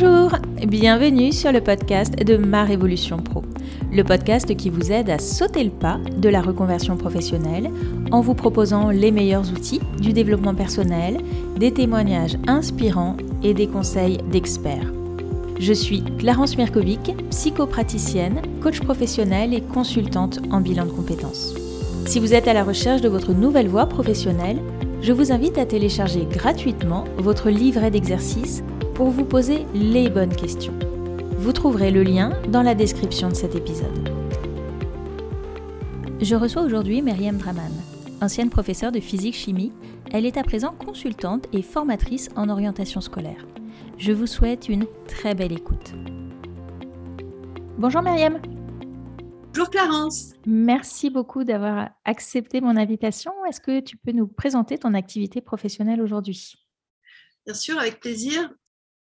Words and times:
Bonjour, 0.00 0.30
bienvenue 0.64 1.32
sur 1.32 1.50
le 1.50 1.60
podcast 1.60 2.14
de 2.14 2.36
Ma 2.36 2.62
Révolution 2.62 3.16
Pro, 3.16 3.42
le 3.90 4.04
podcast 4.04 4.54
qui 4.54 4.70
vous 4.70 4.92
aide 4.92 5.10
à 5.10 5.18
sauter 5.18 5.64
le 5.64 5.70
pas 5.70 5.98
de 6.16 6.28
la 6.28 6.40
reconversion 6.40 6.96
professionnelle 6.96 7.68
en 8.12 8.20
vous 8.20 8.34
proposant 8.34 8.90
les 8.90 9.10
meilleurs 9.10 9.50
outils 9.50 9.80
du 10.00 10.12
développement 10.12 10.54
personnel, 10.54 11.18
des 11.56 11.72
témoignages 11.72 12.38
inspirants 12.46 13.16
et 13.42 13.54
des 13.54 13.66
conseils 13.66 14.18
d'experts. 14.30 14.92
Je 15.58 15.72
suis 15.72 16.04
Clarence 16.18 16.56
Mirkovic, 16.56 17.16
psychopraticienne, 17.30 18.42
coach 18.62 18.80
professionnelle 18.80 19.52
et 19.52 19.62
consultante 19.62 20.38
en 20.52 20.60
bilan 20.60 20.86
de 20.86 20.92
compétences. 20.92 21.56
Si 22.06 22.20
vous 22.20 22.34
êtes 22.34 22.46
à 22.46 22.54
la 22.54 22.62
recherche 22.62 23.00
de 23.00 23.08
votre 23.08 23.32
nouvelle 23.32 23.68
voie 23.68 23.86
professionnelle, 23.86 24.60
je 25.02 25.12
vous 25.12 25.32
invite 25.32 25.58
à 25.58 25.66
télécharger 25.66 26.24
gratuitement 26.30 27.02
votre 27.18 27.50
livret 27.50 27.90
d'exercices 27.90 28.62
pour 28.98 29.10
vous 29.10 29.24
poser 29.24 29.64
les 29.74 30.10
bonnes 30.10 30.34
questions. 30.34 30.76
Vous 31.38 31.52
trouverez 31.52 31.92
le 31.92 32.02
lien 32.02 32.30
dans 32.48 32.62
la 32.62 32.74
description 32.74 33.28
de 33.28 33.34
cet 33.34 33.54
épisode. 33.54 34.08
Je 36.20 36.34
reçois 36.34 36.62
aujourd'hui 36.62 37.00
Myriam 37.00 37.36
Draman. 37.36 37.70
Ancienne 38.20 38.50
professeure 38.50 38.90
de 38.90 38.98
physique-chimie, 38.98 39.72
elle 40.10 40.26
est 40.26 40.36
à 40.36 40.42
présent 40.42 40.72
consultante 40.72 41.46
et 41.52 41.62
formatrice 41.62 42.28
en 42.34 42.48
orientation 42.48 43.00
scolaire. 43.00 43.46
Je 43.98 44.10
vous 44.10 44.26
souhaite 44.26 44.68
une 44.68 44.86
très 45.06 45.36
belle 45.36 45.52
écoute. 45.52 45.92
Bonjour 47.78 48.02
Myriam. 48.02 48.42
Bonjour 49.54 49.70
Clarence. 49.70 50.32
Merci 50.44 51.08
beaucoup 51.08 51.44
d'avoir 51.44 51.90
accepté 52.04 52.60
mon 52.60 52.76
invitation. 52.76 53.30
Est-ce 53.48 53.60
que 53.60 53.78
tu 53.78 53.96
peux 53.96 54.10
nous 54.10 54.26
présenter 54.26 54.76
ton 54.76 54.92
activité 54.94 55.40
professionnelle 55.40 56.02
aujourd'hui? 56.02 56.56
Bien 57.46 57.54
sûr, 57.54 57.78
avec 57.78 58.00
plaisir. 58.00 58.50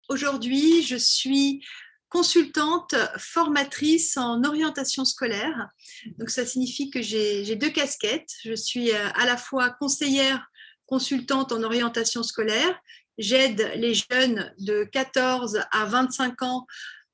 Aujourd'hui, 0.09 0.83
je 0.83 0.95
suis 0.95 1.63
consultante 2.11 2.93
formatrice 3.17 4.17
en 4.17 4.43
orientation 4.43 5.05
scolaire. 5.05 5.69
Donc 6.17 6.29
ça 6.29 6.45
signifie 6.45 6.89
que 6.89 7.01
j'ai 7.01 7.55
deux 7.55 7.69
casquettes. 7.69 8.33
Je 8.43 8.53
suis 8.53 8.91
euh, 8.91 9.09
à 9.15 9.25
la 9.25 9.37
fois 9.37 9.69
conseillère 9.69 10.45
consultante 10.85 11.53
en 11.53 11.63
orientation 11.63 12.21
scolaire. 12.21 12.77
J'aide 13.17 13.71
les 13.75 13.93
jeunes 13.93 14.53
de 14.59 14.83
14 14.91 15.61
à 15.71 15.85
25 15.85 16.41
ans 16.41 16.67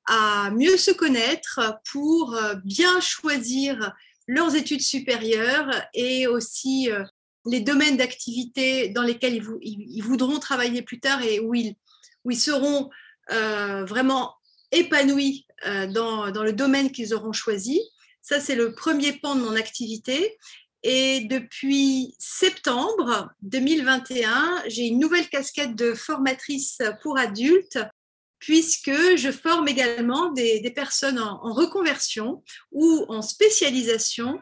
à 0.08 0.50
mieux 0.50 0.76
se 0.76 0.90
connaître 0.90 1.60
pour 1.92 2.34
euh, 2.34 2.54
bien 2.64 3.00
choisir 3.00 3.92
leurs 4.26 4.56
études 4.56 4.82
supérieures 4.82 5.70
et 5.94 6.26
aussi 6.26 6.90
euh, 6.90 7.04
les 7.46 7.60
domaines 7.60 7.96
d'activité 7.96 8.88
dans 8.88 9.02
lesquels 9.02 9.42
ils, 9.62 10.02
voudront 10.02 10.40
travailler 10.40 10.82
plus 10.82 10.98
tard 10.98 11.22
et 11.22 11.38
où 11.38 11.54
ils, 11.54 11.76
où 12.28 12.30
ils 12.30 12.38
seront 12.38 12.90
euh, 13.32 13.86
vraiment 13.86 14.34
épanouis 14.70 15.46
euh, 15.66 15.86
dans, 15.86 16.26
le 16.26 16.52
domaine 16.52 16.92
qu'ils 16.92 17.14
auront 17.14 17.32
choisi. 17.32 17.80
Ça, 18.20 18.38
c'est 18.38 18.54
le 18.54 18.74
premier 18.74 19.14
pan 19.14 19.34
de 19.34 19.40
mon 19.40 19.56
activité. 19.56 20.36
Et 20.82 21.20
depuis 21.22 22.14
septembre 22.18 23.30
2021, 23.40 24.62
j'ai 24.66 24.88
une 24.88 24.98
nouvelle 24.98 25.28
casquette 25.28 25.74
de 25.74 25.94
formatrice 25.94 26.78
pour 27.02 27.18
adultes 27.18 27.78
puisque 28.38 29.16
je 29.16 29.32
forme 29.32 29.66
également 29.66 30.30
des, 30.30 30.60
des 30.60 30.70
personnes 30.70 31.18
en, 31.18 31.42
en, 31.42 31.52
reconversion 31.52 32.44
ou 32.70 33.06
en 33.08 33.22
spécialisation 33.22 34.38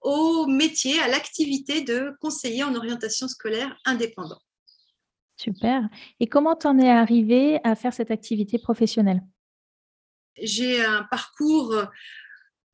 au 0.00 0.46
métier, 0.46 0.98
à 1.00 1.08
l'activité 1.08 1.82
de 1.82 2.12
conseiller 2.20 2.64
en 2.64 2.74
orientation 2.74 3.28
scolaire 3.28 3.76
indépendant. 3.84 4.40
Super. 5.36 5.82
Et 6.20 6.26
comment 6.26 6.56
t'en 6.56 6.78
es 6.78 6.90
arrivé 6.90 7.60
à 7.64 7.74
faire 7.74 7.92
cette 7.92 8.10
activité 8.10 8.58
professionnelle? 8.58 9.22
J'ai 10.40 10.84
un 10.84 11.04
parcours 11.04 11.74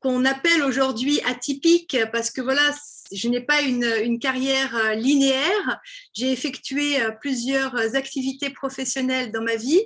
qu'on 0.03 0.25
appelle 0.25 0.63
aujourd'hui 0.63 1.21
atypique 1.21 1.97
parce 2.11 2.29
que 2.29 2.41
voilà, 2.41 2.73
je 3.13 3.29
n'ai 3.29 3.39
pas 3.39 3.61
une, 3.61 3.89
une, 4.03 4.19
carrière 4.19 4.75
euh, 4.75 4.95
linéaire. 4.95 5.79
J'ai 6.13 6.31
effectué 6.31 7.01
euh, 7.01 7.11
plusieurs 7.11 7.95
activités 7.95 8.49
professionnelles 8.49 9.31
dans 9.31 9.41
ma 9.41 9.55
vie. 9.55 9.81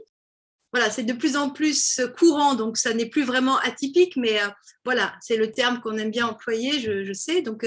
Voilà, 0.73 0.89
c'est 0.89 1.03
de 1.03 1.13
plus 1.13 1.37
en 1.37 1.51
plus 1.51 2.01
courant, 2.17 2.55
donc 2.55 2.77
ça 2.77 2.93
n'est 2.93 3.05
plus 3.05 3.23
vraiment 3.23 3.57
atypique, 3.59 4.17
mais 4.17 4.41
euh, 4.41 4.47
voilà, 4.83 5.15
c'est 5.21 5.37
le 5.37 5.51
terme 5.51 5.79
qu'on 5.81 5.97
aime 5.97 6.11
bien 6.11 6.27
employer, 6.27 6.79
je, 6.79 7.05
je 7.05 7.13
sais. 7.13 7.41
Donc, 7.41 7.65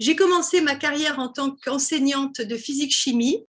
j'ai 0.00 0.16
commencé 0.16 0.60
ma 0.60 0.74
carrière 0.74 1.18
en 1.18 1.28
tant 1.28 1.54
qu'enseignante 1.54 2.40
de 2.40 2.56
physique-chimie 2.56 3.44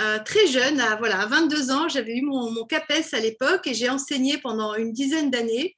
euh, 0.00 0.18
très 0.24 0.46
jeune, 0.46 0.80
à, 0.80 0.96
voilà, 0.96 1.26
22 1.26 1.70
ans, 1.70 1.88
j'avais 1.88 2.16
eu 2.16 2.22
mon, 2.22 2.64
CAPES 2.64 3.12
à 3.12 3.20
l'époque 3.20 3.66
et 3.66 3.74
j'ai 3.74 3.88
enseigné 3.88 4.38
pendant 4.38 4.74
une 4.74 4.92
dizaine 4.92 5.30
d'années 5.30 5.76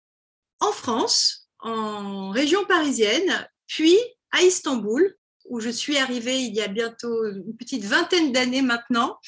en 0.61 0.73
France, 0.73 1.49
en 1.61 2.31
région 2.31 2.65
parisienne, 2.67 3.49
puis 3.67 3.97
à 4.33 4.43
Istanbul, 4.43 5.17
où 5.49 5.61
je 5.61 5.71
suis 5.71 5.97
arrivée 5.97 6.41
il 6.41 6.55
y 6.55 6.61
a 6.61 6.69
bientôt 6.69 7.27
une 7.27 7.57
petite 7.57 7.85
vingtaine 7.85 8.33
d'années 8.33 8.63
maintenant, 8.63 9.19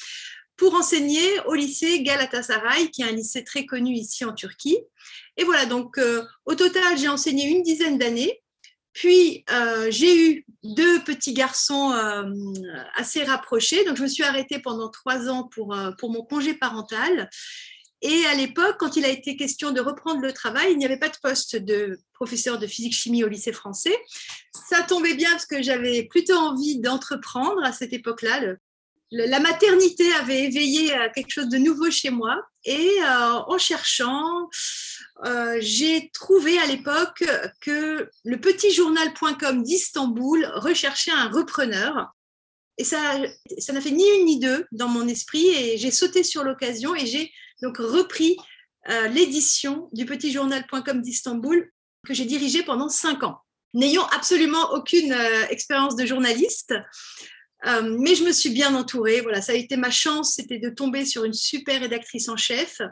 pour 0.57 0.75
enseigner 0.75 1.41
au 1.47 1.55
lycée 1.55 2.03
Galatasaray, 2.03 2.91
qui 2.91 3.03
est 3.03 3.07
un 3.07 3.13
lycée 3.13 3.45
très 3.45 3.67
connu 3.67 3.95
ici 3.95 4.25
en 4.25 4.33
Turquie. 4.33 4.79
Et 5.37 5.45
voilà, 5.45 5.67
donc 5.67 5.99
euh, 5.99 6.23
au 6.45 6.55
total, 6.55 6.99
j'ai 6.99 7.09
enseigné 7.09 7.49
une 7.49 7.63
dizaine 7.63 7.99
d'années. 7.99 8.42
Puis, 8.93 9.45
euh, 9.51 9.91
j'ai 9.91 10.31
eu 10.31 10.47
deux 10.63 11.03
petits 11.03 11.33
garçons 11.33 11.93
euh, 11.93 12.25
assez 12.97 13.25
rapprochés. 13.25 13.85
Donc, 13.85 13.97
je 13.97 14.03
me 14.03 14.09
suis 14.09 14.23
arrêtée 14.23 14.59
pendant 14.59 14.91
trois 14.91 15.29
ans 15.29 15.45
pour, 15.45 15.75
euh, 15.75 15.93
pour 15.93 16.11
mon 16.11 16.23
congé 16.23 16.55
parental. 16.55 17.31
Et 18.03 18.27
à 18.27 18.35
l'époque, 18.35 18.77
quand 18.79 18.97
il 18.97 19.05
a 19.05 19.09
été 19.09 19.37
question 19.37 19.71
de 19.71 19.81
reprendre 19.81 20.21
le 20.21 20.33
travail, 20.33 20.73
il 20.73 20.79
n'y 20.79 20.85
avait 20.85 20.99
pas 20.99 21.09
de 21.09 21.17
poste 21.23 21.57
de 21.57 22.01
professeur 22.13 22.59
de 22.59 22.67
physique-chimie 22.67 23.25
au 23.25 23.29
lycée 23.29 23.53
français. 23.53 23.97
Ça 24.69 24.83
tombait 24.83 25.15
bien 25.15 25.31
parce 25.31 25.47
que 25.47 25.63
j'avais 25.63 26.03
plutôt 26.05 26.37
envie 26.37 26.81
d'entreprendre 26.81 27.63
à 27.65 27.73
cette 27.73 27.93
époque-là. 27.93 28.57
La 29.13 29.41
maternité 29.41 30.13
avait 30.15 30.45
éveillé 30.45 30.93
quelque 31.15 31.31
chose 31.31 31.49
de 31.49 31.59
nouveau 31.59 31.91
chez 31.91 32.11
moi. 32.11 32.43
Et 32.65 32.91
en 33.05 33.59
cherchant, 33.59 34.49
euh, 35.25 35.59
j'ai 35.61 36.11
trouvé 36.13 36.59
à 36.59 36.67
l'époque 36.67 37.25
que 37.61 38.11
le 38.25 38.41
petit 38.41 38.73
journal.com 38.73 39.63
d'Istanbul 39.63 40.51
recherchait 40.55 41.13
un 41.13 41.29
repreneur. 41.29 42.13
Et 42.79 42.85
ça, 42.85 43.21
ça 43.59 43.73
n'a 43.73 43.81
fait 43.81 43.91
ni 43.91 44.05
une 44.19 44.25
ni 44.25 44.41
deux 44.41 44.67
dans 44.73 44.89
mon 44.89 45.07
esprit. 45.07 45.47
Et 45.49 45.79
j'ai 45.79 45.91
sauté 45.91 46.23
sur 46.25 46.43
l'occasion 46.43 46.95
et 46.95 47.07
j'ai 47.07 47.33
donc 47.61 47.77
repris 47.77 48.37
euh, 48.89 49.09
l'édition 49.09 49.89
du 49.93 50.07
petit 50.07 50.33
journal.com 50.33 51.03
d'Istanbul 51.03 51.71
que 52.05 52.15
j'ai 52.15 52.25
dirigé 52.25 52.65
pendant 52.65 52.89
cinq 52.89 53.23
ans, 53.23 53.39
n'ayant 53.75 54.07
absolument 54.07 54.73
aucune 54.73 55.13
euh, 55.13 55.47
expérience 55.51 55.95
de 55.95 56.07
journaliste. 56.07 56.75
Mais 57.65 58.17
je 58.17 58.25
me 58.25 58.33
suis 58.33 58.51
bien 58.51 58.75
entourée. 58.75 59.21
Voilà, 59.21 59.41
ça 59.41 59.53
a 59.53 59.55
été 59.55 59.77
ma 59.77 59.93
chance, 59.93 60.35
c'était 60.35 60.59
de 60.59 60.69
tomber 60.69 61.05
sur 61.05 61.23
une 61.25 61.33
super 61.33 61.81
rédactrice 61.81 62.29
en 62.29 62.37
chef 62.37 62.83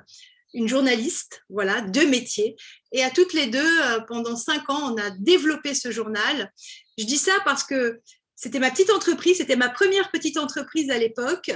une 0.55 0.69
journaliste, 0.69 1.43
voilà, 1.49 1.81
deux 1.81 2.09
métiers. 2.09 2.56
Et 2.93 3.03
à 3.03 3.11
toutes 3.11 3.33
les 3.33 3.47
deux, 3.47 3.83
euh, 3.83 4.00
pendant 4.00 4.37
cinq 4.37 4.69
ans, 4.71 4.93
on 4.93 4.97
a 4.97 5.11
développé 5.11 5.75
ce 5.75 5.91
journal. 5.91 6.53
Je 6.99 7.05
dis 7.05 7.19
ça 7.19 7.33
parce 7.44 7.65
que 7.65 8.00
c'était 8.37 8.59
ma 8.59 8.71
petite 8.71 8.91
entreprise, 8.91 9.39
c'était 9.39 9.56
ma 9.56 9.69
première 9.69 10.10
petite 10.10 10.39
entreprise 10.39 10.91
à 10.91 10.99
l'époque. 10.99 11.50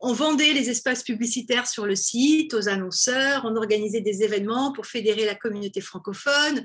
On 0.00 0.12
vendait 0.12 0.52
les 0.52 0.70
espaces 0.70 1.02
publicitaires 1.02 1.66
sur 1.66 1.86
le 1.86 1.94
site 1.94 2.54
aux 2.54 2.68
annonceurs, 2.68 3.44
on 3.44 3.56
organisait 3.56 4.00
des 4.00 4.22
événements 4.22 4.72
pour 4.72 4.86
fédérer 4.86 5.26
la 5.26 5.34
communauté 5.34 5.80
francophone, 5.80 6.64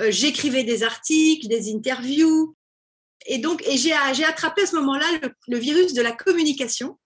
euh, 0.00 0.10
j'écrivais 0.10 0.64
des 0.64 0.82
articles, 0.82 1.46
des 1.48 1.72
interviews. 1.72 2.56
Et 3.26 3.38
donc, 3.38 3.62
et 3.66 3.78
j'ai 3.78 3.92
attrapé 3.92 4.62
à 4.62 4.66
ce 4.66 4.76
moment-là 4.76 5.06
le, 5.22 5.30
le 5.48 5.58
virus 5.58 5.94
de 5.94 6.02
la 6.02 6.12
communication 6.12 6.98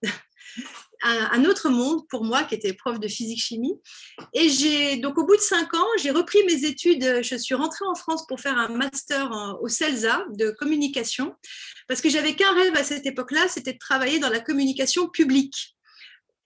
un, 1.01 1.45
autre 1.45 1.69
monde 1.69 2.07
pour 2.07 2.23
moi 2.23 2.43
qui 2.43 2.55
était 2.55 2.73
prof 2.73 2.99
de 2.99 3.07
physique-chimie. 3.07 3.79
Et 4.33 4.49
j'ai 4.49 4.97
donc 4.97 5.17
au 5.17 5.25
bout 5.25 5.35
de 5.35 5.41
cinq 5.41 5.73
ans, 5.73 5.87
j'ai 6.01 6.11
repris 6.11 6.39
mes 6.45 6.65
études. 6.65 7.21
Je 7.23 7.35
suis 7.35 7.55
rentrée 7.55 7.85
en 7.85 7.95
France 7.95 8.25
pour 8.27 8.39
faire 8.39 8.57
un 8.57 8.69
master 8.69 9.31
au 9.61 9.67
CELSA 9.67 10.25
de 10.33 10.51
communication 10.51 11.35
parce 11.87 12.01
que 12.01 12.09
j'avais 12.09 12.35
qu'un 12.35 12.53
rêve 12.53 12.75
à 12.75 12.83
cette 12.83 13.05
époque-là, 13.05 13.47
c'était 13.47 13.73
de 13.73 13.79
travailler 13.79 14.19
dans 14.19 14.29
la 14.29 14.39
communication 14.39 15.09
publique. 15.09 15.75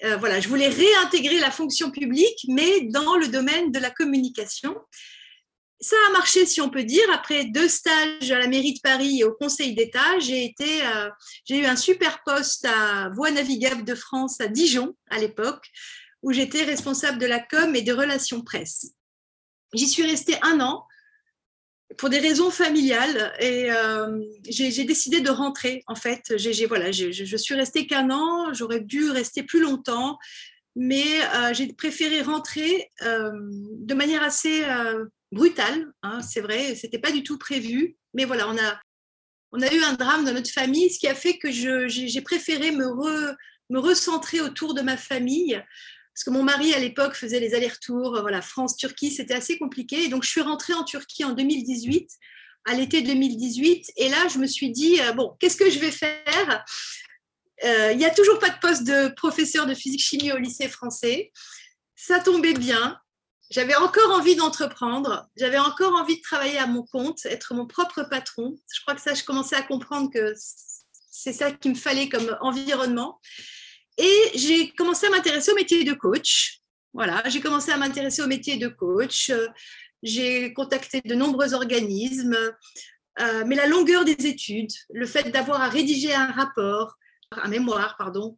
Euh, 0.04 0.18
voilà, 0.18 0.40
je 0.40 0.50
voulais 0.50 0.68
réintégrer 0.68 1.40
la 1.40 1.52
fonction 1.52 1.92
publique, 1.92 2.46
mais 2.48 2.82
dans 2.82 3.16
le 3.16 3.28
domaine 3.28 3.72
de 3.72 3.80
la 3.80 3.90
communication 3.90 4.76
ça 5.84 5.98
a 6.08 6.14
marché, 6.14 6.46
si 6.46 6.62
on 6.62 6.70
peut 6.70 6.86
dire. 6.86 7.04
Après 7.14 7.44
deux 7.46 7.68
stages 7.68 8.32
à 8.32 8.40
la 8.40 8.48
mairie 8.48 8.74
de 8.74 8.80
Paris 8.80 9.20
et 9.20 9.24
au 9.26 9.34
Conseil 9.34 9.76
d'État, 9.76 10.18
j'ai 10.20 10.46
été, 10.46 10.82
euh, 10.86 11.10
j'ai 11.46 11.60
eu 11.60 11.66
un 11.66 11.76
super 11.76 12.24
poste 12.24 12.66
à 12.66 13.10
Voie 13.10 13.32
navigable 13.32 13.84
de 13.84 13.94
France 13.94 14.40
à 14.40 14.48
Dijon 14.48 14.96
à 15.10 15.20
l'époque, 15.20 15.70
où 16.22 16.32
j'étais 16.32 16.64
responsable 16.64 17.20
de 17.20 17.26
la 17.26 17.40
com 17.40 17.76
et 17.76 17.82
des 17.82 17.92
relations 17.92 18.42
presse. 18.42 18.94
J'y 19.74 19.88
suis 19.88 20.04
restée 20.04 20.38
un 20.42 20.62
an 20.62 20.88
pour 21.98 22.10
des 22.10 22.20
raisons 22.20 22.50
familiales 22.50 23.34
et 23.40 23.70
euh, 23.70 24.20
j'ai 24.48 24.86
décidé 24.86 25.20
de 25.20 25.30
rentrer. 25.30 25.84
En 25.88 25.96
fait, 25.96 26.38
j'ai 26.38 26.66
voilà, 26.66 26.92
je 26.92 27.38
suis 27.38 27.56
restée 27.56 27.88
qu'un 27.88 28.10
an. 28.10 28.54
J'aurais 28.54 28.80
dû 28.80 29.12
rester 29.12 29.44
plus 29.44 29.60
longtemps. 29.60 30.18
mais 30.76 31.20
j'ai 31.54 31.72
préféré 31.74 32.22
rentrer 32.22 32.90
de 33.02 33.94
manière 33.94 34.24
assez 34.24 34.64
brutale. 35.34 35.92
Hein, 36.04 36.22
c'est 36.22 36.42
vrai, 36.42 36.76
c'était 36.76 37.00
pas 37.00 37.12
du 37.12 37.24
tout 37.24 37.38
prévu, 37.38 37.98
mais 38.14 38.26
voilà, 38.26 38.48
on 38.50 38.58
a 38.58 38.80
on 39.54 39.62
a 39.62 39.72
eu 39.72 39.84
un 39.84 39.94
drame 39.94 40.26
dans 40.26 40.34
notre 40.34 40.50
famille, 40.50 40.90
ce 40.90 40.98
qui 40.98 41.08
a 41.08 41.14
fait 41.14 41.38
que 41.38 41.52
j'ai 41.52 42.22
préféré 42.22 42.72
me, 42.72 42.88
recentrer 43.78 44.42
autour 44.42 44.74
de 44.74 44.82
ma 44.82 44.98
famille 44.98 45.62
parce 46.14 46.24
que 46.26 46.30
mon 46.30 46.44
mari 46.44 46.74
à 46.74 46.80
l'époque 46.80 47.16
faisait 47.16 47.40
les 47.40 47.56
allers-retours, 47.56 48.20
voilà, 48.22 48.42
France-Turquie, 48.42 49.12
c'était 49.12 49.34
assez 49.34 49.58
compliqué. 49.58 50.04
Et 50.04 50.10
donc 50.10 50.24
je 50.24 50.30
suis 50.30 50.42
rentrée 50.42 50.74
en 50.74 50.84
Turquie 50.84 51.24
en 51.24 51.34
2018, 51.34 52.08
à 52.66 52.76
l'été 52.76 53.02
2018, 53.02 53.94
et 53.98 54.10
là 54.10 54.28
je 54.32 54.38
me 54.38 54.46
suis 54.46 54.70
dit 54.70 55.02
euh, 55.02 55.14
bon, 55.14 55.36
qu'est-ce 55.40 55.58
que 55.58 55.72
je 55.72 55.80
vais 55.80 55.92
faire? 55.92 56.66
Euh, 57.64 57.92
Il 57.94 57.98
n'y 57.98 58.06
a 58.06 58.12
toujours 58.12 58.38
pas 58.38 58.50
de 58.50 58.60
poste 58.60 58.84
de 58.84 59.10
professeur 59.16 59.66
de 59.66 59.74
physique-chimie 59.74 60.32
au 60.32 60.38
lycée 60.38 60.68
français. 60.68 61.32
Ça 61.96 62.20
tombait 62.20 62.54
bien. 62.54 63.00
J'avais 63.54 63.76
encore 63.76 64.10
envie 64.10 64.36
d'entreprendre, 64.36 65.30
j'avais 65.38 65.60
encore 65.60 65.94
envie 65.94 66.18
de 66.18 66.22
travailler 66.22 66.58
à 66.58 66.66
mon 66.66 66.82
compte, 66.82 67.24
être 67.26 67.54
mon 67.54 67.68
propre 67.68 68.02
patron. 68.02 68.56
Je 68.74 68.82
crois 68.82 68.96
que 68.96 69.02
ça, 69.02 69.14
je 69.14 69.24
commençais 69.24 69.56
à 69.56 69.62
comprendre 69.62 70.10
que 70.12 70.34
c'est 71.12 71.34
ça 71.34 71.52
qu'il 71.52 71.70
me 71.70 71.78
fallait 71.78 72.10
comme 72.10 72.36
environnement. 72.42 73.22
Et 74.00 74.32
j'ai 74.34 74.72
commencé 74.72 75.06
à 75.06 75.12
m'intéresser 75.12 75.52
au 75.52 75.56
métier 75.56 75.84
de 75.84 75.94
coach. 75.94 76.62
Voilà, 76.96 77.22
j'ai 77.30 77.42
commencé 77.42 77.72
à 77.72 77.78
m'intéresser 77.78 78.24
au 78.24 78.28
métier 78.28 78.58
de 78.58 78.70
coach. 78.70 79.32
J'ai 80.02 80.52
contacté 80.56 81.02
de 81.06 81.14
nombreux 81.14 81.54
organismes. 81.54 82.36
Euh, 83.20 83.44
mais 83.46 83.56
la 83.56 83.68
longueur 83.68 84.04
des 84.04 84.26
études, 84.26 84.72
le 84.92 85.06
fait 85.06 85.30
d'avoir 85.30 85.62
à 85.62 85.70
rédiger 85.70 86.16
un 86.16 86.32
rapport, 86.32 86.96
un 87.32 87.50
mémoire, 87.50 87.98
pardon, 88.00 88.36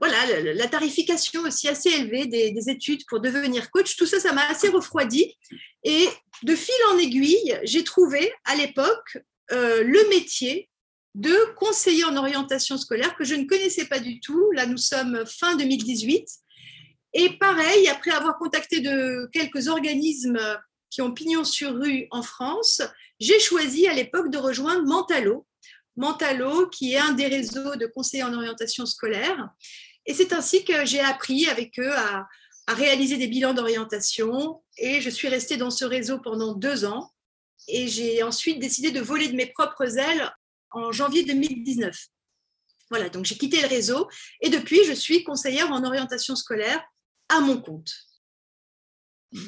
voilà, 0.00 0.40
la 0.54 0.68
tarification 0.68 1.42
aussi 1.42 1.68
assez 1.68 1.90
élevée 1.90 2.26
des, 2.26 2.70
études 2.70 3.04
pour 3.08 3.20
devenir 3.20 3.70
coach, 3.70 3.96
tout 3.96 4.06
ça, 4.06 4.20
ça 4.20 4.32
m'a 4.32 4.46
assez 4.48 4.68
refroidi. 4.68 5.34
Et 5.82 6.08
de 6.42 6.54
fil 6.54 6.74
en 6.92 6.98
aiguille, 6.98 7.58
j'ai 7.64 7.82
trouvé 7.82 8.32
à 8.44 8.54
l'époque 8.54 9.18
euh, 9.52 9.82
le 9.82 10.08
métier 10.08 10.68
de 11.14 11.34
conseiller 11.56 12.04
en 12.04 12.16
orientation 12.16 12.78
scolaire 12.78 13.16
que 13.16 13.24
je 13.24 13.34
ne 13.34 13.44
connaissais 13.44 13.86
pas 13.86 13.98
du 13.98 14.20
tout. 14.20 14.50
Là, 14.52 14.66
nous 14.66 14.76
sommes 14.76 15.24
fin 15.26 15.56
2018. 15.56 16.28
Et 17.14 17.30
pareil, 17.38 17.88
après 17.88 18.12
avoir 18.12 18.38
contacté 18.38 18.80
de 18.80 19.28
quelques 19.32 19.66
organismes 19.68 20.38
qui 20.90 21.02
ont 21.02 21.12
pignon 21.12 21.42
sur 21.42 21.74
rue 21.74 22.06
en 22.10 22.22
France, 22.22 22.82
j'ai 23.18 23.40
choisi 23.40 23.88
à 23.88 23.94
l'époque 23.94 24.30
de 24.30 24.38
rejoindre 24.38 24.86
Mentalo. 24.86 25.46
Mentalo, 25.96 26.68
qui 26.68 26.92
est 26.92 26.98
un 26.98 27.12
des 27.12 27.26
réseaux 27.26 27.74
de 27.74 27.86
conseillers 27.86 28.22
en 28.22 28.32
orientation 28.32 28.86
scolaire. 28.86 29.48
Et 30.08 30.14
c'est 30.14 30.32
ainsi 30.32 30.64
que 30.64 30.84
j'ai 30.84 31.00
appris 31.00 31.46
avec 31.48 31.78
eux 31.78 31.92
à, 31.92 32.26
à 32.66 32.74
réaliser 32.74 33.18
des 33.18 33.28
bilans 33.28 33.54
d'orientation. 33.54 34.62
Et 34.78 35.00
je 35.00 35.10
suis 35.10 35.28
restée 35.28 35.56
dans 35.56 35.70
ce 35.70 35.84
réseau 35.84 36.18
pendant 36.18 36.54
deux 36.54 36.84
ans. 36.84 37.12
Et 37.68 37.86
j'ai 37.86 38.22
ensuite 38.22 38.58
décidé 38.58 38.90
de 38.90 39.00
voler 39.00 39.28
de 39.28 39.36
mes 39.36 39.46
propres 39.46 39.98
ailes 39.98 40.32
en 40.70 40.90
janvier 40.90 41.24
2019. 41.24 41.94
Voilà, 42.90 43.10
donc 43.10 43.26
j'ai 43.26 43.36
quitté 43.36 43.60
le 43.60 43.68
réseau 43.68 44.08
et 44.40 44.48
depuis, 44.48 44.82
je 44.84 44.92
suis 44.92 45.22
conseillère 45.22 45.70
en 45.70 45.84
orientation 45.84 46.34
scolaire 46.34 46.82
à 47.28 47.40
mon 47.40 47.60
compte. 47.60 47.92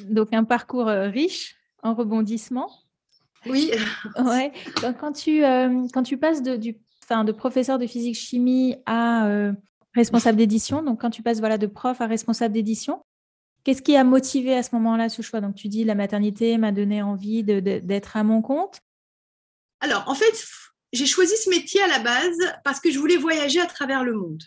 Donc 0.05 0.35
un 0.35 0.45
parcours 0.45 0.89
euh, 0.89 1.09
riche 1.09 1.57
en 1.83 1.95
rebondissement. 1.95 2.71
Oui. 3.47 3.73
ouais. 4.19 4.53
quand, 5.01 5.13
tu, 5.13 5.43
euh, 5.43 5.87
quand 5.95 6.03
tu 6.03 6.19
passes 6.19 6.43
de, 6.43 6.57
du, 6.57 6.75
de 6.75 7.33
professeur 7.33 7.79
de 7.79 7.87
physique-chimie 7.87 8.77
à 8.85 9.27
euh, 9.29 9.53
responsable 9.95 10.39
d'édition, 10.39 10.83
donc 10.83 11.01
quand 11.01 11.11
tu 11.11 11.23
passes 11.23 11.41
voilà, 11.41 11.59
de 11.59 11.67
prof 11.67 12.01
à 12.01 12.07
responsable 12.07 12.55
d'édition, 12.55 13.03
qu'est-ce 13.65 13.83
qui 13.83 13.97
a 13.97 14.05
motivé 14.05 14.55
à 14.55 14.63
ce 14.63 14.75
moment-là 14.77 15.09
ce 15.09 15.23
choix? 15.23 15.41
Donc 15.41 15.55
tu 15.55 15.69
dis 15.69 15.85
la 15.85 15.95
maternité 15.95 16.57
m'a 16.59 16.73
donné 16.73 17.03
envie 17.03 17.43
d'être 17.43 18.17
à 18.17 18.25
mon 18.25 18.41
compte. 18.43 18.81
Alors 19.81 20.05
en 20.09 20.15
fait, 20.15 20.45
j'ai 20.93 21.07
choisi 21.07 21.37
ce 21.37 21.51
métier 21.51 21.83
à 21.83 21.89
la 21.89 21.99
base 21.99 22.39
parce 22.65 22.81
que 22.81 22.91
je 22.91 22.99
voulais 22.99 23.17
voyager 23.17 23.61
à 23.61 23.67
travers 23.67 24.05
le 24.05 24.15
monde. 24.15 24.43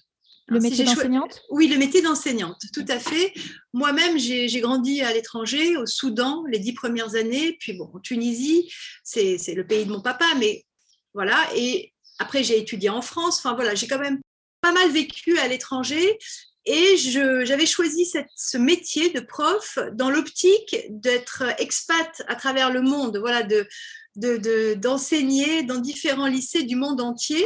Le 0.48 0.60
métier 0.60 0.84
d'enseignante? 0.84 1.42
Oui, 1.52 1.68
le 1.68 1.78
métier 1.78 2.02
d'enseignante, 2.02 2.62
tout 2.74 2.86
à 2.90 3.00
fait. 3.00 3.34
Moi-même, 3.72 4.18
j'ai 4.18 4.60
grandi 4.60 5.02
à 5.02 5.14
l'étranger, 5.14 5.78
au 5.78 5.86
Soudan, 5.86 6.44
les 6.50 6.60
dix 6.60 6.74
premières 6.74 7.16
années, 7.16 7.56
puis 7.62 7.74
bon, 7.74 7.90
en 7.94 8.00
Tunisie, 8.00 8.70
c'est 9.04 9.38
le 9.56 9.66
pays 9.66 9.86
de 9.86 9.92
mon 9.92 10.02
papa, 10.02 10.26
mais 10.40 10.66
voilà. 11.14 11.38
Et 11.56 11.94
après, 12.20 12.44
j'ai 12.44 12.60
étudié 12.60 12.90
en 12.90 13.02
France. 13.02 13.40
Enfin 13.40 13.56
voilà, 13.56 13.74
j'ai 13.74 13.88
quand 13.88 14.00
même 14.00 14.20
pas 14.64 14.72
mal 14.72 14.90
vécu 14.92 15.38
à 15.38 15.48
l'étranger. 15.48 16.18
Et 16.66 16.96
j'avais 16.96 17.66
choisi 17.66 18.10
ce 18.36 18.58
métier 18.58 19.10
de 19.10 19.20
prof 19.20 19.78
dans 19.92 20.10
l'optique 20.10 20.78
d'être 20.90 21.44
expat 21.60 22.24
à 22.28 22.36
travers 22.36 22.72
le 22.72 22.82
monde, 22.82 23.18
voilà, 23.18 23.44
de, 23.44 24.74
d'enseigner 24.76 25.64
dans 25.64 25.80
différents 25.80 26.28
lycées 26.28 26.64
du 26.64 26.78
monde 26.78 27.02
entier. 27.02 27.46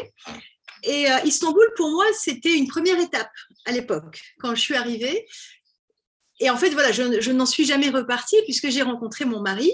Et 0.83 1.11
euh, 1.11 1.17
Istanbul, 1.25 1.67
pour 1.75 1.89
moi, 1.89 2.05
c'était 2.13 2.53
une 2.53 2.67
première 2.67 2.99
étape 2.99 3.31
à 3.65 3.71
l'époque, 3.71 4.21
quand 4.39 4.53
je 4.53 4.61
suis 4.61 4.75
arrivée. 4.75 5.25
Et 6.39 6.51
en 6.51 6.57
fait, 6.57 6.69
voilà, 6.69 6.91
je, 6.91 7.31
n'en 7.31 7.47
suis 7.47 7.65
jamais 7.65 7.89
repartie 7.89 8.37
puisque 8.43 8.69
j'ai 8.69 8.83
rencontré 8.83 9.25
mon 9.25 9.41
mari. 9.41 9.71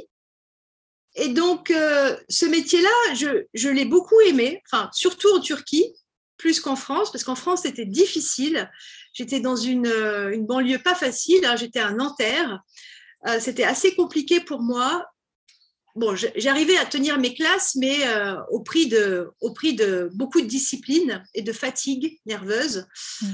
Et 1.15 1.27
donc, 1.27 1.69
euh, 1.69 2.15
ce 2.29 2.45
métier-là, 2.45 3.13
je, 3.13 3.43
je 3.53 3.67
l'ai 3.67 3.83
beaucoup 3.83 4.19
aimé, 4.21 4.63
enfin, 4.65 4.89
surtout 4.93 5.27
en 5.35 5.41
Turquie, 5.41 5.93
plus 6.37 6.59
qu'en 6.59 6.75
France, 6.75 7.11
parce 7.11 7.23
qu'en 7.23 7.35
France, 7.35 7.61
c'était 7.63 7.85
difficile. 7.85 8.69
J'étais 9.13 9.39
dans 9.39 9.55
une, 9.55 9.87
euh, 9.87 10.35
banlieue 10.39 10.79
pas 10.79 10.95
facile, 10.95 11.45
hein, 11.45 11.55
j'étais 11.55 11.79
à 11.79 11.91
Nanterre. 11.91 12.59
c'était 13.39 13.63
assez 13.63 13.95
compliqué 13.95 14.41
pour 14.41 14.61
moi 14.61 15.05
bon, 15.95 16.15
j'arrivais 16.35 16.77
à 16.77 16.85
tenir 16.85 17.19
mes 17.19 17.33
classes, 17.33 17.75
mais 17.75 18.07
euh, 18.07 18.35
au, 18.49 18.61
prix 18.61 18.87
de, 18.87 19.29
beaucoup 20.13 20.41
de 20.41 20.47
discipline 20.47 21.23
et 21.33 21.41
de 21.41 21.51
fatigue 21.51 22.19
nerveuse. 22.25 22.87
Mmh. 23.21 23.27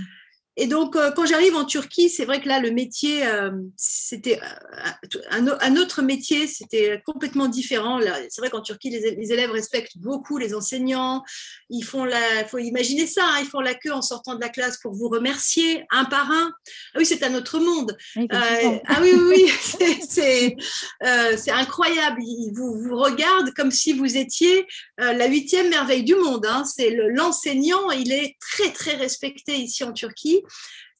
Et 0.59 0.67
donc, 0.67 0.97
euh, 0.97 1.09
quand 1.11 1.25
j'arrive 1.25 1.55
en 1.55 1.63
Turquie, 1.63 2.09
c'est 2.09 2.25
vrai 2.25 2.41
que 2.41 2.47
là, 2.49 2.59
le 2.59 2.71
métier, 2.71 3.25
euh, 3.25 3.49
c'était 3.77 4.41
euh, 4.41 5.55
un, 5.61 5.77
autre 5.77 6.01
métier, 6.01 6.47
c'était 6.47 7.01
complètement 7.05 7.47
différent. 7.47 8.01
C'est 8.29 8.41
vrai 8.41 8.49
qu'en 8.49 8.59
Turquie, 8.59 8.89
les, 8.89 9.31
élèves 9.31 9.51
respectent 9.51 9.97
beaucoup 9.97 10.37
les 10.37 10.53
enseignants. 10.53 11.23
Ils 11.69 11.83
font 11.83 12.03
la, 12.03 12.19
faut 12.49 12.57
imaginer 12.57 13.07
ça, 13.07 13.23
hein, 13.23 13.37
ils 13.39 13.47
font 13.47 13.61
la 13.61 13.73
queue 13.73 13.93
en 13.93 14.01
sortant 14.01 14.35
de 14.35 14.41
la 14.41 14.49
classe 14.49 14.77
pour 14.79 14.91
vous 14.91 15.07
remercier 15.07 15.85
un 15.91 16.03
par 16.03 16.29
un. 16.29 16.51
Ah 16.93 16.97
oui, 16.97 17.05
c'est 17.05 17.23
un 17.23 17.35
autre 17.35 17.59
monde. 17.59 17.95
ah 18.29 18.99
oui, 19.01 19.13
oui, 19.13 19.49
oui 19.79 19.99
c'est 20.09 21.51
incroyable. 21.51 22.21
Ils 22.21 22.51
vous, 22.53 22.81
vous 22.83 22.97
regardent 22.97 23.53
comme 23.53 23.71
si 23.71 23.93
vous 23.93 24.17
étiez 24.17 24.67
la 24.97 25.27
huitième 25.27 25.69
merveille 25.69 26.03
du 26.03 26.15
monde. 26.15 26.45
Hein. 26.45 26.65
C'est 26.65 26.89
l'enseignant, 27.13 27.91
il 27.91 28.11
est 28.11 28.35
très, 28.41 28.73
très 28.73 28.95
respecté 28.95 29.55
ici 29.55 29.85
en 29.85 29.93
Turquie. 29.93 30.43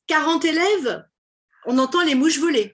40 0.08 0.46
élèves, 0.46 1.06
on 1.66 1.78
entend 1.78 2.04
les 2.04 2.16
mouches 2.16 2.40
voler. 2.40 2.74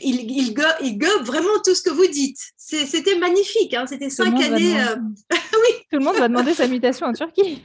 Il, 0.00 0.30
il, 0.30 0.54
gobe, 0.54 1.24
vraiment 1.24 1.58
tout 1.64 1.74
ce 1.74 1.82
que 1.82 1.90
vous 1.90 2.06
dites. 2.06 2.38
C'était 2.56 3.16
magnifique. 3.18 3.72
Hein. 3.72 3.86
C'était 3.86 4.10
cinq 4.10 4.38
années. 4.40 4.78
Euh, 4.78 4.96
oui. 5.32 5.74
Tout 5.90 5.98
le 5.98 6.04
monde 6.04 6.16
va 6.16 6.28
demander 6.28 6.52
sa 6.52 6.68
mutation 6.68 7.06
en 7.06 7.12
Turquie. 7.14 7.62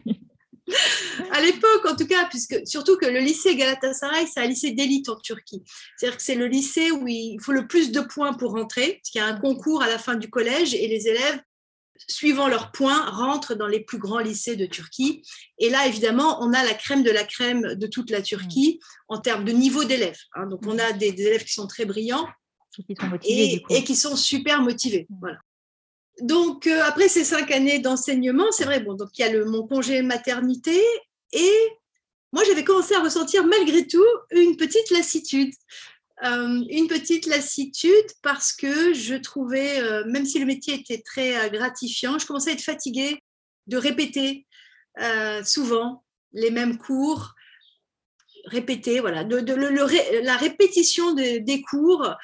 à 1.32 1.42
l'époque, 1.42 1.86
en 1.86 1.96
tout 1.96 2.08
cas, 2.08 2.26
puisque 2.30 2.62
surtout 2.66 2.98
que 2.98 3.06
le 3.06 3.20
lycée 3.20 3.56
Galatasaray, 3.56 4.26
c'est 4.28 4.40
un 4.40 4.48
lycée 4.48 4.72
d'élite 4.72 5.10
en 5.10 5.18
Turquie. 5.18 5.64
C'est-à-dire 5.98 6.18
que 6.18 6.24
c'est 6.24 6.36
le 6.36 6.48
lycée 6.48 6.92
où 6.92 7.08
il 7.08 7.40
faut 7.42 7.52
le 7.52 7.68
plus 7.68 7.92
de 7.92 8.02
points 8.02 8.34
pour 8.34 8.52
rentrer, 8.52 9.00
parce 9.02 9.10
qu'il 9.10 9.20
y 9.20 9.24
a 9.24 9.28
un 9.28 9.40
concours 9.40 9.82
à 9.82 9.88
la 9.88 9.98
fin 9.98 10.16
du 10.16 10.30
collège 10.30 10.74
et 10.74 10.88
les 10.88 11.08
élèves 11.08 11.40
suivant 12.08 12.48
leurs 12.48 12.72
points, 12.72 13.10
rentrent 13.10 13.56
dans 13.56 13.68
les 13.68 13.80
plus 13.80 13.98
grands 13.98 14.20
lycées 14.20 14.56
de 14.56 14.66
Turquie. 14.66 15.24
Et 15.60 15.70
là, 15.70 15.88
évidemment, 15.88 16.42
on 16.42 16.54
a 16.54 16.64
la 16.64 16.74
crème 16.74 17.04
de 17.04 17.12
la 17.12 17.24
crème 17.24 17.76
de 17.76 17.88
toute 17.88 18.10
la 18.10 18.22
Turquie 18.22 18.80
mm. 18.80 19.14
en 19.14 19.20
termes 19.20 19.46
de 19.46 19.52
niveau 19.52 19.84
d'élèves. 19.84 20.20
Hein. 20.34 20.48
Donc, 20.48 20.66
on 20.66 20.76
mm. 20.76 20.80
a 20.80 20.94
des, 20.94 21.08
élèves 21.08 21.44
qui 21.44 21.54
sont 21.54 21.68
très 21.68 21.86
brillants 21.86 22.28
et, 23.24 23.84
qui 23.84 23.96
sont 23.96 24.16
super 24.16 24.62
motivés. 24.62 25.08
Mm. 25.10 25.16
Voilà. 25.20 25.38
Donc, 26.22 26.68
euh, 26.68 26.84
après 26.84 27.10
ces 27.10 27.24
cinq 27.24 27.52
années 27.52 27.80
d'enseignement, 27.80 28.52
c'est 28.52 28.66
vrai, 28.66 28.80
bon, 28.80 28.96
donc 28.96 29.10
il 29.18 29.22
y 29.22 29.24
a 29.24 29.32
le, 29.32 29.46
mon 29.46 29.68
congé 29.68 30.02
maternité 30.02 30.82
et 31.32 31.54
moi, 32.34 32.44
j'avais 32.44 32.64
commencé 32.64 32.94
à 32.94 33.02
ressentir 33.02 33.46
malgré 33.46 33.88
tout 33.88 34.06
une 34.32 34.58
petite 34.58 34.92
lassitude. 34.92 35.54
Euh, 36.24 36.64
une 36.70 36.88
petite 36.88 37.28
lassitude 37.28 37.92
parce 38.24 38.52
que 38.52 38.92
je 38.94 39.14
trouvais, 39.14 39.80
euh, 39.82 40.04
même 40.08 40.26
si 40.26 40.40
le 40.40 40.48
métier 40.48 40.74
était 40.74 41.02
très 41.02 41.38
euh, 41.38 41.50
gratifiant, 41.50 42.18
je 42.18 42.26
commençais 42.26 42.50
à 42.50 42.54
être 42.54 42.62
fatiguée 42.62 43.22
de 43.68 43.78
répéter 43.78 44.46
souvent 45.44 46.04
les 46.32 46.50
mêmes 46.50 46.80
cours, 46.80 47.36
répéter, 48.46 49.00
voilà, 49.00 49.24
la 49.24 50.38
répétition 50.38 51.14
des 51.14 51.64
cours 51.70 52.16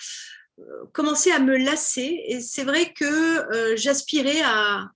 commençait 0.91 1.31
à 1.31 1.37
me 1.37 1.55
lasser 1.55 2.23
et 2.27 2.41
c'est 2.41 2.63
vrai 2.63 2.91
que 2.93 3.75
j'aspirais 3.75 4.41
à, 4.43 4.89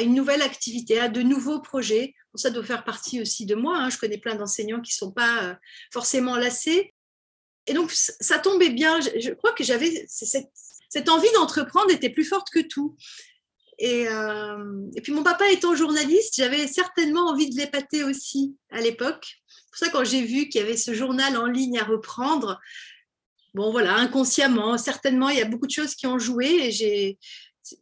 une 0.00 0.14
nouvelle 0.14 0.42
activité, 0.42 0.98
à 0.98 1.08
de 1.08 1.22
nouveaux 1.22 1.60
projets. 1.60 2.14
Ça 2.34 2.50
doit 2.50 2.64
faire 2.64 2.82
partie 2.82 3.20
aussi 3.20 3.46
de 3.46 3.54
moi. 3.54 3.78
Hein. 3.78 3.90
Je 3.90 3.98
connais 3.98 4.18
plein 4.18 4.34
d'enseignants 4.34 4.80
qui 4.80 4.92
ne 4.92 5.06
sont 5.06 5.12
pas 5.12 5.56
forcément 5.92 6.36
lassés, 6.36 6.92
Et 7.66 7.74
donc, 7.74 7.90
ça 7.92 8.38
tombait 8.38 8.70
bien. 8.70 9.00
Je, 9.00 9.30
crois 9.30 9.52
que 9.52 9.64
j'avais 9.64 10.06
cette, 10.08 10.50
cette, 10.88 11.08
envie 11.08 11.30
d'entreprendre 11.34 11.90
était 11.90 12.10
plus 12.10 12.24
forte 12.24 12.48
que 12.50 12.60
tout. 12.60 12.96
Et, 13.78 14.08
euh, 14.08 14.82
et, 14.94 15.00
puis, 15.00 15.12
mon 15.12 15.22
papa 15.22 15.50
étant 15.50 15.74
journaliste, 15.74 16.34
j'avais 16.36 16.66
certainement 16.66 17.28
envie 17.28 17.50
de 17.50 17.56
l'épater 17.56 18.04
aussi 18.04 18.56
à 18.70 18.80
l'époque. 18.80 19.26
C'est 19.48 19.66
pour 19.70 19.78
ça, 19.78 19.88
quand 19.90 20.04
j'ai 20.04 20.22
vu 20.22 20.48
qu'il 20.48 20.60
y 20.60 20.64
avait 20.64 20.76
ce 20.76 20.94
journal 20.94 21.36
en 21.36 21.46
ligne 21.46 21.78
à 21.78 21.84
reprendre, 21.84 22.60
bon, 23.54 23.70
voilà, 23.70 23.94
inconsciemment, 23.96 24.78
certainement, 24.78 25.28
il 25.28 25.38
y 25.38 25.42
a 25.42 25.46
beaucoup 25.46 25.66
de 25.66 25.72
choses 25.72 25.94
qui 25.94 26.06
ont 26.06 26.18
joué. 26.18 26.46
Et 26.46 26.70
j'ai, 26.70 27.18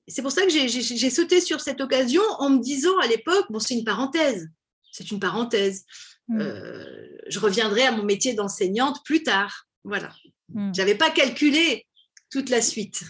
c'est 0.09 0.23
pour 0.23 0.33
ça 0.33 0.43
que 0.43 0.51
j'ai 0.51 1.11
sauté 1.11 1.41
sur 1.41 1.61
cette 1.61 1.81
occasion 1.81 2.23
en 2.39 2.51
me 2.51 2.61
disant 2.61 2.97
à 2.99 3.07
l'époque, 3.07 3.47
bon, 3.51 3.59
c'est 3.59 3.75
une 3.75 3.85
parenthèse, 3.85 4.49
c'est 4.93 5.11
une 5.11 5.21
parenthèse. 5.21 5.85
Mm. 6.29 6.41
Euh, 6.41 7.09
je 7.29 7.39
reviendrai 7.39 7.83
à 7.83 7.93
mon 7.93 8.05
métier 8.05 8.35
d'enseignante 8.35 9.05
plus 9.05 9.23
tard. 9.23 9.67
Voilà. 9.85 10.13
Mm. 10.53 10.73
Je 10.75 10.81
n'avais 10.81 10.95
pas 10.95 11.11
calculé 11.11 11.87
toute 12.31 12.51
la 12.51 12.61
suite. 12.61 13.05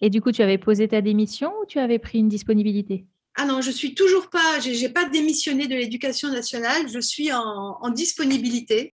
Et 0.00 0.10
du 0.10 0.20
coup, 0.20 0.30
tu 0.30 0.42
avais 0.42 0.58
posé 0.58 0.86
ta 0.88 1.00
démission 1.00 1.52
ou 1.60 1.66
tu 1.66 1.78
avais 1.78 1.98
pris 1.98 2.18
une 2.18 2.28
disponibilité? 2.28 3.06
Ah 3.34 3.44
non, 3.44 3.60
je 3.60 3.70
suis 3.70 3.94
toujours 3.94 4.30
pas, 4.30 4.60
j'ai 4.60 4.88
pas 4.88 5.08
démissionné 5.08 5.66
de 5.66 5.74
l'éducation 5.74 6.28
nationale, 6.30 6.88
je 6.88 6.98
suis 6.98 7.32
en, 7.32 7.90
disponibilité. 7.90 8.94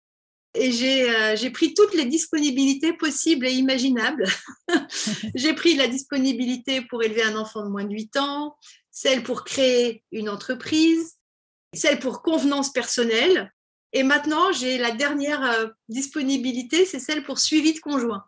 Et 0.53 0.69
euh, 1.09 1.35
j'ai 1.37 1.49
pris 1.49 1.73
toutes 1.73 1.93
les 1.93 2.05
disponibilités 2.05 2.91
possibles 2.93 3.47
et 3.47 3.53
imaginables. 3.53 4.25
j'ai 5.35 5.53
pris 5.53 5.75
la 5.75 5.87
disponibilité 5.87 6.81
pour 6.81 7.03
élever 7.03 7.23
un 7.23 7.37
enfant 7.37 7.63
de 7.63 7.69
moins 7.69 7.85
de 7.85 7.93
8 7.93 8.17
ans, 8.17 8.55
celle 8.89 9.23
pour 9.23 9.45
créer 9.45 10.03
une 10.11 10.27
entreprise, 10.27 11.13
celle 11.73 11.99
pour 11.99 12.21
convenance 12.21 12.71
personnelle, 12.71 13.51
et 13.93 14.03
maintenant, 14.03 14.51
j'ai 14.51 14.77
la 14.77 14.91
dernière 14.91 15.43
euh, 15.43 15.67
disponibilité, 15.89 16.85
c'est 16.85 16.99
celle 16.99 17.23
pour 17.23 17.39
suivi 17.39 17.73
de 17.73 17.79
conjoint. 17.79 18.25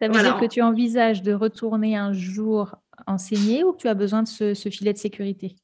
Ça 0.00 0.08
veut 0.08 0.22
dire 0.22 0.38
que 0.38 0.46
tu 0.46 0.62
envisages 0.62 1.22
de 1.22 1.32
retourner 1.32 1.96
un 1.96 2.12
jour 2.12 2.76
enseigner 3.06 3.64
ou 3.64 3.72
que 3.72 3.78
tu 3.78 3.88
as 3.88 3.94
besoin 3.94 4.22
de 4.22 4.28
ce, 4.28 4.70
filet 4.70 4.92
de 4.92 4.98
sécurité? 4.98 5.56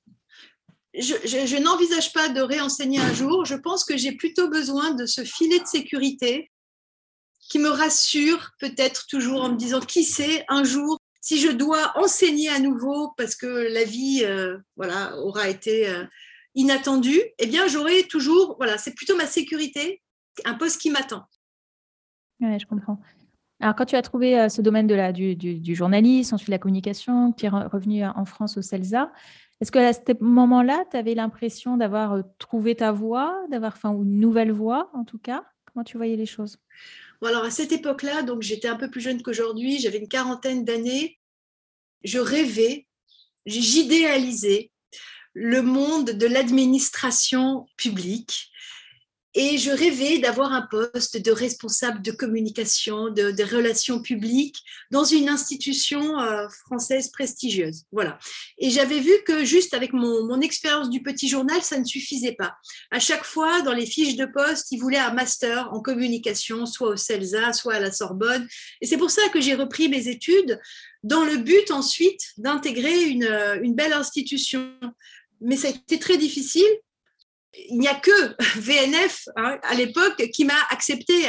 Je, 0.92 1.62
n'envisage 1.62 2.12
pas 2.12 2.28
de 2.28 2.40
réenseigner 2.40 3.00
un 3.00 3.12
jour. 3.12 3.44
Je 3.44 3.54
pense 3.54 3.84
que 3.84 3.96
j'ai 3.96 4.12
plutôt 4.12 4.48
besoin 4.48 4.92
de 4.92 5.06
ce 5.06 5.22
filet 5.22 5.60
de 5.60 5.66
sécurité 5.66 6.50
qui 7.48 7.58
me 7.58 7.68
rassure 7.68 8.50
peut-être 8.58 9.06
toujours 9.06 9.42
en 9.42 9.50
me 9.50 9.56
disant 9.56 9.80
qui 9.80 10.02
sait 10.02 10.44
un 10.48 10.64
jour 10.64 10.98
si 11.20 11.40
je 11.40 11.48
dois 11.48 11.92
enseigner 11.96 12.48
à 12.48 12.58
nouveau 12.58 13.12
parce 13.16 13.34
que 13.34 13.46
la 13.46 13.84
vie 13.84 14.22
euh, 14.24 14.58
voilà 14.76 15.16
aura 15.18 15.48
été 15.48 15.88
euh, 15.88 16.04
inattendu, 16.54 17.20
eh 17.38 17.46
bien, 17.46 17.66
j'aurai 17.66 18.04
toujours, 18.04 18.56
voilà, 18.56 18.78
c'est 18.78 18.94
plutôt 18.94 19.16
ma 19.16 19.26
sécurité, 19.26 20.02
un 20.44 20.54
poste 20.54 20.80
qui 20.80 20.90
m'attend. 20.90 21.24
Oui, 22.40 22.58
je 22.58 22.66
comprends. 22.66 23.00
Alors, 23.60 23.74
quand 23.76 23.86
tu 23.86 23.96
as 23.96 24.02
trouvé 24.02 24.38
euh, 24.38 24.48
ce 24.48 24.62
domaine 24.62 24.86
de 24.86 24.94
la, 24.94 25.12
du, 25.12 25.36
du, 25.36 25.74
journalisme, 25.74 26.34
ensuite 26.34 26.48
la 26.48 26.58
communication, 26.58 27.32
tu 27.32 27.46
es 27.46 27.48
revenu 27.48 28.04
en 28.04 28.24
France 28.24 28.56
au 28.56 28.62
CELSA, 28.62 29.12
est-ce 29.60 29.70
que 29.70 29.78
à 29.78 29.92
ce 29.92 30.00
moment-là, 30.20 30.84
tu 30.90 30.96
avais 30.96 31.14
l'impression 31.14 31.76
d'avoir 31.76 32.12
euh, 32.12 32.22
trouvé 32.38 32.74
ta 32.74 32.92
voie, 32.92 33.40
d'avoir 33.50 33.72
enfin, 33.72 33.92
une 33.92 34.20
nouvelle 34.20 34.52
voie 34.52 34.90
en 34.94 35.04
tout 35.04 35.18
cas? 35.18 35.44
Comment 35.72 35.84
tu 35.84 35.96
voyais 35.96 36.16
les 36.16 36.26
choses? 36.26 36.58
Bon, 37.20 37.28
Alors, 37.28 37.44
à 37.44 37.50
cette 37.50 37.72
époque-là, 37.72 38.22
donc 38.22 38.42
j'étais 38.42 38.68
un 38.68 38.76
peu 38.76 38.90
plus 38.90 39.00
jeune 39.00 39.22
qu'aujourd'hui, 39.22 39.78
j'avais 39.78 39.98
une 39.98 40.08
quarantaine 40.08 40.64
d'années, 40.64 41.18
je 42.02 42.18
rêvais, 42.18 42.86
j'idéalisais 43.46 44.72
le 45.34 45.62
monde 45.62 46.10
de 46.10 46.26
l'administration 46.26 47.66
publique. 47.76 48.50
Et 49.36 49.58
je 49.58 49.72
rêvais 49.72 50.18
d'avoir 50.18 50.52
un 50.52 50.62
poste 50.62 51.16
de 51.16 51.32
responsable 51.32 52.02
de 52.02 52.12
communication, 52.12 53.10
de, 53.10 53.42
relations 53.52 54.00
publiques 54.00 54.58
dans 54.92 55.02
une 55.02 55.28
institution 55.28 56.20
euh, 56.20 56.46
française 56.66 57.10
prestigieuse. 57.10 57.82
Voilà. 57.90 58.20
Et 58.58 58.70
j'avais 58.70 59.00
vu 59.00 59.10
que 59.26 59.44
juste 59.44 59.74
avec 59.74 59.92
mon, 59.92 60.24
mon 60.24 60.40
expérience 60.40 60.88
du 60.88 61.02
petit 61.02 61.28
journal, 61.28 61.60
ça 61.62 61.80
ne 61.80 61.84
suffisait 61.84 62.36
pas. 62.38 62.54
À 62.92 63.00
chaque 63.00 63.24
fois, 63.24 63.60
dans 63.62 63.72
les 63.72 63.86
fiches 63.86 64.14
de 64.14 64.26
poste, 64.26 64.70
ils 64.70 64.78
voulaient 64.78 64.98
un 64.98 65.12
master 65.12 65.68
en 65.72 65.80
communication, 65.80 66.64
soit 66.64 66.90
au 66.90 66.96
CELSA, 66.96 67.52
soit 67.54 67.74
à 67.74 67.80
la 67.80 67.90
Sorbonne. 67.90 68.46
Et 68.80 68.86
c'est 68.86 68.98
pour 68.98 69.10
ça 69.10 69.28
que 69.32 69.40
j'ai 69.40 69.56
repris 69.56 69.88
mes 69.88 70.06
études 70.06 70.60
dans 71.02 71.24
le 71.24 71.38
but 71.38 71.72
ensuite 71.72 72.22
d'intégrer 72.38 73.02
une, 73.02 73.28
une 73.62 73.74
belle 73.74 73.92
institution 73.92 74.70
mais 75.44 75.56
ça 75.56 75.68
a 75.68 75.70
été 75.70 75.98
très 75.98 76.16
difficile. 76.16 76.66
Il 77.68 77.78
n'y 77.78 77.88
a 77.88 77.94
que 77.94 78.34
VNF 78.58 79.28
hein, 79.36 79.58
à 79.62 79.74
l'époque 79.74 80.30
qui 80.32 80.44
m'a 80.44 80.60
accepté, 80.70 81.26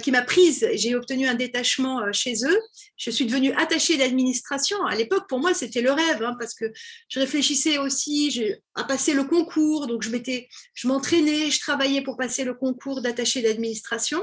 qui 0.00 0.10
m'a 0.10 0.22
prise. 0.22 0.68
J'ai 0.74 0.94
obtenu 0.94 1.26
un 1.26 1.34
détachement 1.34 2.00
euh, 2.00 2.12
chez 2.12 2.34
eux. 2.44 2.58
Je 2.96 3.10
suis 3.10 3.26
devenue 3.26 3.52
attachée 3.52 3.96
d'administration. 3.96 4.84
À 4.86 4.94
l'époque, 4.94 5.28
pour 5.28 5.40
moi, 5.40 5.54
c'était 5.54 5.80
le 5.80 5.90
rêve, 5.90 6.22
hein, 6.22 6.36
parce 6.38 6.54
que 6.54 6.66
je 7.08 7.18
réfléchissais 7.18 7.78
aussi 7.78 8.40
à 8.74 8.84
passer 8.84 9.12
le 9.12 9.24
concours. 9.24 9.86
Donc, 9.88 10.02
je 10.02 10.10
m'étais, 10.10 10.48
je 10.74 10.86
m'entraînais, 10.86 11.50
je 11.50 11.60
travaillais 11.60 12.02
pour 12.02 12.16
passer 12.16 12.44
le 12.44 12.54
concours 12.54 13.02
d'attaché 13.02 13.42
d'administration. 13.42 14.20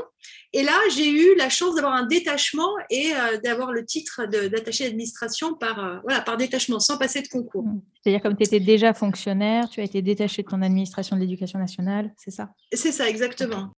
Et 0.53 0.63
là, 0.63 0.77
j'ai 0.95 1.09
eu 1.09 1.35
la 1.35 1.49
chance 1.49 1.75
d'avoir 1.75 1.93
un 1.93 2.05
détachement 2.05 2.71
et 2.89 3.11
euh, 3.13 3.37
d'avoir 3.39 3.71
le 3.71 3.85
titre 3.85 4.25
d'attaché 4.25 4.85
d'administration 4.85 5.55
par, 5.55 5.83
euh, 5.83 5.97
voilà, 6.03 6.21
par 6.21 6.37
détachement, 6.37 6.79
sans 6.79 6.97
passer 6.97 7.21
de 7.21 7.27
concours. 7.27 7.65
Mmh. 7.65 7.81
C'est-à-dire 8.01 8.21
comme 8.21 8.37
tu 8.37 8.43
étais 8.43 8.59
déjà 8.59 8.93
fonctionnaire, 8.93 9.69
tu 9.69 9.81
as 9.81 9.83
été 9.83 10.01
détaché 10.01 10.43
de 10.43 10.47
ton 10.47 10.61
administration 10.61 11.17
de 11.17 11.21
l'éducation 11.21 11.59
nationale, 11.59 12.13
c'est 12.17 12.31
ça? 12.31 12.49
C'est 12.71 12.93
ça, 12.93 13.09
exactement. 13.09 13.73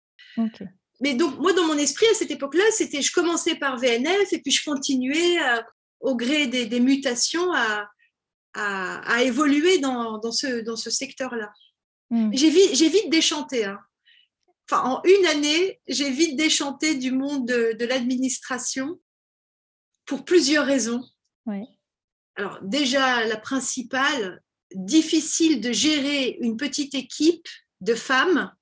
Mais 1.01 1.15
donc, 1.15 1.39
moi, 1.39 1.53
dans 1.53 1.67
mon 1.67 1.79
esprit, 1.79 2.07
à 2.07 2.15
cette 2.15 2.31
époque-là, 2.31 2.65
c'était 2.73 3.03
je 3.03 3.13
commençais 3.13 3.55
par 3.55 3.79
VNF 3.79 4.33
et 4.33 4.41
puis 4.41 4.53
je 4.53 4.65
continuais 4.65 5.43
euh, 5.43 5.63
au 6.01 6.15
gré 6.15 6.47
des, 6.47 6.81
mutations 6.81 7.53
à, 7.53 7.89
à, 8.55 9.23
évoluer 9.23 9.79
dans, 9.79 10.19
dans, 10.19 10.33
ce, 10.33 10.61
dans 10.61 10.77
ce 10.77 10.91
secteur-là. 10.91 11.53
Mmh. 12.11 12.31
J'ai 12.33 12.51
vite, 12.51 13.11
déchanté. 13.11 13.65
Hein 13.65 13.79
en 14.73 15.03
une 15.05 15.27
année, 15.27 15.81
j'ai 15.89 16.11
vite 16.11 16.37
déchanté 16.37 16.95
du 16.95 17.13
monde 17.13 17.47
de, 17.47 17.85
l'administration 17.85 19.01
pour 20.07 20.25
plusieurs 20.25 20.67
raisons. 20.67 21.05
Alors 22.37 22.59
déjà, 22.63 23.27
la 23.27 23.37
principale, 23.37 24.43
difficile 24.73 25.61
de 25.61 25.73
gérer 25.73 26.39
une 26.41 26.57
petite 26.57 26.95
équipe 26.95 27.49
de 27.81 27.95
femmes 27.95 28.53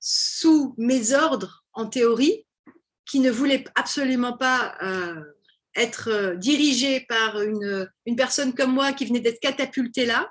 sous 0.00 0.74
mes 0.78 1.12
ordres 1.12 1.64
en 1.72 1.86
théorie, 1.86 2.46
qui 3.06 3.20
ne 3.20 3.30
voulaient 3.30 3.64
absolument 3.74 4.36
pas 4.36 4.76
euh, 4.82 5.22
être 5.74 6.34
dirigées 6.36 7.06
par 7.08 7.40
une, 7.40 7.88
une, 8.06 8.16
personne 8.16 8.54
comme 8.54 8.72
moi 8.72 8.92
qui 8.92 9.06
venait 9.06 9.20
d'être 9.20 9.40
catapultée 9.40 10.04
là 10.04 10.30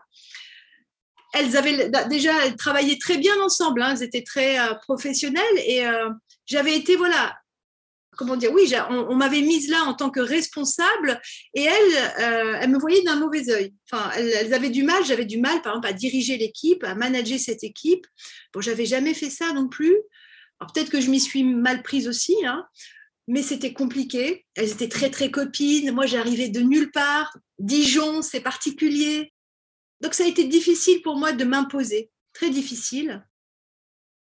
elles 1.33 1.57
avaient 1.57 1.89
déjà 2.09 2.45
elles 2.45 2.55
travaillaient 2.55 2.97
très 3.00 3.17
bien 3.17 3.39
ensemble, 3.41 3.81
hein. 3.81 3.91
elles 3.95 4.03
étaient 4.03 4.24
très 4.24 4.59
euh, 4.59 4.74
professionnelles 4.75 5.43
et 5.65 5.86
euh, 5.86 6.09
j'avais 6.45 6.75
été 6.75 6.95
voilà 6.95 7.38
comment 8.17 8.36
dire 8.36 8.51
oui 8.51 8.71
on, 8.89 9.15
m'avait 9.15 9.41
mise 9.41 9.69
là 9.69 9.83
en 9.83 9.93
tant 9.93 10.09
que 10.09 10.19
responsable 10.19 11.21
et 11.53 11.63
elles 11.63 12.13
euh, 12.19 12.57
elles 12.62 12.69
me 12.69 12.79
voyaient 12.79 13.03
d'un 13.03 13.15
mauvais 13.15 13.50
œil. 13.50 13.74
Enfin 13.89 14.12
elles, 14.17 14.53
avaient 14.53 14.69
du 14.69 14.83
mal, 14.83 15.05
j'avais 15.05 15.25
du 15.25 15.39
mal 15.39 15.62
par 15.62 15.74
exemple 15.74 15.88
à 15.88 15.93
diriger 15.93 16.38
l'équipe, 16.38 16.83
à 16.83 16.95
manager 16.95 17.39
cette 17.39 17.63
équipe. 17.63 18.05
Bon 18.53 18.62
j'avais 18.62 18.86
jamais 18.86 19.13
fait 19.13 19.29
ça 19.29 19.53
non 19.53 19.67
plus. 19.67 19.95
Alors 20.59 20.74
peut-être 20.74 20.89
que 20.89 21.01
je 21.01 21.09
m'y 21.09 21.19
suis 21.19 21.43
mal 21.43 21.83
prise 21.83 22.07
aussi. 22.07 22.36
Hein, 22.45 22.65
mais 23.27 23.43
c'était 23.43 23.74
compliqué. 23.74 24.45
Elles 24.55 24.71
étaient 24.71 24.88
très, 24.88 25.09
très 25.09 25.29
copines. 25.29 25.91
Moi, 25.91 26.05
j'arrivais 26.05 26.47
de 26.47 26.62
nulle 26.62 26.91
part. 26.91 27.38
Dijon, 27.59 28.21
c'est 28.21 28.39
particulier. 28.39 29.33
Donc 30.01 30.13
ça 30.13 30.24
a 30.24 30.27
été 30.27 30.45
difficile 30.45 31.01
pour 31.01 31.17
moi 31.17 31.31
de 31.31 31.43
m'imposer, 31.43 32.12
très 32.33 32.50
difficile. 32.50 33.25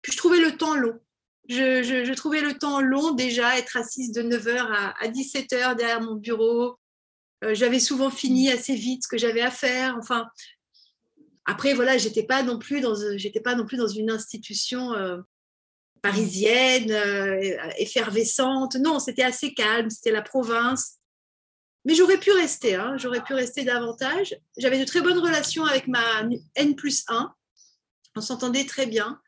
Puis 0.01 0.13
je 0.13 0.17
trouvais 0.17 0.39
le 0.39 0.55
temps 0.57 0.75
long. 0.75 0.99
Je, 1.47 2.13
trouvais 2.13 2.41
le 2.41 2.57
temps 2.57 2.81
long 2.81 3.11
déjà, 3.11 3.57
être 3.57 3.77
assise 3.77 4.11
de 4.11 4.21
9h 4.21 4.67
à, 4.99 5.07
17h 5.07 5.75
derrière 5.75 6.01
mon 6.01 6.15
bureau. 6.15 6.77
Euh, 7.43 7.53
j'avais 7.53 7.79
souvent 7.79 8.09
fini 8.09 8.51
assez 8.51 8.75
vite 8.75 9.03
ce 9.03 9.07
que 9.07 9.17
j'avais 9.17 9.41
à 9.41 9.51
faire. 9.51 9.95
Enfin, 9.97 10.27
après, 11.45 11.73
voilà, 11.73 11.97
j'étais 11.97 12.23
pas 12.23 12.43
non 12.43 12.59
plus 12.59 12.81
dans, 12.81 12.95
une 12.95 14.09
institution 14.09 14.93
euh, 14.93 15.19
parisienne, 16.01 16.91
euh, 16.91 17.57
effervescente. 17.77 18.75
Non, 18.75 18.99
c'était 18.99 19.23
assez 19.23 19.53
calme, 19.53 19.89
c'était 19.89 20.11
la 20.11 20.21
province. 20.21 20.95
Mais 21.85 21.95
j'aurais 21.95 22.19
pu 22.19 22.31
rester, 22.31 22.75
hein. 22.75 22.97
j'aurais 22.97 23.23
pu 23.23 23.33
rester 23.33 23.63
davantage. 23.63 24.35
J'avais 24.57 24.79
de 24.79 24.83
très 24.83 24.99
bonnes 24.99 25.19
relations 25.19 25.63
avec 25.63 25.87
ma 25.87 26.23
N 26.55 26.75
plus 26.75 27.05
1. 27.07 27.33
On 28.17 28.21
s'entendait 28.21 28.65
très 28.65 28.87
bien. 28.87 29.21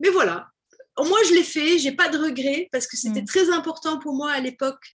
Mais 0.00 0.08
voilà, 0.08 0.51
moins 0.98 1.22
je 1.28 1.34
l'ai 1.34 1.42
fait, 1.42 1.78
j'ai 1.78 1.92
pas 1.92 2.08
de 2.08 2.18
regrets 2.18 2.68
parce 2.72 2.86
que 2.86 2.96
c'était 2.96 3.22
mm. 3.22 3.26
très 3.26 3.50
important 3.50 3.98
pour 3.98 4.14
moi 4.14 4.32
à 4.32 4.40
l'époque 4.40 4.96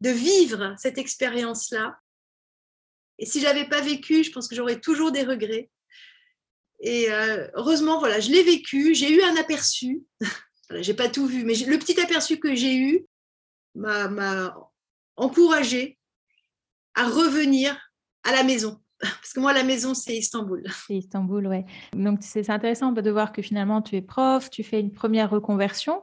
de 0.00 0.10
vivre 0.10 0.74
cette 0.78 0.98
expérience-là. 0.98 1.98
Et 3.18 3.26
si 3.26 3.40
j'avais 3.40 3.68
pas 3.68 3.80
vécu, 3.80 4.22
je 4.22 4.30
pense 4.30 4.46
que 4.46 4.54
j'aurais 4.54 4.80
toujours 4.80 5.10
des 5.10 5.24
regrets. 5.24 5.70
Et 6.80 7.10
euh, 7.10 7.48
heureusement, 7.54 7.98
voilà, 7.98 8.20
je 8.20 8.30
l'ai 8.30 8.44
vécu, 8.44 8.94
j'ai 8.94 9.12
eu 9.12 9.22
un 9.22 9.36
aperçu 9.36 10.04
Voilà, 10.68 10.82
j'ai 10.82 10.94
pas 10.94 11.08
tout 11.08 11.26
vu, 11.26 11.44
mais 11.44 11.54
le 11.54 11.78
petit 11.78 11.98
aperçu 11.98 12.38
que 12.38 12.54
j'ai 12.54 12.76
eu 12.76 13.06
m'a 13.74 14.54
encouragé 15.16 15.98
à 16.94 17.08
revenir 17.08 17.78
à 18.22 18.32
la 18.32 18.42
maison. 18.42 18.80
Parce 19.00 19.32
que 19.32 19.40
moi, 19.40 19.52
la 19.52 19.62
maison, 19.62 19.94
c'est 19.94 20.16
Istanbul. 20.16 20.62
C'est 20.86 20.96
Istanbul, 20.96 21.46
ouais. 21.46 21.64
Donc, 21.94 22.18
c'est 22.20 22.50
intéressant 22.50 22.92
de 22.92 23.10
voir 23.10 23.32
que 23.32 23.42
finalement, 23.42 23.80
tu 23.80 23.96
es 23.96 24.02
prof, 24.02 24.50
tu 24.50 24.64
fais 24.64 24.80
une 24.80 24.92
première 24.92 25.30
reconversion, 25.30 26.02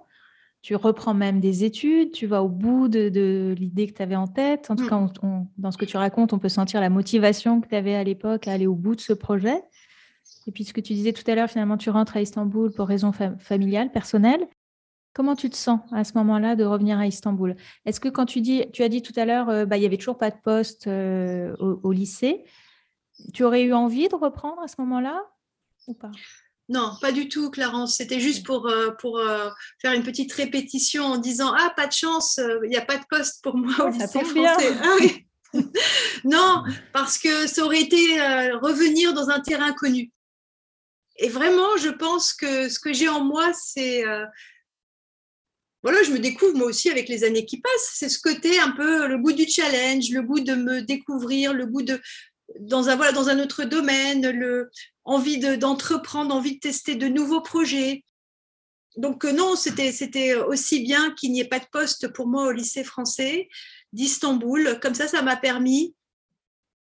tu 0.61 0.75
reprends 0.75 1.13
même 1.13 1.39
des 1.39 1.63
études, 1.63 2.11
tu 2.11 2.25
vas 2.25 2.41
au 2.41 2.49
bout 2.49 2.87
de, 2.87 3.53
l'idée 3.57 3.87
que 3.87 3.93
tu 3.93 4.01
avais 4.01 4.15
en 4.15 4.27
tête. 4.27 4.71
En 4.71 4.75
tout 4.75 4.85
mm. 4.85 4.89
cas, 4.89 5.09
dans 5.57 5.71
ce 5.71 5.77
que 5.77 5.85
tu 5.85 5.97
racontes, 5.97 6.33
on 6.33 6.39
peut 6.39 6.49
sentir 6.49 6.81
la 6.81 6.89
motivation 6.89 7.61
que 7.61 7.67
tu 7.67 7.75
avais 7.75 7.95
à 7.95 8.03
l'époque 8.03 8.47
à 8.47 8.53
aller 8.53 8.67
au 8.67 8.75
bout 8.75 8.95
de 8.95 9.01
ce 9.01 9.13
projet. 9.13 9.61
Et 10.47 10.51
puis, 10.51 10.63
ce 10.63 10.73
que 10.73 10.81
tu 10.81 10.93
disais 10.93 11.13
tout 11.13 11.29
à 11.29 11.35
l'heure, 11.35 11.49
finalement, 11.49 11.77
tu 11.77 11.89
rentres 11.89 12.17
à 12.17 12.21
Istanbul 12.21 12.71
pour 12.71 12.87
raisons 12.87 13.11
familiales, 13.39 13.91
personnelles. 13.91 14.47
Comment 15.15 15.35
tu 15.35 15.49
te 15.49 15.55
sens 15.55 15.79
à 15.93 16.03
ce 16.03 16.11
moment-là 16.15 16.57
de 16.57 16.65
revenir 16.65 16.99
à 16.99 17.07
Istanbul? 17.07 17.55
Est-ce 17.85 18.01
que 18.01 18.09
quand 18.09 18.25
tu 18.25 18.41
dis, 18.41 18.65
tu 18.73 18.83
as 18.83 18.89
dit 18.89 19.01
tout 19.01 19.13
à 19.15 19.23
l'heure, 19.23 19.49
euh, 19.49 19.65
bah, 19.65 19.77
il 19.77 19.79
n'y 19.79 19.85
avait 19.85 19.97
toujours 19.97 20.17
pas 20.17 20.29
de 20.29 20.35
poste 20.43 20.87
euh, 20.87 21.55
au, 21.57 21.91
lycée, 21.93 22.43
tu 23.33 23.43
aurais 23.43 23.63
eu 23.63 23.73
envie 23.73 24.07
de 24.07 24.15
reprendre 24.15 24.61
à 24.61 24.67
ce 24.67 24.75
moment-là 24.79 25.23
ou 25.87 25.93
pas? 25.93 26.11
Non, 26.67 26.93
pas 26.99 27.11
du 27.11 27.29
tout, 27.29 27.51
Clarence. 27.51 27.97
C'était 27.97 28.19
juste 28.19 28.45
pour, 28.45 28.67
euh, 28.67 28.91
pour 28.99 29.21
faire 29.79 29.93
une 29.93 30.03
petite 30.03 30.33
répétition 30.33 31.05
en 31.05 31.17
disant 31.17 31.53
Ah, 31.55 31.71
pas 31.75 31.87
de 31.87 31.91
chance, 31.91 32.39
il 32.63 32.69
n'y 32.69 32.77
a 32.77 32.85
pas 32.85 32.97
de 32.97 33.05
poste 33.07 33.43
pour 33.43 33.55
moi 33.55 33.85
au 33.85 33.89
lycée 33.89 34.23
français. 34.23 34.75
Ah, 34.81 34.95
oui. 34.99 35.27
non, 36.25 36.63
parce 36.91 37.17
que 37.17 37.47
ça 37.47 37.63
aurait 37.63 37.81
été 37.81 38.19
revenir 38.61 39.13
dans 39.13 39.29
un 39.29 39.39
terrain 39.39 39.71
connu. 39.73 40.11
Et 41.17 41.29
vraiment, 41.29 41.77
je 41.77 41.89
pense 41.89 42.33
que 42.33 42.69
ce 42.69 42.79
que 42.79 42.93
j'ai 42.93 43.07
en 43.07 43.23
moi, 43.23 43.53
c'est. 43.53 44.05
Euh, 44.05 44.25
voilà, 45.81 46.01
je 46.03 46.11
me 46.11 46.19
découvre 46.19 46.57
moi 46.57 46.67
aussi 46.67 46.89
avec 46.89 47.07
les 47.07 47.23
années 47.23 47.45
qui 47.45 47.61
passent. 47.61 47.91
C'est 47.93 48.09
ce 48.09 48.19
côté 48.19 48.59
un 48.59 48.71
peu 48.71 49.07
le 49.07 49.17
goût 49.17 49.31
du 49.31 49.47
challenge, 49.47 50.09
le 50.09 50.23
goût 50.23 50.39
de 50.39 50.55
me 50.55 50.81
découvrir, 50.81 51.53
le 51.53 51.65
goût 51.67 51.83
de. 51.83 52.01
Dans 52.59 52.89
un, 52.89 52.95
voilà, 52.95 53.11
dans 53.11 53.29
un 53.29 53.39
autre 53.39 53.63
domaine, 53.63 54.29
le, 54.29 54.69
envie 55.03 55.39
d'entreprendre, 55.57 56.33
envie 56.33 56.55
de 56.55 56.59
tester 56.59 56.95
de 56.95 57.07
nouveaux 57.07 57.41
projets. 57.41 58.03
Donc, 58.97 59.25
euh, 59.25 59.31
non, 59.31 59.55
c'était 59.55 60.35
aussi 60.35 60.81
bien 60.81 61.11
qu'il 61.11 61.31
n'y 61.31 61.41
ait 61.41 61.47
pas 61.47 61.59
de 61.59 61.67
poste 61.71 62.07
pour 62.13 62.27
moi 62.27 62.47
au 62.47 62.51
lycée 62.51 62.83
français 62.83 63.49
d'Istanbul. 63.91 64.79
Comme 64.81 64.95
ça, 64.95 65.07
ça 65.07 65.21
m'a 65.21 65.35
permis 65.35 65.95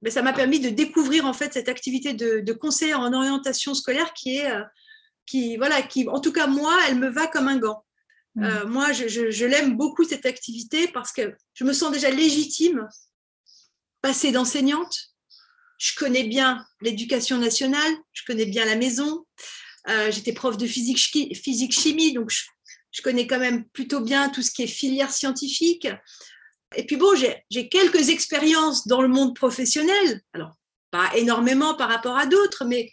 ben, 0.03 0.11
ça 0.11 0.23
m'a 0.23 0.33
permis 0.33 0.59
de 0.59 0.69
découvrir 0.69 1.27
en 1.27 1.33
fait 1.33 1.53
cette 1.53 1.69
activité 1.69 2.13
de, 2.13 2.41
de 2.41 2.53
conseiller 2.53 2.95
en 2.95 3.13
orientation 3.13 3.73
scolaire 3.73 4.13
qui 4.15 4.37
est, 4.37 4.51
euh, 4.51 4.63
qui, 5.27 5.57
voilà, 5.57 5.81
qui, 5.81 6.09
en 6.09 6.21
tout 6.21 6.33
cas 6.33 6.49
moi, 6.49 6.77
elle 6.89 6.99
me 6.99 7.09
va 7.09 7.29
comme 7.29 7.47
un 7.47 7.59
gant. 7.59 7.85
Mmh. 8.35 8.45
Euh, 8.45 8.67
moi, 8.67 8.93
je, 8.93 9.31
je, 9.31 9.47
l'aime 9.47 9.77
beaucoup 9.77 10.05
cette 10.05 10.27
activité 10.27 10.89
parce 10.89 11.13
que 11.13 11.37
je 11.55 11.65
me 11.65 11.73
sens 11.73 11.93
déjà 11.93 12.11
légitime, 12.11 12.89
passer 14.01 14.33
d'enseignante. 14.33 15.12
Je 15.83 15.97
connais 15.97 16.23
bien 16.23 16.65
l'éducation 16.81 17.39
nationale, 17.39 17.93
je 18.13 18.23
connais 18.25 18.47
bien 18.47 18.65
la 18.65 18.77
maison. 18.77 19.27
Euh, 19.89 20.13
j'étais 20.13 20.33
prof 20.33 20.57
de 20.57 20.65
physique, 20.65 21.01
physique 21.35 21.73
chimie, 21.73 22.13
donc 22.13 22.31
je, 22.31 23.03
connais 23.03 23.27
quand 23.27 23.41
même 23.41 23.65
plutôt 23.71 23.99
bien 23.99 24.29
tout 24.29 24.43
ce 24.43 24.53
qui 24.53 24.63
est 24.63 24.69
filière 24.69 25.11
scientifique. 25.11 25.89
Et 26.77 26.87
puis 26.87 26.95
bon, 26.95 27.17
j'ai 27.17 27.69
quelques 27.69 28.11
expériences 28.11 28.87
dans 28.87 29.03
le 29.03 29.09
monde 29.09 29.35
professionnel. 29.35 30.21
Alors, 30.35 30.57
pas 30.93 31.11
énormément 31.17 31.75
par 31.75 31.89
rapport 31.89 32.17
à 32.17 32.27
d'autres, 32.27 32.65
mais 32.65 32.93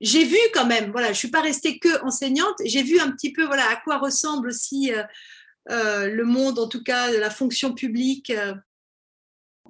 j'ai 0.00 0.24
vu 0.24 0.38
quand 0.54 0.66
même, 0.66 0.92
voilà, 0.92 1.12
je 1.12 1.18
suis 1.18 1.32
pas 1.32 1.40
restée 1.40 1.80
que 1.80 2.04
enseignante, 2.04 2.54
j'ai 2.64 2.84
vu 2.84 3.00
un 3.00 3.10
petit 3.10 3.32
peu, 3.32 3.46
voilà, 3.46 3.68
à 3.68 3.74
quoi 3.74 3.98
ressemble 3.98 4.46
aussi 4.46 4.92
euh, 4.94 5.02
euh, 5.70 6.06
le 6.06 6.24
monde, 6.24 6.60
en 6.60 6.68
tout 6.68 6.84
cas, 6.84 7.10
de 7.10 7.16
la 7.16 7.30
fonction 7.30 7.74
publique, 7.74 8.32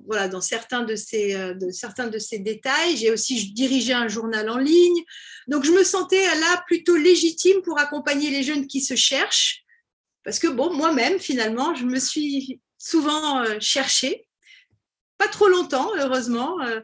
voilà, 0.07 0.29
dans 0.29 0.41
certains 0.41 0.83
de 0.83 0.97
ces, 0.97 1.35
de 1.55 1.71
certains 1.71 2.09
de 2.09 2.19
ces 2.19 2.39
détails. 2.39 2.97
J'ai 2.97 3.11
aussi 3.11 3.53
dirigé 3.53 3.93
un 3.93 4.09
journal 4.09 4.49
en 4.49 4.59
ligne, 4.59 5.05
donc 5.47 5.65
je 5.65 5.73
me 5.73 5.85
sentais 5.85 6.25
là 6.25 6.63
plutôt 6.67 6.97
légitime 6.97 7.63
pour 7.63 7.79
accompagner 7.79 8.31
les 8.31 8.43
jeunes 8.43 8.67
qui 8.67 8.81
se 8.81 8.95
cherchent, 8.95 9.65
parce 10.25 10.39
que 10.39 10.49
bon, 10.49 10.75
moi-même, 10.75 11.19
finalement, 11.19 11.75
je 11.75 11.85
me 11.85 11.99
suis 11.99 12.61
souvent 12.77 13.41
euh, 13.41 13.57
cherché. 13.61 14.29
Pas 15.17 15.29
trop 15.29 15.49
longtemps, 15.49 15.91
heureusement. 15.97 16.61
Euh, 16.61 16.81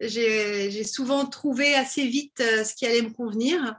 j'ai 0.00 0.84
souvent 0.84 1.26
trouvé 1.26 1.74
assez 1.74 2.06
vite 2.06 2.40
euh, 2.40 2.62
ce 2.62 2.74
qui 2.74 2.86
allait 2.86 3.02
me 3.02 3.10
convenir. 3.10 3.74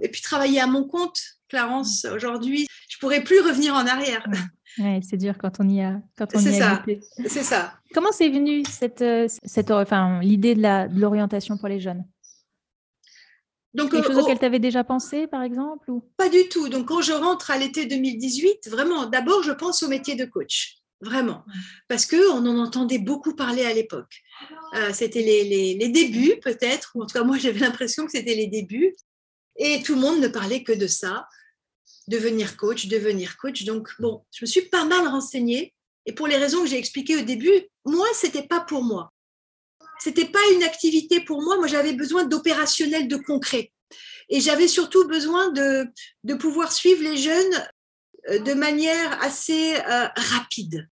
Et 0.00 0.08
puis 0.08 0.22
travailler 0.22 0.60
à 0.60 0.66
mon 0.66 0.84
compte, 0.84 1.20
Clarence, 1.48 2.06
aujourd'hui, 2.06 2.66
je 2.88 2.96
pourrais 2.98 3.22
plus 3.22 3.40
revenir 3.40 3.74
en 3.74 3.86
arrière. 3.86 4.24
C'est 4.76 5.16
dur 5.16 5.36
quand 5.38 5.60
on 5.60 5.68
y 5.68 5.82
a 5.82 6.00
quand 6.16 6.26
on 6.34 6.38
C'est 6.38 6.58
ça. 6.58 6.82
C'est 7.26 7.42
ça. 7.42 7.74
Comment 7.94 8.12
c'est 8.12 8.28
venu 8.28 8.64
cette, 8.64 9.04
cette 9.44 9.70
enfin, 9.70 10.20
l'idée 10.20 10.54
de 10.54 10.98
l'orientation 10.98 11.56
pour 11.56 11.68
les 11.68 11.80
jeunes? 11.80 12.04
Donc, 13.74 13.90
Quelque 13.90 14.08
chose 14.08 14.18
auquel 14.18 14.38
tu 14.38 14.44
avais 14.44 14.58
déjà 14.58 14.84
pensé, 14.84 15.26
par 15.26 15.42
exemple 15.42 15.90
ou... 15.90 16.04
Pas 16.18 16.28
du 16.28 16.48
tout. 16.50 16.68
Donc, 16.68 16.88
quand 16.88 17.00
je 17.00 17.12
rentre 17.12 17.50
à 17.50 17.56
l'été 17.56 17.86
2018, 17.86 18.68
vraiment, 18.68 19.06
d'abord, 19.06 19.42
je 19.42 19.52
pense 19.52 19.82
au 19.82 19.88
métier 19.88 20.14
de 20.14 20.26
coach. 20.26 20.76
Vraiment. 21.00 21.42
Parce 21.88 22.06
qu'on 22.06 22.46
en 22.46 22.58
entendait 22.58 22.98
beaucoup 22.98 23.34
parler 23.34 23.64
à 23.64 23.72
l'époque. 23.72 24.22
Euh, 24.74 24.90
c'était 24.92 25.22
les, 25.22 25.74
les, 25.74 25.88
débuts, 25.88 26.38
peut-être, 26.40 26.92
ou 26.94 27.02
en 27.02 27.06
tout 27.06 27.18
cas, 27.18 27.24
moi, 27.24 27.38
j'avais 27.40 27.60
l'impression 27.60 28.04
que 28.04 28.12
c'était 28.12 28.34
les 28.34 28.46
débuts. 28.46 28.94
Et 29.56 29.82
tout 29.82 29.94
le 29.94 30.00
monde 30.00 30.20
ne 30.20 30.28
parlait 30.28 30.62
que 30.62 30.72
de 30.72 30.86
ça, 30.86 31.26
devenir 32.08 32.56
coach, 32.56 32.86
devenir 32.86 33.36
coach. 33.36 33.64
Donc, 33.64 33.88
bon, 33.98 34.24
je 34.32 34.44
me 34.44 34.46
suis 34.46 34.62
pas 34.62 34.84
mal 34.84 35.06
renseignée. 35.06 35.74
Et 36.06 36.12
pour 36.12 36.26
les 36.26 36.36
raisons 36.36 36.62
que 36.62 36.68
j'ai 36.68 36.78
expliquées 36.78 37.16
au 37.16 37.24
début, 37.24 37.68
moi, 37.84 38.06
c'était 38.14 38.46
pas 38.46 38.60
pour 38.60 38.82
moi 38.82 39.12
c'était 40.02 40.26
pas 40.26 40.40
une 40.54 40.64
activité 40.64 41.20
pour 41.20 41.42
moi. 41.42 41.56
Moi, 41.58 41.68
j'avais 41.68 41.92
besoin 41.92 42.24
d'opérationnel, 42.24 43.06
de 43.06 43.16
concret. 43.16 43.70
Et 44.28 44.40
j'avais 44.40 44.66
surtout 44.66 45.06
besoin 45.06 45.50
de, 45.52 45.86
pouvoir 46.34 46.72
suivre 46.72 47.04
les 47.04 47.16
jeunes 47.16 47.68
euh, 48.28 48.40
de 48.40 48.54
manière 48.54 49.22
assez 49.22 49.76
euh, 49.76 50.08
rapide. 50.16 50.88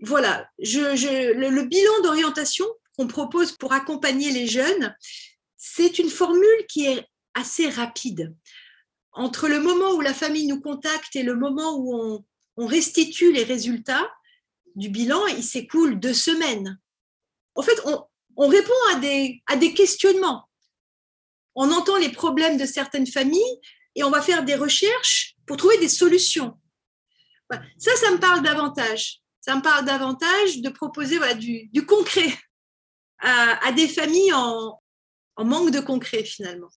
Voilà, 0.00 0.48
le, 0.58 1.62
bilan 1.64 2.00
d'orientation 2.02 2.64
qu'on 2.96 3.06
propose 3.06 3.52
pour 3.52 3.74
accompagner 3.74 4.30
les 4.30 4.46
jeunes, 4.46 4.96
c'est 5.58 5.98
une 5.98 6.08
formule 6.08 6.66
qui 6.70 6.86
est 6.86 7.04
assez 7.34 7.68
rapide. 7.68 8.34
Entre 9.12 9.48
le 9.48 9.60
moment 9.60 9.92
où 9.92 10.00
la 10.00 10.14
famille 10.14 10.46
nous 10.46 10.60
contacte 10.60 11.16
et 11.16 11.22
le 11.22 11.34
moment 11.34 11.76
où 11.78 11.94
on, 11.94 12.24
restitue 12.56 13.32
les 13.32 13.44
résultats 13.44 14.06
du 14.76 14.90
bilan, 14.90 15.26
il 15.28 15.42
s'écoule 15.42 15.98
deux 15.98 16.12
semaines 16.12 16.78
en 17.54 17.62
fait, 17.62 17.78
on, 18.36 18.48
répond 18.48 18.72
à 18.92 18.96
des, 18.96 19.42
à 19.46 19.56
des 19.56 19.74
questionnements. 19.74 20.48
On 21.54 21.70
entend 21.72 21.96
les 21.96 22.10
problèmes 22.10 22.56
de 22.56 22.64
certaines 22.64 23.06
familles 23.06 23.60
et 23.94 24.04
on 24.04 24.10
va 24.10 24.22
faire 24.22 24.44
des 24.44 24.54
recherches 24.54 25.34
pour 25.46 25.56
trouver 25.56 25.78
des 25.78 25.88
solutions. 25.88 26.58
Ça, 27.78 27.96
ça 27.96 28.10
me 28.12 28.18
parle 28.18 28.42
davantage. 28.42 29.20
Ça 29.40 29.56
me 29.56 29.62
parle 29.62 29.84
davantage 29.84 30.60
de 30.60 30.68
proposer 30.68 31.18
du, 31.34 31.84
concret 31.84 32.32
à, 33.18 33.72
des 33.72 33.88
familles 33.88 34.32
en, 34.32 34.80
manque 35.38 35.70
de 35.70 35.80
concret 35.80 36.24
finalement. 36.24 36.70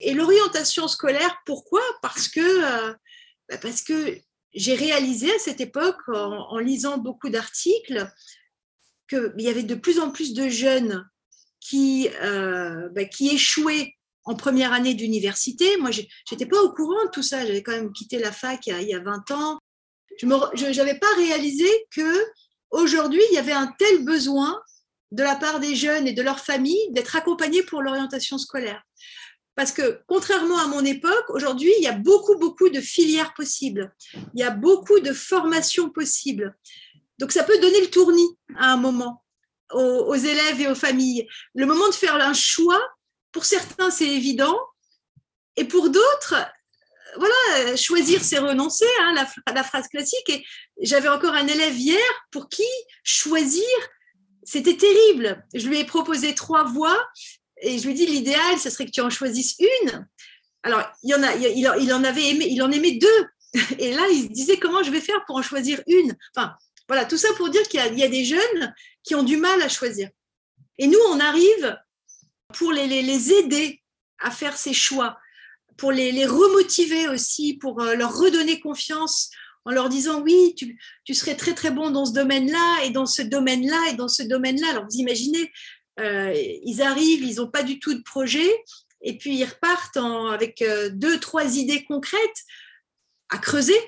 Et 0.00 0.14
l'orientation 0.14 0.88
scolaire, 0.88 1.36
pourquoi? 1.46 1.82
Parce 2.02 2.28
que, 2.28 2.40
euh, 2.40 2.94
bah, 3.48 3.58
parce 3.58 3.82
que 3.82 4.18
j'ai 4.54 4.74
réalisé 4.74 5.32
à 5.32 5.38
cette 5.38 5.60
époque, 5.60 6.00
en 6.08 6.58
lisant 6.58 6.98
beaucoup 6.98 7.28
d'articles, 7.28 8.08
qu'il 9.08 9.32
y 9.38 9.48
avait 9.48 9.62
de 9.62 9.74
plus 9.74 9.98
en 9.98 10.10
plus 10.10 10.34
de 10.34 10.48
jeunes 10.48 11.04
qui, 11.60 12.08
euh, 12.22 12.88
bah, 12.90 13.02
échouaient 13.20 13.94
en 14.24 14.34
première 14.34 14.72
année 14.72 14.94
d'université. 14.94 15.76
Moi, 15.78 15.90
je 15.90 16.02
n'étais 16.30 16.46
pas 16.46 16.60
au 16.62 16.72
courant 16.72 17.04
de 17.06 17.10
tout 17.10 17.22
ça. 17.22 17.46
J'avais 17.46 17.62
quand 17.62 17.72
même 17.72 17.92
quitté 17.92 18.18
la 18.18 18.32
fac 18.32 18.66
il 18.66 18.82
y 18.82 18.94
a, 18.94 19.00
20 19.00 19.30
ans. 19.30 19.58
Je 20.20 20.26
n'avais 20.76 20.98
pas 20.98 21.14
réalisé 21.16 21.68
que 21.90 22.26
aujourd'hui 22.70 23.22
il 23.30 23.34
y 23.34 23.38
avait 23.38 23.52
un 23.52 23.72
tel 23.78 24.04
besoin 24.04 24.60
de 25.12 25.22
la 25.22 25.36
part 25.36 25.60
des 25.60 25.74
jeunes 25.74 26.06
et 26.06 26.12
de 26.12 26.20
leurs 26.20 26.40
familles 26.40 26.90
d'être 26.90 27.16
accompagnés 27.16 27.62
pour 27.62 27.80
l'orientation 27.80 28.36
scolaire. 28.36 28.82
Parce 29.58 29.72
que 29.72 30.02
contrairement 30.06 30.60
à 30.60 30.68
mon 30.68 30.84
époque, 30.84 31.30
aujourd'hui, 31.30 31.72
il 31.78 31.82
y 31.82 31.88
a 31.88 31.92
beaucoup, 31.92 32.38
beaucoup 32.38 32.68
de 32.68 32.80
filières 32.80 33.34
possibles. 33.34 33.92
Il 34.14 34.38
y 34.38 34.44
a 34.44 34.52
beaucoup 34.52 35.00
de 35.00 35.12
formations 35.12 35.90
possibles. 35.90 36.56
Donc 37.18 37.32
ça 37.32 37.42
peut 37.42 37.58
donner 37.58 37.80
le 37.80 37.90
tournis 37.90 38.38
à 38.56 38.70
un 38.70 38.76
moment 38.76 39.24
aux, 39.72 40.14
élèves 40.14 40.60
et 40.60 40.68
aux 40.68 40.76
familles. 40.76 41.26
Le 41.56 41.66
moment 41.66 41.88
de 41.88 41.94
faire 41.94 42.14
un 42.14 42.34
choix, 42.34 42.80
pour 43.32 43.44
certains 43.44 43.90
c'est 43.90 44.06
évident, 44.06 44.56
et 45.56 45.64
pour 45.64 45.90
d'autres, 45.90 46.36
voilà, 47.16 47.76
choisir 47.76 48.22
c'est 48.22 48.38
renoncer, 48.38 48.86
hein, 49.00 49.26
la, 49.52 49.64
phrase 49.64 49.88
classique. 49.88 50.28
Et 50.28 50.44
j'avais 50.82 51.08
encore 51.08 51.34
un 51.34 51.48
élève 51.48 51.76
hier 51.76 51.98
pour 52.30 52.48
qui 52.48 52.62
choisir, 53.02 53.66
c'était 54.44 54.76
terrible. 54.76 55.44
Je 55.52 55.66
lui 55.66 55.80
ai 55.80 55.84
proposé 55.84 56.36
trois 56.36 56.62
voies 56.62 57.04
et 57.62 57.78
je 57.78 57.86
lui 57.86 57.94
dit 57.94 58.06
l'idéal, 58.06 58.58
ce 58.58 58.70
serait 58.70 58.86
que 58.86 58.90
tu 58.90 59.00
en 59.00 59.10
choisisses 59.10 59.56
une. 59.58 60.06
Alors, 60.62 60.84
il, 61.02 61.14
en 61.14 62.04
avait 62.04 62.28
aimé, 62.30 62.46
il 62.50 62.62
en 62.62 62.70
aimait 62.70 62.98
deux. 62.98 63.26
Et 63.78 63.94
là, 63.94 64.02
il 64.12 64.24
se 64.24 64.28
disait 64.28 64.58
comment 64.58 64.82
je 64.82 64.90
vais 64.90 65.00
faire 65.00 65.24
pour 65.26 65.36
en 65.36 65.42
choisir 65.42 65.80
une? 65.86 66.14
Enfin, 66.34 66.54
voilà, 66.88 67.04
tout 67.04 67.16
ça 67.16 67.28
pour 67.36 67.48
dire 67.48 67.62
qu'il 67.68 67.80
y, 67.80 68.02
a 68.02 68.08
des 68.08 68.24
jeunes 68.24 68.74
qui 69.02 69.14
ont 69.14 69.22
du 69.22 69.36
mal 69.36 69.62
à 69.62 69.68
choisir. 69.68 70.10
Et 70.78 70.86
nous, 70.86 70.98
on 71.10 71.20
arrive 71.20 71.78
pour 72.54 72.72
les, 72.72 72.86
les, 72.86 73.32
aider 73.32 73.82
à 74.20 74.30
faire 74.30 74.56
ces 74.56 74.72
choix, 74.72 75.18
pour 75.76 75.92
les, 75.92 76.12
les 76.12 76.26
remotiver 76.26 77.08
aussi, 77.08 77.54
pour 77.54 77.80
euh, 77.80 77.94
leur 77.94 78.16
redonner 78.16 78.60
confiance 78.60 79.30
en 79.64 79.70
leur 79.70 79.88
disant 79.90 80.22
oui, 80.22 80.54
tu, 80.56 80.78
tu 81.04 81.14
serais 81.14 81.36
très 81.36 81.54
très 81.54 81.70
bon 81.70 81.90
dans 81.90 82.06
ce 82.06 82.12
domaine-là 82.12 82.84
et 82.84 82.90
dans 82.90 83.06
ce 83.06 83.22
domaine-là 83.22 83.90
et 83.90 83.94
dans 83.94 84.08
ce 84.08 84.22
domaine-là. 84.22 84.70
Alors 84.70 84.84
vous 84.84 84.96
imaginez, 84.96 85.52
euh, 85.98 86.32
ils 86.64 86.82
arrivent, 86.82 87.22
ils 87.22 87.36
n'ont 87.36 87.50
pas 87.50 87.62
du 87.62 87.78
tout 87.78 87.94
de 87.94 88.02
projet 88.02 88.48
et 89.00 89.16
puis 89.18 89.36
ils 89.36 89.44
repartent 89.44 89.96
avec 89.96 90.62
euh, 90.62 90.90
deux, 90.90 91.18
trois 91.20 91.56
idées 91.56 91.84
concrètes 91.84 92.44
à 93.30 93.38
creuser. 93.38 93.78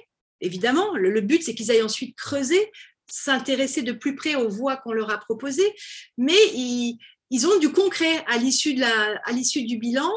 Évidemment, 0.41 0.95
le, 0.95 1.11
le 1.11 1.21
but 1.21 1.43
c'est 1.43 1.55
qu'ils 1.55 1.71
aillent 1.71 1.83
ensuite 1.83 2.17
creuser, 2.17 2.71
s'intéresser 3.11 3.83
de 3.83 3.93
plus 3.93 4.15
près 4.15 4.35
aux 4.35 4.49
voies 4.49 4.77
qu'on 4.77 4.93
leur 4.93 5.11
a 5.11 5.19
proposées, 5.19 5.75
mais 6.17 6.39
ils, 6.55 6.99
ils 7.31 7.47
ont 7.47 7.59
du 7.59 7.73
concret 7.73 8.25
à 8.27 8.39
l'issue 8.39 8.75
du 8.75 9.79
bilan. 9.79 10.11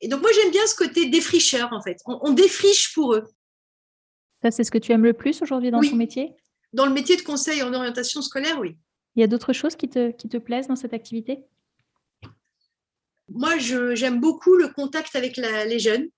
Et 0.00 0.08
donc 0.08 0.22
moi 0.22 0.30
j'aime 0.34 0.50
bien 0.50 0.66
ce 0.66 0.74
côté 0.74 1.06
défricheur 1.06 1.72
en 1.72 1.82
fait. 1.82 1.98
on 2.06 2.32
défriche 2.32 2.92
pour 2.94 3.14
eux. 3.14 3.26
Ça, 4.42 4.50
c'est 4.50 4.64
ce 4.64 4.70
que 4.70 4.78
tu 4.78 4.92
aimes 4.92 5.04
le 5.04 5.12
plus 5.12 5.42
aujourd'hui 5.42 5.70
dans 5.70 5.80
ton 5.80 5.96
métier? 5.96 6.32
Dans 6.72 6.86
le 6.86 6.92
métier 6.92 7.16
de 7.16 7.22
conseil 7.22 7.62
en 7.62 7.74
orientation 7.74 8.22
scolaire, 8.22 8.58
oui. 8.58 8.76
Il 9.16 9.20
y 9.20 9.24
a 9.24 9.26
d'autres 9.26 9.52
choses 9.52 9.76
qui 9.76 9.88
te, 9.88 10.10
qui 10.12 10.28
te 10.28 10.36
plaisent 10.36 10.68
dans 10.68 10.76
cette 10.76 10.94
activité? 10.94 11.44
Moi, 13.28 13.58
j'aime 13.58 14.20
beaucoup 14.20 14.56
le 14.56 14.68
contact 14.68 15.14
avec 15.14 15.36
les 15.36 15.78
jeunes, 15.78 16.08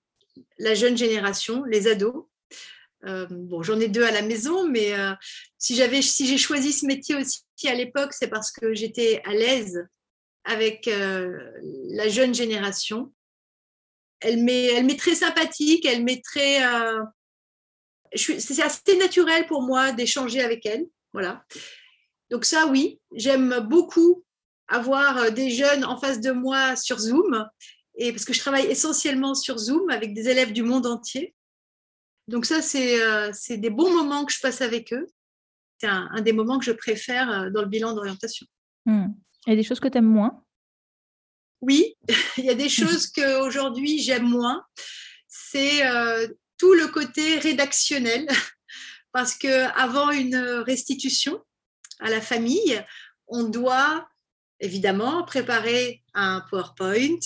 la 0.57 0.73
jeune 0.73 0.97
génération, 0.97 1.63
les 1.63 1.87
ados. 1.87 2.25
Euh, 3.05 3.27
bon, 3.29 3.61
j'en 3.61 3.79
ai 3.79 3.87
deux 3.87 4.03
à 4.03 4.11
la 4.11 4.21
maison, 4.21 4.67
mais 4.67 4.97
euh, 4.97 5.11
si 5.57 5.75
j'avais, 5.75 6.01
si 6.01 6.25
j'ai 6.25 6.37
choisi 6.37 6.71
ce 6.71 6.85
métier 6.85 7.15
aussi 7.15 7.43
à 7.67 7.75
l'époque, 7.75 8.13
c'est 8.13 8.29
parce 8.29 8.51
que 8.51 8.73
j'étais 8.73 9.21
à 9.25 9.33
l'aise 9.33 9.85
avec 10.43 10.87
euh, 10.87 11.51
la 11.89 12.09
jeune 12.09 12.33
génération. 12.33 13.13
Elle 14.19 14.41
m'est, 14.41 14.67
elle 14.67 14.85
m'est 14.85 14.99
très 14.99 15.15
sympathique, 15.15 15.85
elle 15.85 16.03
m'est 16.03 16.23
très, 16.23 16.61
c'est 18.15 18.61
assez 18.61 18.97
naturel 18.97 19.45
pour 19.47 19.61
moi 19.63 19.91
d'échanger 19.91 20.41
avec 20.41 20.65
elle. 20.65 20.87
Voilà. 21.11 21.45
Donc 22.33 22.45
ça, 22.45 22.65
oui, 22.65 22.99
j'aime 23.13 23.59
beaucoup 23.59 24.25
avoir 24.67 25.17
euh, 25.17 25.29
des 25.29 25.51
jeunes 25.51 25.85
en 25.85 25.99
face 25.99 26.19
de 26.19 26.31
moi 26.31 26.75
sur 26.75 26.97
Zoom, 26.97 27.47
et 27.95 28.11
parce 28.11 28.25
que 28.25 28.33
je 28.33 28.39
travaille 28.39 28.65
essentiellement 28.65 29.35
sur 29.35 29.59
Zoom 29.59 29.87
avec 29.91 30.15
des 30.15 30.29
élèves 30.29 30.51
du 30.51 30.63
monde 30.63 30.87
entier. 30.87 31.35
Donc 32.27 32.47
ça, 32.47 32.63
c'est 32.63 32.99
euh, 33.03 33.31
des 33.51 33.69
bons 33.69 33.93
moments 33.93 34.25
que 34.25 34.33
je 34.33 34.39
passe 34.39 34.61
avec 34.61 34.93
eux. 34.93 35.05
C'est 35.77 35.85
un, 35.85 36.21
des 36.21 36.33
moments 36.33 36.57
que 36.57 36.65
je 36.65 36.71
préfère 36.71 37.29
euh, 37.29 37.49
dans 37.51 37.61
le 37.61 37.67
bilan 37.67 37.93
d'orientation. 37.93 38.47
Il 38.87 39.13
y 39.45 39.51
a 39.51 39.55
des 39.55 39.61
choses 39.61 39.79
que 39.79 39.87
tu 39.87 39.99
aimes 39.99 40.05
moins? 40.05 40.43
Oui, 41.61 41.95
il 42.37 42.45
y 42.45 42.49
a 42.49 42.55
des 42.55 42.69
choses 42.69 43.11
qu'aujourd'hui 43.11 43.99
j'aime 43.99 44.27
moins. 44.27 44.65
C'est 45.27 45.83
tout 46.57 46.73
le 46.73 46.87
côté 46.87 47.37
rédactionnel, 47.37 48.27
parce 49.11 49.35
que 49.35 49.69
avant 49.79 50.09
une 50.09 50.35
restitution 50.65 51.39
à 51.99 52.09
la 52.09 52.21
famille, 52.21 52.83
on 53.27 53.43
doit 53.43 54.07
évidemment 54.59 55.23
préparer 55.23 56.03
un 56.13 56.43
PowerPoint, 56.49 57.19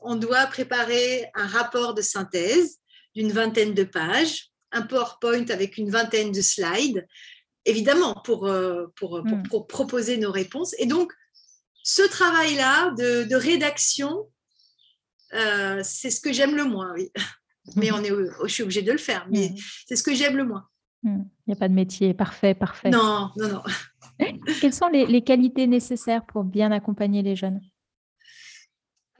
on 0.00 0.16
doit 0.16 0.46
préparer 0.46 1.26
un 1.34 1.46
rapport 1.46 1.94
de 1.94 2.02
synthèse 2.02 2.78
d'une 3.14 3.32
vingtaine 3.32 3.74
de 3.74 3.84
pages, 3.84 4.50
un 4.72 4.82
PowerPoint 4.82 5.46
avec 5.50 5.76
une 5.76 5.90
vingtaine 5.90 6.32
de 6.32 6.40
slides, 6.40 7.06
évidemment 7.64 8.14
pour, 8.24 8.46
euh, 8.46 8.86
pour, 8.96 9.22
hmm. 9.22 9.42
proposer 9.68 10.16
nos 10.16 10.32
réponses. 10.32 10.74
Et 10.78 10.86
donc, 10.86 11.12
ce 11.82 12.02
travail-là 12.02 12.92
de, 12.96 13.34
rédaction, 13.34 14.30
euh, 15.34 15.80
c'est 15.82 16.10
ce 16.10 16.20
que 16.20 16.32
j'aime 16.32 16.56
le 16.56 16.64
moins, 16.64 16.92
oui 16.94 17.10
mais 17.76 17.92
on 17.92 18.02
est, 18.02 18.10
je 18.44 18.52
suis 18.52 18.62
obligée 18.62 18.82
de 18.82 18.92
le 18.92 18.98
faire. 18.98 19.26
Mais 19.30 19.50
mm. 19.50 19.56
c'est 19.86 19.96
ce 19.96 20.02
que 20.02 20.14
j'aime 20.14 20.36
le 20.36 20.44
moins. 20.44 20.66
Mm. 21.02 21.22
Il 21.46 21.50
n'y 21.50 21.54
a 21.54 21.56
pas 21.56 21.68
de 21.68 21.74
métier 21.74 22.14
parfait, 22.14 22.54
parfait. 22.54 22.90
Non, 22.90 23.30
non, 23.36 23.48
non. 23.48 23.62
Quelles 24.60 24.74
sont 24.74 24.88
les, 24.88 25.22
qualités 25.22 25.66
nécessaires 25.66 26.24
pour 26.26 26.44
bien 26.44 26.72
accompagner 26.72 27.22
les 27.22 27.36
jeunes? 27.36 27.60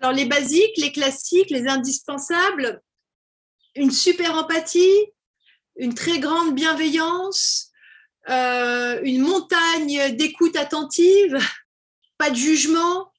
Alors, 0.01 0.13
les 0.13 0.25
basiques, 0.25 0.77
les 0.79 0.93
classiques, 0.93 1.51
les 1.51 1.67
indispensables, 1.67 2.81
une 3.75 3.91
super 3.91 4.35
empathie, 4.35 5.07
une 5.77 5.95
très 5.95 6.19
grande 6.19 6.55
bienveillance, 6.55 7.71
euh, 8.29 9.01
une 9.03 9.21
montagne 9.21 10.17
d'écoute 10.17 10.57
attentive, 10.57 11.39
pas 12.19 12.31
de 12.31 12.37
jugement, 12.37 13.13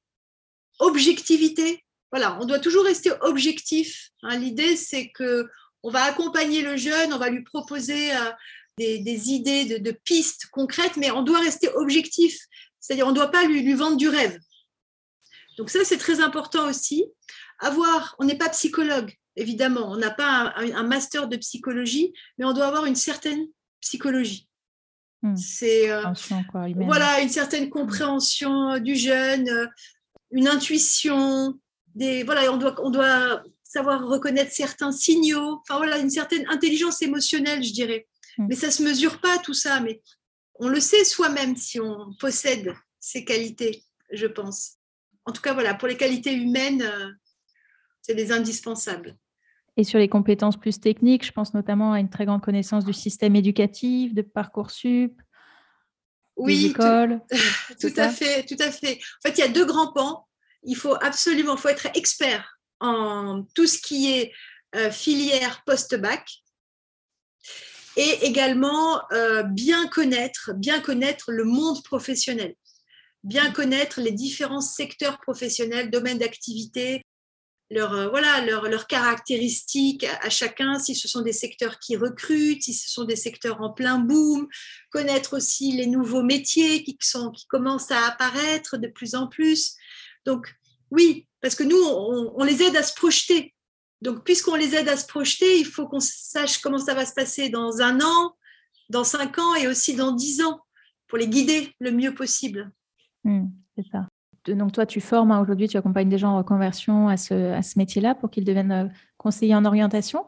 objectivité 0.80 1.84
voilà, 2.12 2.38
on 2.42 2.46
doit 2.46 2.60
toujours 2.60 2.84
rester 2.84 3.12
objectif. 3.22 4.12
Hein. 4.22 4.38
L'idée, 4.38 4.76
c'est 4.76 5.10
que 5.12 5.50
on 5.84 5.90
va 5.90 6.04
accompagner 6.04 6.62
le 6.62 6.78
jeune, 6.78 7.14
on 7.14 7.18
va 7.18 7.30
lui 7.30 7.44
proposer 7.44 8.12
euh, 8.82 9.04
des, 9.04 9.30
idées 9.30 9.80
de, 9.80 9.92
pistes 9.92 10.48
concrètes, 10.52 10.98
mais 10.98 11.12
on 11.12 11.24
doit 11.24 11.40
rester 11.40 11.70
objectif. 11.76 12.38
C'est-à-dire, 12.80 13.06
on 13.06 13.12
ne 13.12 13.16
doit 13.16 13.32
pas 13.32 13.46
lui, 13.46 13.74
vendre 13.74 13.98
du 13.98 14.10
rêve. 14.10 14.40
Donc 15.58 15.70
ça, 15.70 15.80
c'est 15.84 15.98
très 15.98 16.22
important 16.22 16.68
aussi. 16.68 17.06
Avoir, 17.60 18.16
on 18.20 18.26
n'est 18.26 18.38
pas 18.38 18.50
psychologue, 18.50 19.14
évidemment, 19.36 19.92
on 19.92 19.98
n'a 19.98 20.10
pas 20.10 20.54
un, 20.56 20.84
master 20.84 21.28
de 21.28 21.38
psychologie, 21.38 22.14
mais 22.38 22.46
on 22.46 22.54
doit 22.54 22.68
avoir 22.68 22.86
une 22.86 22.96
certaine 22.96 23.46
psychologie. 23.82 24.48
Hmm. 25.22 25.36
C'est 25.36 25.92
euh, 25.92 26.04
voilà 26.78 27.22
une 27.22 27.30
certaine 27.30 27.70
compréhension 27.70 28.80
du 28.80 28.96
jeune, 28.96 29.48
euh, 29.48 29.68
une 30.32 30.48
intuition, 30.48 31.60
voilà, 31.96 32.52
on 32.52 32.58
doit, 32.58 32.76
on 32.84 32.90
doit 32.90 33.44
savoir 33.72 34.06
reconnaître 34.06 34.52
certains 34.52 34.92
signaux, 34.92 35.62
enfin 35.62 35.78
voilà, 35.78 35.98
une 35.98 36.10
certaine 36.10 36.46
intelligence 36.50 37.02
émotionnelle, 37.02 37.64
je 37.64 37.72
dirais. 37.72 38.08
Mm. 38.38 38.48
Mais 38.50 38.56
ça 38.56 38.72
se 38.72 38.84
mesure 38.84 39.20
pas 39.20 39.38
tout 39.40 39.54
ça, 39.54 39.80
mais 39.80 40.02
on 40.56 40.70
le 40.70 40.80
sait 40.80 41.04
soi-même 41.04 41.56
si 41.56 41.80
on 41.80 42.14
possède 42.20 42.74
ces 43.00 43.26
qualités, 43.26 43.84
je 44.12 44.28
pense. 44.28 44.78
En 45.26 45.32
tout 45.32 45.42
cas, 45.42 45.54
voilà, 45.54 45.74
pour 45.74 45.88
les 45.88 45.98
qualités 45.98 46.34
humaines, 46.34 46.82
euh, 46.82 47.10
c'est 48.02 48.16
des 48.16 48.32
indispensables. 48.32 49.16
Et 49.78 49.84
sur 49.84 50.00
les 50.00 50.10
compétences 50.10 50.60
plus 50.60 50.80
techniques, 50.80 51.26
je 51.26 51.32
pense 51.32 51.54
notamment 51.54 51.94
à 51.94 52.00
une 52.00 52.10
très 52.10 52.26
grande 52.26 52.42
connaissance 52.42 52.86
du 52.86 52.94
système 52.94 53.36
éducatif, 53.36 54.14
de 54.14 54.22
Parcoursup, 54.22 55.20
oui, 56.38 56.68
écoles. 56.68 57.22
Tout, 57.80 57.90
tout 57.90 58.00
à 58.00 58.10
fait, 58.10 58.46
tout 58.46 58.56
à 58.60 58.72
fait. 58.72 59.00
En 59.24 59.30
fait, 59.30 59.38
il 59.38 59.42
y 59.42 59.44
a 59.44 59.48
deux 59.48 59.66
grands 59.66 59.92
pans 59.92 60.28
il 60.64 60.76
faut 60.76 60.96
absolument 61.02 61.58
faut 61.58 61.70
être 61.70 61.88
expert 61.96 62.60
en 62.80 63.44
tout 63.56 63.68
ce 63.68 63.80
qui 63.80 64.12
est 64.12 64.34
euh, 64.76 64.92
filière 64.92 65.64
post-bac 65.66 66.44
et 67.98 68.26
également 68.26 69.02
euh, 69.12 69.44
bien 69.44 69.88
connaître, 69.88 70.52
bien 70.56 70.80
connaître 70.80 71.32
le 71.32 71.44
monde 71.44 71.84
professionnel, 71.84 72.56
bien 73.24 73.52
connaître 73.52 74.02
les 74.02 74.12
différents 74.12 74.62
secteurs 74.62 75.20
professionnels, 75.20 75.92
domaines 75.92 76.20
d'activité, 76.20 77.04
leurs 77.72 77.94
euh, 77.94 78.10
voilà, 78.10 78.42
leur, 78.46 78.88
caractéristiques 78.88 80.06
à, 80.22 80.30
chacun, 80.30 80.78
si 80.78 80.94
ce 80.94 81.08
sont 81.08 81.22
des 81.22 81.34
secteurs 81.34 81.80
qui 81.80 81.96
recrutent, 81.96 82.64
si 82.64 82.74
ce 82.74 82.90
sont 82.90 83.06
des 83.06 83.16
secteurs 83.16 83.62
en 83.62 83.72
plein 83.72 83.98
boom, 83.98 84.48
connaître 84.92 85.38
aussi 85.38 85.72
les 85.72 85.88
nouveaux 85.88 86.24
métiers 86.24 86.84
qui, 86.84 86.98
sont, 87.00 87.32
qui 87.32 87.48
commencent 87.48 87.92
à 87.92 88.06
apparaître 88.08 88.78
de 88.78 88.88
plus 88.88 89.16
en 89.16 89.28
plus. 89.28 89.76
Donc, 90.26 90.54
oui, 90.92 91.28
parce 91.42 91.56
que 91.56 91.64
nous, 91.64 91.82
on, 91.82 92.44
les 92.44 92.62
aide 92.62 92.76
à 92.76 92.84
se 92.84 92.94
projeter. 92.94 93.54
Donc, 94.02 94.24
puisqu'on 94.24 94.56
les 94.56 94.76
aide 94.76 94.90
à 94.90 94.98
se 94.98 95.06
projeter, 95.06 95.60
il 95.60 95.66
faut 95.66 95.88
qu'on 95.88 96.00
sache 96.00 96.60
comment 96.60 96.78
ça 96.78 96.94
va 96.94 97.06
se 97.06 97.14
passer 97.14 97.50
dans 97.50 97.82
un 97.82 98.00
an, 98.02 98.36
dans 98.90 99.04
cinq 99.04 99.38
ans 99.38 99.56
et 99.56 99.68
aussi 99.68 99.96
dans 99.96 100.12
dix 100.12 100.42
ans, 100.42 100.62
pour 101.08 101.18
les 101.18 101.28
guider 101.28 101.74
le 101.80 101.92
mieux 101.92 102.14
possible. 102.14 102.72
Hmm, 103.24 103.48
c'est 103.78 103.86
ça. 103.92 104.08
Donc, 104.48 104.72
toi, 104.72 104.86
tu 104.88 105.02
formes 105.02 105.32
hein, 105.32 105.40
aujourd'hui, 105.40 105.68
tu 105.68 105.78
accompagnes 105.78 106.10
des 106.10 106.18
gens 106.18 106.32
en 106.32 106.38
reconversion 106.38 107.08
à 107.08 107.18
ce, 107.18 107.52
à 107.54 107.62
ce 107.62 107.78
métier-là 107.78 108.16
pour 108.16 108.32
qu'ils 108.32 108.44
deviennent 108.44 108.72
euh, 108.72 108.88
conseillers 109.18 109.56
en 109.56 109.66
orientation. 109.66 110.26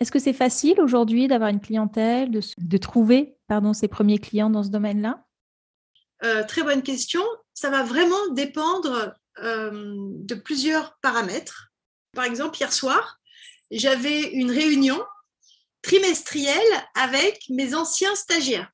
Est-ce 0.00 0.10
que 0.10 0.18
c'est 0.18 0.32
facile 0.32 0.80
aujourd'hui 0.80 1.28
d'avoir 1.28 1.50
une 1.50 1.60
clientèle, 1.60 2.30
de, 2.30 2.40
de 2.56 2.76
trouver 2.78 3.36
pardon, 3.48 3.74
ses 3.74 3.88
premiers 3.88 4.18
clients 4.18 4.48
dans 4.48 4.62
ce 4.62 4.70
domaine-là? 4.70 5.24
Euh, 6.24 6.42
Très 6.44 6.62
bonne 6.62 6.82
question 6.82 7.22
ça 7.58 7.70
va 7.70 7.82
vraiment 7.82 8.28
dépendre 8.34 9.16
euh, 9.42 9.96
de 9.98 10.34
plusieurs 10.36 10.96
paramètres. 11.02 11.67
Par 12.18 12.26
exemple, 12.26 12.58
hier 12.58 12.72
soir, 12.72 13.20
j'avais 13.70 14.22
une 14.32 14.50
réunion 14.50 15.00
trimestrielle 15.82 16.84
avec 16.96 17.44
mes 17.48 17.76
anciens 17.76 18.16
stagiaires. 18.16 18.68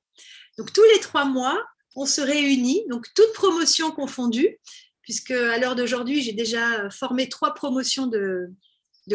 Donc 0.56 0.72
tous 0.72 0.82
les 0.94 1.00
trois 1.00 1.26
mois, 1.26 1.62
on 1.94 2.06
se 2.06 2.22
réunit, 2.22 2.86
donc 2.88 3.06
toutes 3.14 3.34
promotions 3.34 3.90
confondues, 3.90 4.58
puisque 5.02 5.32
à 5.32 5.58
l'heure 5.58 5.74
d'aujourd'hui, 5.74 6.22
j'ai 6.22 6.32
déjà 6.32 6.88
formé 6.88 7.28
trois 7.28 7.52
promotions 7.52 8.06
de, 8.06 8.50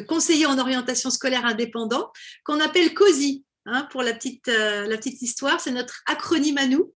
conseillers 0.07 0.45
en 0.45 0.59
orientation 0.59 1.09
scolaire 1.09 1.47
indépendant 1.47 2.11
qu'on 2.43 2.59
appelle 2.59 2.93
COSI. 2.93 3.43
Hein, 3.65 3.87
pour 3.89 4.01
euh, 4.01 4.05
la 4.05 4.97
petite 4.97 5.21
histoire, 5.23 5.59
c'est 5.59 5.71
notre 5.71 6.03
acronyme 6.05 6.59
à 6.59 6.67
nous. 6.67 6.93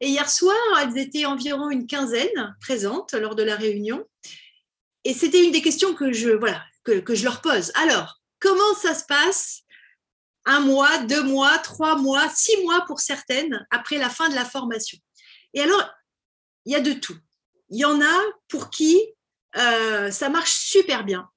Et 0.00 0.10
hier 0.10 0.30
soir, 0.30 0.56
elles 0.80 0.96
étaient 0.96 1.26
environ 1.26 1.70
une 1.70 1.88
quinzaine 1.88 2.56
présentes 2.60 3.14
lors 3.14 3.34
de 3.34 3.42
la 3.42 3.56
réunion. 3.56 4.06
Et 5.04 5.14
c'était 5.14 5.44
une 5.44 5.52
des 5.52 5.62
questions 5.62 5.94
que 5.94 6.12
je, 6.12 6.28
leur 7.22 7.40
pose. 7.40 7.72
Alors, 7.74 8.20
comment 8.40 8.74
ça 8.74 8.94
se 8.94 9.04
passe 9.04 9.62
un 10.44 10.60
mois, 10.60 10.98
deux 11.04 11.22
mois, 11.22 11.58
trois 11.58 11.96
mois, 11.96 12.28
six 12.30 12.56
mois 12.62 12.84
pour 12.86 13.00
certaines 13.00 13.66
après 13.70 13.98
la 13.98 14.10
fin 14.10 14.28
de 14.28 14.34
la 14.34 14.44
formation? 14.44 14.98
Et 15.54 15.60
alors, 15.60 15.90
il 16.64 16.72
y 16.72 16.76
a 16.76 16.80
de 16.80 16.92
tout. 16.92 17.16
Il 17.70 17.78
y 17.78 17.84
en 17.84 18.00
a 18.00 18.22
pour 18.48 18.70
qui 18.70 18.98
euh, 19.56 20.10
ça 20.10 20.28
marche 20.28 20.52
super 20.52 21.04
bien. 21.04 21.28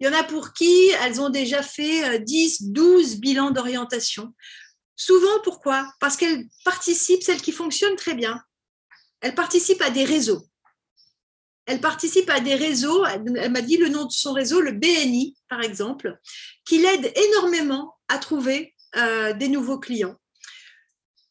Il 0.00 0.06
y 0.06 0.10
en 0.10 0.18
a 0.18 0.22
pour 0.22 0.52
qui 0.52 0.90
elles 1.02 1.20
ont 1.20 1.28
déjà 1.28 1.62
fait 1.62 2.20
10, 2.20 2.62
euh, 2.62 2.64
12 2.70 3.16
bilans 3.16 3.50
d'orientation. 3.50 4.34
Souvent, 4.94 5.40
pourquoi? 5.42 5.92
Parce 6.00 6.16
qu'elles 6.16 6.46
participent, 6.64 7.22
celles 7.22 7.42
qui 7.42 7.52
fonctionnent 7.52 7.96
très 7.96 8.14
bien, 8.14 8.40
elles 9.20 9.34
participent 9.34 9.82
à 9.82 9.90
des 9.90 10.04
réseaux. 10.04 10.47
Elle 11.68 11.82
participe 11.82 12.30
à 12.30 12.40
des 12.40 12.54
réseaux, 12.54 13.04
elle 13.04 13.52
m'a 13.52 13.60
dit 13.60 13.76
le 13.76 13.90
nom 13.90 14.06
de 14.06 14.10
son 14.10 14.32
réseau, 14.32 14.62
le 14.62 14.72
BNI 14.72 15.36
par 15.50 15.60
exemple, 15.60 16.18
qui 16.64 16.78
l'aide 16.78 17.12
énormément 17.14 17.94
à 18.08 18.16
trouver 18.16 18.74
euh, 18.96 19.34
des 19.34 19.48
nouveaux 19.48 19.78
clients. 19.78 20.16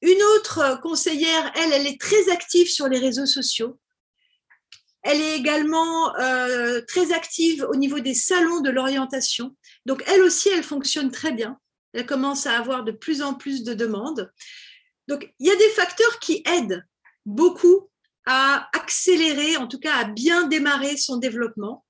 Une 0.01 0.21
autre 0.35 0.79
conseillère, 0.83 1.51
elle, 1.55 1.73
elle 1.73 1.87
est 1.87 1.99
très 1.99 2.29
active 2.29 2.69
sur 2.69 2.87
les 2.87 2.99
réseaux 2.99 3.25
sociaux. 3.25 3.79
Elle 5.01 5.21
est 5.21 5.37
également 5.37 6.15
euh, 6.17 6.81
très 6.87 7.13
active 7.13 7.65
au 7.67 7.75
niveau 7.75 7.99
des 7.99 8.13
salons 8.13 8.61
de 8.61 8.69
l'orientation. 8.69 9.55
Donc, 9.87 10.03
elle 10.05 10.21
aussi, 10.21 10.49
elle 10.49 10.63
fonctionne 10.63 11.09
très 11.09 11.31
bien. 11.31 11.57
Elle 11.93 12.05
commence 12.05 12.45
à 12.45 12.59
avoir 12.59 12.83
de 12.83 12.91
plus 12.91 13.23
en 13.23 13.33
plus 13.33 13.63
de 13.63 13.73
demandes. 13.73 14.31
Donc, 15.07 15.33
il 15.39 15.47
y 15.47 15.51
a 15.51 15.55
des 15.55 15.69
facteurs 15.69 16.19
qui 16.19 16.43
aident 16.45 16.85
beaucoup 17.25 17.89
à 18.27 18.69
accélérer, 18.73 19.57
en 19.57 19.67
tout 19.67 19.79
cas 19.79 19.95
à 19.95 20.03
bien 20.03 20.47
démarrer 20.47 20.97
son 20.97 21.17
développement. 21.17 21.83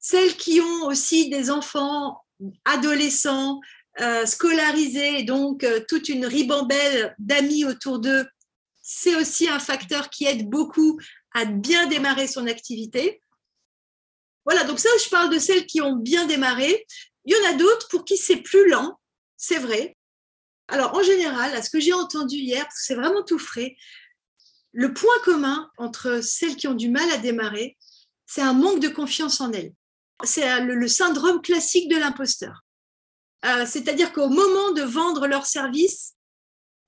Celles 0.00 0.36
qui 0.36 0.60
ont 0.60 0.86
aussi 0.86 1.28
des 1.28 1.50
enfants 1.50 2.24
adolescents, 2.64 3.60
euh, 4.00 4.24
scolarisés, 4.24 5.22
donc 5.24 5.64
euh, 5.64 5.80
toute 5.86 6.08
une 6.08 6.24
ribambelle 6.24 7.14
d'amis 7.18 7.66
autour 7.66 7.98
d'eux, 7.98 8.26
c'est 8.80 9.16
aussi 9.16 9.48
un 9.48 9.58
facteur 9.58 10.08
qui 10.08 10.24
aide 10.24 10.48
beaucoup 10.48 10.98
à 11.34 11.44
bien 11.44 11.86
démarrer 11.86 12.26
son 12.26 12.46
activité. 12.46 13.20
Voilà, 14.44 14.64
donc 14.64 14.80
ça, 14.80 14.88
je 15.04 15.08
parle 15.10 15.30
de 15.30 15.38
celles 15.38 15.66
qui 15.66 15.80
ont 15.80 15.96
bien 15.96 16.26
démarré. 16.26 16.86
Il 17.24 17.34
y 17.34 17.46
en 17.46 17.50
a 17.50 17.54
d'autres 17.54 17.88
pour 17.88 18.04
qui 18.04 18.16
c'est 18.16 18.36
plus 18.36 18.68
lent, 18.68 18.98
c'est 19.36 19.58
vrai. 19.58 19.96
Alors, 20.68 20.94
en 20.94 21.02
général, 21.02 21.54
à 21.54 21.62
ce 21.62 21.70
que 21.70 21.80
j'ai 21.80 21.92
entendu 21.92 22.36
hier, 22.36 22.66
c'est 22.74 22.94
vraiment 22.94 23.22
tout 23.22 23.38
frais, 23.38 23.76
le 24.72 24.92
point 24.94 25.14
commun 25.24 25.70
entre 25.76 26.20
celles 26.22 26.56
qui 26.56 26.66
ont 26.66 26.74
du 26.74 26.88
mal 26.88 27.10
à 27.10 27.18
démarrer, 27.18 27.76
c'est 28.26 28.42
un 28.42 28.54
manque 28.54 28.80
de 28.80 28.88
confiance 28.88 29.40
en 29.40 29.52
elles. 29.52 29.72
C'est 30.24 30.60
le, 30.60 30.88
syndrome 30.88 31.42
classique 31.42 31.90
de 31.90 31.96
l'imposteur. 31.96 32.64
Euh, 33.44 33.66
c'est-à-dire 33.66 34.12
qu'au 34.12 34.28
moment 34.28 34.70
de 34.72 34.82
vendre 34.82 35.26
leur 35.26 35.46
service, 35.46 36.14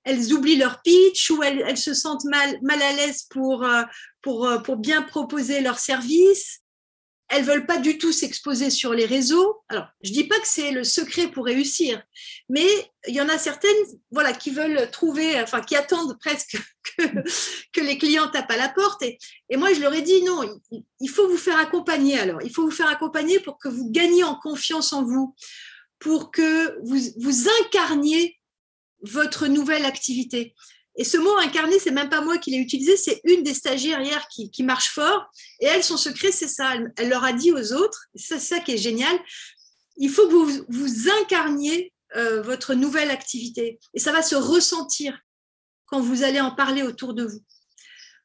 elles 0.05 0.33
oublient 0.33 0.57
leur 0.57 0.83
pitch 0.83 1.31
ou 1.31 1.43
elles, 1.43 1.77
se 1.77 1.95
sentent 1.95 2.25
mal, 2.25 2.59
à 2.69 2.93
l'aise 2.93 3.27
euh, 3.37 3.85
euh, 4.27 4.59
pour 4.59 4.77
bien 4.77 5.03
proposer 5.03 5.61
leur 5.61 5.79
service 5.79 6.64
elles 7.35 7.45
veulent 7.45 7.67
pas 7.67 7.79
du 7.79 7.99
tout 7.99 8.13
s'exposer 8.13 8.71
sur 8.71 8.95
les 8.95 9.07
réseaux. 9.07 9.63
Alors, 9.69 9.87
je 10.03 10.13
dis 10.13 10.25
pas 10.25 10.39
que 10.39 10.47
c'est 10.47 10.71
le 10.71 10.85
secret 10.85 11.29
pour 11.29 11.45
réussir, 11.45 12.01
mais 12.49 12.67
il 13.09 13.15
y 13.15 13.21
en 13.21 13.29
a 13.29 13.39
certaines, 13.39 13.71
voilà, 14.13 14.33
qui 14.33 14.51
veulent 14.51 14.89
trouver, 14.91 15.41
enfin, 15.43 15.61
qui 15.61 15.75
attendent 15.75 16.17
presque 16.21 16.57
que, 16.97 17.81
les 17.81 17.99
clients 17.99 18.29
tapent 18.29 18.53
à 18.53 18.57
la 18.57 18.69
porte. 18.69 19.03
Et, 19.03 19.19
moi, 19.57 19.73
je 19.75 19.81
leur 19.81 19.93
ai 19.95 20.03
dit 20.03 20.23
non, 20.23 20.43
il, 21.01 21.11
faut 21.11 21.29
vous 21.29 21.37
faire 21.37 21.59
accompagner. 21.59 22.19
Alors, 22.19 22.41
il 22.43 22.53
faut 22.53 22.63
vous 22.63 22.71
faire 22.71 22.89
accompagner 22.89 23.41
pour 23.41 23.59
que 23.59 23.69
vous 23.69 23.91
gagniez 23.91 24.25
en 24.25 24.37
confiance 24.37 24.93
en 24.93 25.03
vous, 25.03 25.35
pour 25.99 26.31
que 26.31 26.79
vous 26.85 27.49
incarniez 27.63 28.39
votre 29.03 29.49
nouvelle 29.49 29.85
activité. 29.85 30.55
Et 30.97 31.05
ce 31.05 31.17
mot 31.17 31.37
incarné, 31.39 31.79
c'est 31.79 31.91
même 31.91 32.09
pas 32.09 32.21
moi 32.21 32.39
qui 32.39 32.53
l'ai 32.53 32.59
utilisé, 32.59 32.97
c'est 32.97 33.21
une 33.25 33.43
des 33.43 33.55
stagiaires 33.55 34.01
hier 34.01 34.29
qui, 34.29 34.63
marche 34.63 34.91
fort. 34.91 35.27
Et 35.61 35.67
elle, 35.67 35.83
son 35.83 35.97
secret, 35.97 36.31
c'est 36.31 36.49
ça. 36.49 36.75
Elle, 36.97 37.09
leur 37.09 37.25
a 37.25 37.33
dit 37.33 37.53
aux 37.53 37.73
autres, 37.73 38.07
c'est 38.15 38.39
ça 38.39 38.61
qui 38.61 38.73
est 38.73 38.79
génial, 38.79 39.19
il 39.97 40.11
faut 40.11 40.27
que 40.29 40.33
vous, 40.33 40.65
vous 40.69 41.09
incarniez 41.23 41.93
euh, 42.17 42.43
votre 42.43 42.75
nouvelle 42.75 43.11
activité. 43.11 43.81
Et 43.93 43.99
ça 43.99 44.13
va 44.13 44.23
se 44.23 44.37
ressentir 44.37 45.19
quand 45.87 46.01
vous 46.01 46.23
allez 46.23 46.41
en 46.41 46.55
parler 46.55 46.83
autour 46.83 47.15
de 47.15 47.25
vous. 47.25 47.43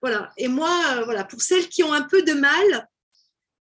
Voilà. 0.02 0.32
Et 0.38 0.48
moi, 0.48 0.72
euh, 0.92 1.06
voilà, 1.06 1.24
pour 1.24 1.42
celles 1.42 1.70
qui 1.70 1.84
ont 1.84 1.94
un 1.94 2.04
peu 2.04 2.22
de 2.22 2.34
mal, 2.34 2.88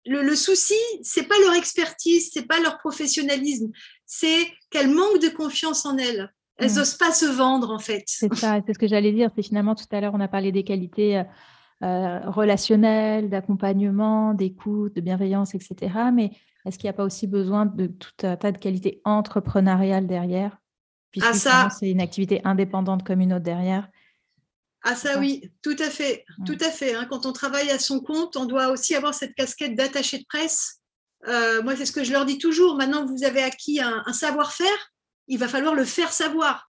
le, 0.06 0.22
le 0.22 0.36
souci, 0.36 0.78
c'est 1.02 1.24
pas 1.24 1.38
leur 1.40 1.54
expertise, 1.54 2.30
c'est 2.32 2.46
pas 2.46 2.60
leur 2.60 2.78
professionnalisme, 2.78 3.70
c'est 4.06 4.50
qu'elles 4.70 4.90
manquent 4.90 5.20
de 5.20 5.28
confiance 5.28 5.84
en 5.84 5.98
elles. 5.98 6.32
Elles 6.56 6.74
n'osent 6.74 6.94
mm. 6.94 6.98
pas 6.98 7.12
se 7.12 7.26
vendre, 7.26 7.70
en 7.70 7.78
fait. 7.78 8.04
C'est 8.06 8.32
ça, 8.34 8.60
c'est 8.66 8.74
ce 8.74 8.78
que 8.78 8.86
j'allais 8.86 9.12
dire. 9.12 9.30
C'est 9.34 9.42
finalement, 9.42 9.74
tout 9.74 9.84
à 9.90 10.00
l'heure, 10.00 10.14
on 10.14 10.20
a 10.20 10.28
parlé 10.28 10.52
des 10.52 10.64
qualités 10.64 11.18
euh, 11.18 11.24
euh, 11.82 12.30
relationnelles, 12.30 13.28
d'accompagnement, 13.28 14.34
d'écoute, 14.34 14.94
de 14.94 15.00
bienveillance, 15.00 15.54
etc. 15.54 15.92
Mais 16.12 16.30
est-ce 16.64 16.78
qu'il 16.78 16.86
n'y 16.86 16.90
a 16.90 16.94
pas 16.94 17.04
aussi 17.04 17.26
besoin 17.26 17.66
de 17.66 17.86
tout 17.86 18.26
un 18.26 18.36
tas 18.36 18.52
de 18.52 18.58
qualités 18.58 19.00
entrepreneuriales 19.04 20.06
derrière? 20.06 20.58
Puisque 21.10 21.26
ah, 21.28 21.34
ça... 21.34 21.68
c'est 21.78 21.90
une 21.90 22.00
activité 22.00 22.40
indépendante 22.44 23.04
comme 23.04 23.20
une 23.20 23.32
autre 23.32 23.44
derrière. 23.44 23.88
Ah 24.86 24.94
ça 24.94 25.18
oui, 25.18 25.50
tout 25.62 25.76
à 25.78 25.88
fait, 25.88 26.26
tout 26.44 26.58
à 26.60 26.70
fait. 26.70 26.94
Hein. 26.94 27.06
Quand 27.08 27.24
on 27.24 27.32
travaille 27.32 27.70
à 27.70 27.78
son 27.78 28.00
compte, 28.00 28.36
on 28.36 28.44
doit 28.44 28.68
aussi 28.68 28.94
avoir 28.94 29.14
cette 29.14 29.34
casquette 29.34 29.74
d'attaché 29.74 30.18
de 30.18 30.26
presse. 30.28 30.82
Euh, 31.26 31.62
moi, 31.62 31.74
c'est 31.74 31.86
ce 31.86 31.92
que 31.92 32.04
je 32.04 32.12
leur 32.12 32.26
dis 32.26 32.36
toujours. 32.36 32.76
Maintenant, 32.76 33.06
vous 33.06 33.24
avez 33.24 33.42
acquis 33.42 33.80
un 33.80 34.12
savoir-faire 34.12 34.92
il 35.28 35.38
va 35.38 35.48
falloir 35.48 35.74
le 35.74 35.84
faire 35.84 36.12
savoir. 36.12 36.70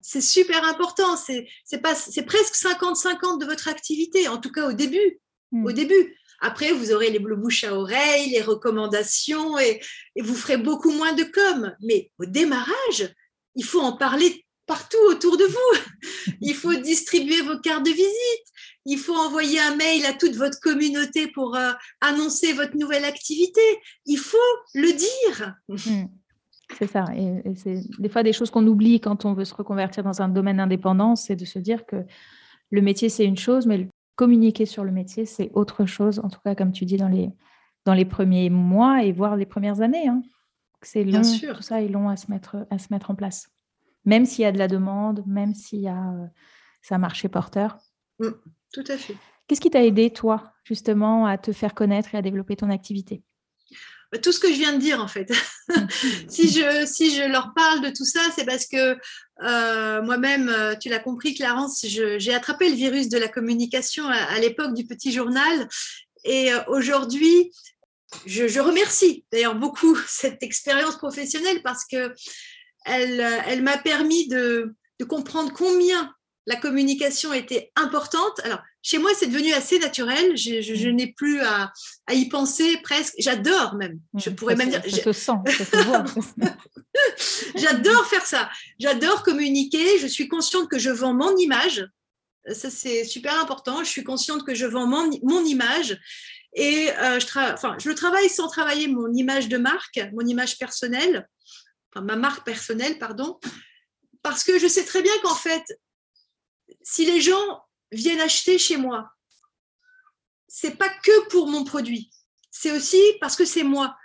C'est 0.00 0.22
super 0.22 0.64
important. 0.64 1.16
C'est 1.16 1.46
presque 1.80 2.54
50-50 2.54 3.40
de 3.40 3.46
votre 3.46 3.68
activité, 3.68 4.28
en 4.28 4.38
tout 4.38 4.50
cas 4.50 4.68
au 4.68 4.72
début. 4.72 5.20
Hmm. 5.52 5.66
Au 5.66 5.72
début. 5.72 6.16
Après, 6.40 6.72
vous 6.72 6.92
aurez 6.92 7.10
les 7.10 7.18
bouche 7.18 7.64
à 7.64 7.74
oreille, 7.74 8.30
les 8.30 8.40
recommandations 8.40 9.58
et, 9.58 9.80
vous 10.18 10.34
ferez 10.34 10.56
beaucoup 10.56 10.90
moins 10.90 11.12
de 11.12 11.24
com. 11.24 11.74
Mais 11.82 12.10
au 12.18 12.24
démarrage, 12.24 13.14
il 13.56 13.64
faut 13.64 13.80
en 13.80 13.96
parler 13.96 14.46
partout 14.66 15.02
autour 15.08 15.36
de 15.36 15.44
vous. 15.44 16.32
Il 16.40 16.54
faut 16.54 16.74
distribuer 16.74 17.42
vos 17.42 17.58
cartes 17.58 17.84
de 17.84 17.90
visite. 17.90 18.46
Il 18.86 18.98
faut 18.98 19.16
envoyer 19.16 19.58
un 19.58 19.74
mail 19.74 20.06
à 20.06 20.12
toute 20.12 20.36
votre 20.36 20.60
communauté 20.60 21.26
pour 21.26 21.56
euh, 21.56 21.72
annoncer 22.00 22.52
votre 22.52 22.76
nouvelle 22.76 23.04
activité. 23.04 23.60
Il 24.06 24.18
faut 24.18 24.38
le 24.74 24.92
dire. 24.92 25.54
Hmm. 25.68 26.04
C'est 26.78 26.86
ça. 26.86 27.04
Et, 27.16 27.54
c'est 27.56 27.80
des 27.98 28.08
fois 28.08 28.22
des 28.22 28.32
choses 28.32 28.50
qu'on 28.50 28.66
oublie 28.66 29.00
quand 29.00 29.24
on 29.24 29.34
veut 29.34 29.44
se 29.44 29.54
reconvertir 29.54 30.04
dans 30.04 30.22
un 30.22 30.28
domaine 30.28 30.60
indépendant, 30.60 31.16
c'est 31.16 31.36
de 31.36 31.44
se 31.44 31.58
dire 31.58 31.86
que 31.86 32.04
le 32.70 32.82
métier, 32.82 33.08
c'est 33.08 33.24
une 33.24 33.36
chose, 33.36 33.66
mais 33.66 33.88
communiquer 34.16 34.66
sur 34.66 34.84
le 34.84 34.92
métier, 34.92 35.26
c'est 35.26 35.50
autre 35.54 35.86
chose. 35.86 36.20
En 36.20 36.28
tout 36.28 36.40
cas, 36.44 36.54
comme 36.54 36.72
tu 36.72 36.84
dis, 36.84 36.96
dans 36.96 37.08
les, 37.08 37.30
dans 37.84 37.94
les 37.94 38.04
premiers 38.04 38.50
mois 38.50 39.02
et 39.02 39.12
voire 39.12 39.36
les 39.36 39.46
premières 39.46 39.80
années. 39.80 40.08
Hein. 40.08 40.22
C'est 40.82 41.04
long, 41.04 41.22
sûr. 41.22 41.56
tout 41.56 41.62
ça 41.62 41.82
est 41.82 41.88
long 41.88 42.08
à 42.08 42.16
se 42.16 42.30
mettre, 42.30 42.66
à 42.70 42.78
se 42.78 42.88
mettre 42.90 43.10
en 43.10 43.14
place. 43.14 43.48
Même 44.04 44.24
s'il 44.24 44.42
y 44.42 44.46
a 44.46 44.52
de 44.52 44.58
la 44.58 44.68
demande, 44.68 45.22
même 45.26 45.54
s'il 45.54 45.80
y 45.80 45.88
a 45.88 46.12
euh, 46.12 46.26
ça 46.80 46.96
marché 46.98 47.28
porteur. 47.28 47.78
Mmh, 48.18 48.28
tout 48.72 48.84
à 48.88 48.96
fait. 48.96 49.16
Qu'est-ce 49.46 49.60
qui 49.60 49.70
t'a 49.70 49.84
aidé, 49.84 50.10
toi, 50.10 50.52
justement, 50.64 51.26
à 51.26 51.36
te 51.36 51.52
faire 51.52 51.74
connaître 51.74 52.14
et 52.14 52.18
à 52.18 52.22
développer 52.22 52.56
ton 52.56 52.70
activité? 52.70 53.22
Tout 54.18 54.32
ce 54.32 54.40
que 54.40 54.48
je 54.48 54.54
viens 54.54 54.72
de 54.72 54.78
dire 54.78 55.00
en 55.00 55.08
fait. 55.08 55.30
si, 56.28 56.50
je, 56.50 57.30
leur 57.30 57.52
parle 57.54 57.80
de 57.80 57.90
tout 57.90 58.04
ça, 58.04 58.20
c'est 58.34 58.44
parce 58.44 58.66
que 58.66 58.96
euh, 59.42 60.02
moi-même, 60.02 60.48
euh, 60.48 60.74
tu 60.74 60.88
l'as 60.88 60.98
compris 60.98 61.34
Clarence, 61.34 61.84
j'ai 61.84 62.34
attrapé 62.34 62.68
le 62.68 62.74
virus 62.74 63.08
de 63.08 63.18
la 63.18 63.28
communication 63.28 64.08
à, 64.08 64.38
l'époque 64.40 64.74
du 64.74 64.86
petit 64.86 65.12
journal 65.12 65.68
et 66.24 66.52
euh, 66.52 66.58
aujourd'hui, 66.66 67.52
je, 68.26 68.60
remercie 68.60 69.24
d'ailleurs 69.32 69.54
beaucoup 69.54 69.96
cette 70.08 70.42
expérience 70.42 70.96
professionnelle 70.96 71.62
parce 71.62 71.84
que 71.84 72.12
elle, 72.86 73.20
elle 73.46 73.62
m'a 73.62 73.78
permis 73.78 74.26
de, 74.28 74.74
de 74.98 75.04
comprendre 75.04 75.52
combien 75.52 76.14
la 76.46 76.56
communication 76.56 77.32
était 77.32 77.70
importante. 77.76 78.40
Alors, 78.42 78.60
chez 78.82 78.98
moi, 78.98 79.10
c'est 79.14 79.26
devenu 79.26 79.52
assez 79.52 79.78
naturel. 79.78 80.36
Je, 80.36 80.60
je, 80.62 80.88
mm. 80.88 80.96
n'ai 80.96 81.12
plus 81.12 81.40
à, 81.40 81.72
à, 82.06 82.14
y 82.14 82.28
penser 82.28 82.78
presque. 82.82 83.14
J'adore 83.18 83.74
même. 83.74 84.00
Je 84.14 84.30
mm. 84.30 84.34
pourrais 84.36 84.56
même 84.56 84.70
dire. 84.70 84.82
Je 84.86 85.00
te 85.00 85.12
sens. 85.12 85.40
J'adore 87.56 88.06
faire 88.06 88.26
ça. 88.26 88.50
J'adore 88.78 89.22
communiquer. 89.22 89.98
Je 89.98 90.06
suis 90.06 90.28
consciente 90.28 90.68
que 90.68 90.78
je 90.78 90.90
vends 90.90 91.14
mon 91.14 91.36
image. 91.36 91.86
Ça, 92.52 92.70
c'est 92.70 93.04
super 93.04 93.38
important. 93.40 93.84
Je 93.84 93.90
suis 93.90 94.04
consciente 94.04 94.46
que 94.46 94.54
je 94.54 94.66
vends 94.66 94.86
mon, 94.86 95.10
mon 95.22 95.44
image. 95.44 95.98
Et 96.54 96.86
je, 96.86 97.52
enfin, 97.52 97.76
je 97.78 97.88
le 97.88 97.94
travaille 97.94 98.28
sans 98.28 98.48
travailler 98.48 98.88
mon 98.88 99.12
image 99.12 99.48
de 99.48 99.56
marque, 99.56 100.00
mon 100.12 100.26
image 100.26 100.58
personnelle, 100.58 101.28
enfin 101.92 102.04
ma 102.04 102.16
marque 102.16 102.44
personnelle, 102.44 102.98
pardon, 102.98 103.38
parce 104.22 104.42
que 104.42 104.58
je 104.58 104.66
sais 104.66 104.84
très 104.84 105.00
bien 105.00 105.12
qu'en 105.22 105.36
fait, 105.36 105.62
si 106.82 107.06
les 107.06 107.20
gens 107.20 107.62
viennent 107.92 108.20
acheter 108.20 108.58
chez 108.58 108.76
moi, 108.76 109.10
c'est 110.48 110.76
pas 110.76 110.88
que 110.88 111.28
pour 111.28 111.48
mon 111.48 111.64
produit, 111.64 112.10
c'est 112.50 112.72
aussi 112.72 113.00
parce 113.20 113.36
que 113.36 113.44
c'est 113.44 113.62
moi. 113.62 113.96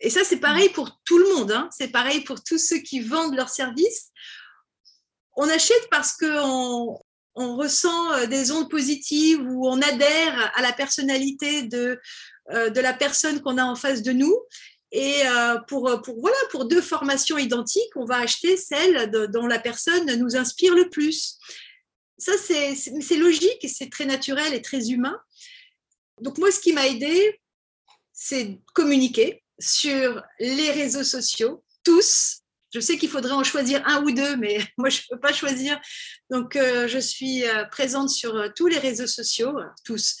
Et 0.00 0.10
ça, 0.10 0.24
c'est 0.24 0.38
pareil 0.38 0.68
pour 0.70 1.00
tout 1.04 1.18
le 1.18 1.34
monde. 1.34 1.52
Hein. 1.52 1.68
C'est 1.70 1.88
pareil 1.88 2.22
pour 2.22 2.42
tous 2.42 2.58
ceux 2.58 2.78
qui 2.78 3.00
vendent 3.00 3.36
leurs 3.36 3.48
services. 3.48 4.10
On 5.36 5.48
achète 5.48 5.88
parce 5.90 6.12
qu'on 6.16 6.98
on 7.36 7.56
ressent 7.56 8.12
euh, 8.12 8.26
des 8.26 8.52
ondes 8.52 8.70
positives 8.70 9.40
ou 9.40 9.66
on 9.68 9.80
adhère 9.80 10.52
à 10.54 10.62
la 10.62 10.72
personnalité 10.72 11.62
de, 11.62 12.00
euh, 12.52 12.70
de 12.70 12.80
la 12.80 12.92
personne 12.92 13.40
qu'on 13.40 13.58
a 13.58 13.64
en 13.64 13.76
face 13.76 14.02
de 14.02 14.12
nous. 14.12 14.36
Et 14.92 15.26
euh, 15.26 15.58
pour, 15.66 16.02
pour, 16.02 16.20
voilà, 16.20 16.36
pour 16.50 16.66
deux 16.66 16.82
formations 16.82 17.36
identiques, 17.36 17.96
on 17.96 18.04
va 18.04 18.18
acheter 18.18 18.56
celle 18.56 19.10
dont 19.32 19.46
la 19.46 19.58
personne 19.58 20.06
nous 20.16 20.36
inspire 20.36 20.74
le 20.74 20.88
plus. 20.88 21.38
Ça, 22.24 22.32
c'est 22.38 23.16
logique, 23.16 23.68
c'est 23.68 23.90
très 23.90 24.06
naturel 24.06 24.54
et 24.54 24.62
très 24.62 24.90
humain. 24.90 25.18
Donc 26.22 26.38
moi, 26.38 26.50
ce 26.50 26.58
qui 26.58 26.72
m'a 26.72 26.86
aidé, 26.86 27.38
c'est 28.14 28.58
communiquer 28.72 29.42
sur 29.58 30.22
les 30.38 30.70
réseaux 30.70 31.04
sociaux, 31.04 31.62
tous, 31.84 32.40
je 32.72 32.80
sais 32.80 32.96
qu'il 32.96 33.10
faudrait 33.10 33.32
en 33.32 33.44
choisir 33.44 33.86
un 33.86 34.02
ou 34.02 34.10
deux, 34.10 34.36
mais 34.36 34.58
moi, 34.78 34.88
je 34.88 35.00
ne 35.00 35.14
peux 35.14 35.20
pas 35.20 35.34
choisir. 35.34 35.78
Donc, 36.30 36.56
euh, 36.56 36.88
je 36.88 36.98
suis 36.98 37.44
euh, 37.44 37.64
présente 37.66 38.08
sur 38.08 38.34
euh, 38.34 38.48
tous 38.56 38.68
les 38.68 38.78
réseaux 38.78 39.06
sociaux, 39.06 39.54
tous. 39.84 40.16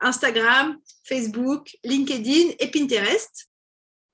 Instagram, 0.00 0.78
Facebook, 1.04 1.76
LinkedIn 1.84 2.54
et 2.58 2.70
Pinterest. 2.70 3.50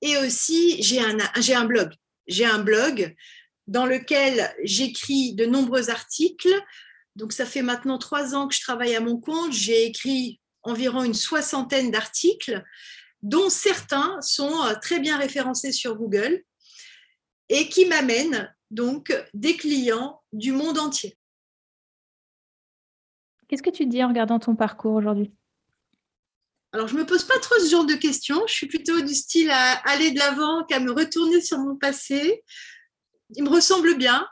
Et 0.01 0.17
aussi, 0.17 0.83
j'ai 0.83 0.99
un, 0.99 1.17
j'ai 1.39 1.55
un 1.55 1.63
blog. 1.63 1.93
J'ai 2.27 2.43
un 2.43 2.59
blog 2.59 3.15
dans 3.65 3.85
lequel 3.85 4.53
j'écris 4.65 5.33
de 5.33 5.45
nombreux 5.45 5.89
articles. 5.89 6.53
Donc, 7.15 7.33
ça 7.33 7.45
fait 7.45 7.61
maintenant 7.61 7.97
trois 7.97 8.35
ans 8.35 8.47
que 8.47 8.55
je 8.55 8.61
travaille 8.61 8.95
à 8.95 8.99
mon 8.99 9.19
compte. 9.19 9.53
J'ai 9.53 9.85
écrit 9.85 10.39
environ 10.63 11.03
une 11.03 11.13
soixantaine 11.13 11.91
d'articles, 11.91 12.63
dont 13.21 13.49
certains 13.49 14.19
sont 14.21 14.53
très 14.81 14.99
bien 14.99 15.17
référencés 15.17 15.71
sur 15.71 15.95
Google 15.95 16.43
et 17.49 17.69
qui 17.69 17.85
m'amène 17.85 18.53
donc 18.71 19.13
des 19.33 19.55
clients 19.55 20.21
du 20.33 20.51
monde 20.51 20.77
entier. 20.77 21.17
Qu'est-ce 23.47 23.63
que 23.63 23.69
tu 23.69 23.85
dis 23.85 24.03
en 24.03 24.09
regardant 24.09 24.39
ton 24.39 24.55
parcours 24.55 24.93
aujourd'hui? 24.93 25.31
Alors, 26.71 26.87
je 26.87 26.95
ne 26.95 26.99
me 27.01 27.05
pose 27.05 27.23
pas 27.23 27.39
trop 27.39 27.55
ce 27.59 27.69
genre 27.69 27.85
de 27.85 27.93
questions. 27.93 28.41
Je 28.47 28.53
suis 28.53 28.67
plutôt 28.67 28.99
du 28.99 29.13
style 29.13 29.49
à 29.49 29.75
aller 29.89 30.11
de 30.11 30.19
l'avant 30.19 30.65
qu'à 30.65 30.79
me 30.79 30.91
retourner 30.91 31.39
sur 31.41 31.59
mon 31.59 31.77
passé. 31.77 32.43
Il 33.35 33.43
me 33.43 33.49
ressemble 33.49 33.95
bien. 33.95 34.27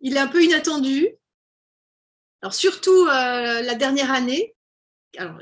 Il 0.00 0.16
est 0.16 0.20
un 0.20 0.28
peu 0.28 0.42
inattendu. 0.42 1.08
Alors, 2.42 2.54
surtout 2.54 3.06
euh, 3.06 3.62
la 3.62 3.74
dernière 3.74 4.12
année. 4.12 4.54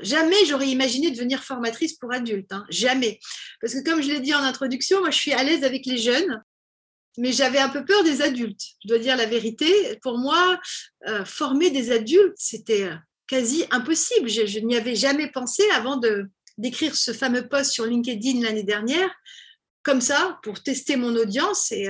Jamais 0.01 0.45
j'aurais 0.47 0.67
imaginé 0.67 1.11
devenir 1.11 1.43
formatrice 1.43 1.93
pour 1.93 2.11
adultes. 2.11 2.51
Hein. 2.51 2.65
Jamais. 2.69 3.19
Parce 3.61 3.75
que, 3.75 3.83
comme 3.83 4.01
je 4.01 4.07
l'ai 4.09 4.19
dit 4.19 4.33
en 4.33 4.41
introduction, 4.41 4.99
moi, 4.99 5.11
je 5.11 5.17
suis 5.17 5.31
à 5.31 5.43
l'aise 5.43 5.63
avec 5.63 5.85
les 5.85 5.99
jeunes 5.99 6.41
mais 7.19 7.33
j'avais 7.33 7.59
un 7.59 7.69
peu 7.69 7.83
peur 7.85 8.03
des 8.03 8.21
adultes. 8.21 8.61
Je 8.83 8.87
dois 8.87 8.97
dire 8.97 9.17
la 9.17 9.25
vérité. 9.25 9.67
Pour 10.01 10.17
moi, 10.17 10.59
euh, 11.07 11.25
former 11.25 11.69
des 11.69 11.91
adultes, 11.91 12.37
c'était 12.37 12.83
euh, 12.83 12.95
quasi 13.27 13.65
impossible. 13.71 14.29
Je, 14.29 14.59
n'y 14.59 14.77
avais 14.77 14.95
jamais 14.95 15.29
pensé 15.29 15.63
avant 15.71 15.99
d'écrire 16.57 16.95
ce 16.95 17.11
fameux 17.11 17.47
post 17.47 17.71
sur 17.71 17.85
LinkedIn 17.85 18.41
l'année 18.41 18.63
dernière, 18.63 19.09
comme 19.83 20.01
ça, 20.01 20.39
pour 20.43 20.63
tester 20.63 20.95
mon 20.95 21.15
audience. 21.15 21.71
Et 21.71 21.89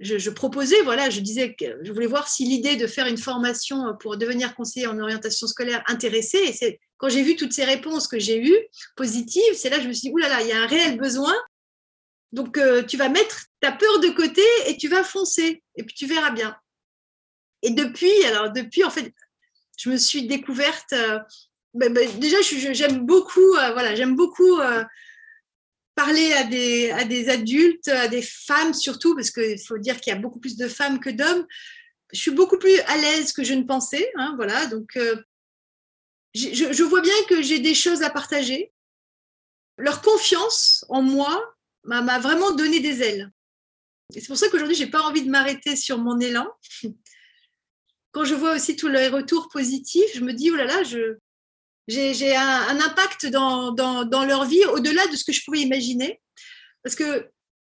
je, 0.00 0.30
proposais, 0.30 0.80
voilà, 0.82 1.10
je 1.10 1.20
disais 1.20 1.54
que 1.54 1.78
je 1.82 1.92
voulais 1.92 2.06
voir 2.06 2.26
si 2.26 2.44
l'idée 2.44 2.76
de 2.76 2.86
faire 2.86 3.06
une 3.06 3.18
formation 3.18 3.94
pour 4.00 4.16
devenir 4.16 4.54
conseiller 4.54 4.86
en 4.86 4.98
orientation 4.98 5.46
scolaire 5.46 5.82
intéressait. 5.86 6.42
Et 6.46 6.52
c'est 6.52 6.80
quand 6.96 7.10
j'ai 7.10 7.22
vu 7.22 7.36
toutes 7.36 7.52
ces 7.52 7.64
réponses 7.64 8.08
que 8.08 8.18
j'ai 8.18 8.42
eues 8.42 8.58
positives, 8.96 9.54
c'est 9.54 9.68
là 9.68 9.76
que 9.76 9.82
je 9.82 9.88
me 9.88 9.92
suis 9.92 10.08
dit, 10.08 10.14
oulala, 10.14 10.40
il 10.40 10.48
y 10.48 10.52
a 10.52 10.62
un 10.62 10.66
réel 10.66 10.98
besoin. 10.98 11.34
Donc, 12.32 12.56
euh, 12.56 12.82
tu 12.82 12.96
vas 12.96 13.10
mettre 13.10 13.44
ta 13.60 13.72
peur 13.72 14.00
de 14.00 14.08
côté 14.08 14.42
et 14.66 14.76
tu 14.78 14.88
vas 14.88 15.04
foncer. 15.04 15.62
Et 15.76 15.82
puis, 15.82 15.94
tu 15.94 16.06
verras 16.06 16.30
bien. 16.30 16.56
Et 17.62 17.70
depuis, 17.70 18.24
alors, 18.24 18.50
depuis, 18.52 18.84
en 18.84 18.90
fait, 18.90 19.12
je 19.76 19.90
me 19.90 19.98
suis 19.98 20.26
découverte. 20.26 20.92
Euh, 20.94 21.18
ben, 21.74 21.92
ben, 21.92 22.08
déjà, 22.18 22.38
j'aime 22.40 23.04
beaucoup, 23.04 23.54
euh, 23.56 23.72
voilà, 23.72 23.94
j'aime 23.94 24.16
beaucoup 24.16 24.58
parler 25.94 26.32
à 26.32 26.44
des, 26.44 27.28
adultes, 27.28 27.88
à 27.88 28.08
des 28.08 28.22
femmes 28.22 28.74
surtout, 28.74 29.14
parce 29.14 29.30
qu'il 29.30 29.60
faut 29.60 29.78
dire 29.78 30.00
qu'il 30.00 30.12
y 30.12 30.16
a 30.16 30.18
beaucoup 30.18 30.40
plus 30.40 30.56
de 30.56 30.68
femmes 30.68 31.00
que 31.00 31.10
d'hommes. 31.10 31.46
Je 32.12 32.18
suis 32.18 32.30
beaucoup 32.30 32.58
plus 32.58 32.78
à 32.80 32.96
l'aise 32.96 33.32
que 33.32 33.44
je 33.44 33.54
ne 33.54 33.64
pensais. 33.64 34.10
Hein, 34.16 34.32
voilà, 34.36 34.66
donc, 34.66 34.98
je, 36.34 36.72
je 36.72 36.82
vois 36.82 37.00
bien 37.00 37.14
que 37.28 37.42
j'ai 37.42 37.58
des 37.58 37.74
choses 37.74 38.02
à 38.02 38.10
partager. 38.10 38.72
Leur 39.76 40.02
confiance 40.02 40.84
en 40.88 41.02
moi 41.02 41.54
m'a 41.84 42.18
vraiment 42.18 42.52
donné 42.52 42.80
des 42.80 43.02
ailes. 43.02 43.30
C'est 44.12 44.26
pour 44.26 44.36
ça 44.36 44.48
qu'aujourd'hui, 44.48 44.76
je 44.76 44.84
n'ai 44.84 44.90
pas 44.90 45.02
envie 45.02 45.22
de 45.22 45.30
m'arrêter 45.30 45.76
sur 45.76 45.98
mon 45.98 46.18
élan. 46.18 46.46
Quand 48.12 48.24
je 48.24 48.34
vois 48.34 48.54
aussi 48.56 48.74
tous 48.76 48.88
les 48.88 49.08
retours 49.08 49.48
positifs, 49.48 50.10
je 50.14 50.20
me 50.20 50.32
dis, 50.32 50.50
oh 50.50 50.56
là 50.56 50.64
là, 50.64 50.82
j'ai 51.90 52.36
un, 52.36 52.80
impact 52.80 53.26
dans, 53.26 53.72
dans, 53.72 54.24
leur 54.24 54.44
vie 54.44 54.64
au-delà 54.66 55.06
de 55.08 55.16
ce 55.16 55.24
que 55.24 55.32
je 55.32 55.44
pouvais 55.44 55.60
imaginer. 55.60 56.20
Parce 56.82 56.94
que 56.94 57.30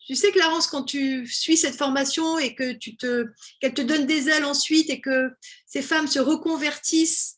tu 0.05 0.16
sais, 0.16 0.33
Clarence, 0.33 0.66
quand 0.66 0.83
tu 0.83 1.27
suis 1.27 1.57
cette 1.57 1.77
formation 1.77 2.38
et 2.38 2.55
que 2.55 2.72
tu 2.72 2.96
te, 2.96 3.27
qu'elle 3.61 3.75
te 3.75 3.83
donne 3.83 4.07
des 4.07 4.29
ailes 4.29 4.44
ensuite 4.44 4.90
et 4.90 5.01
que 5.01 5.31
ces 5.64 5.83
femmes 5.83 6.09
se 6.09 6.18
reconvertissent 6.18 7.37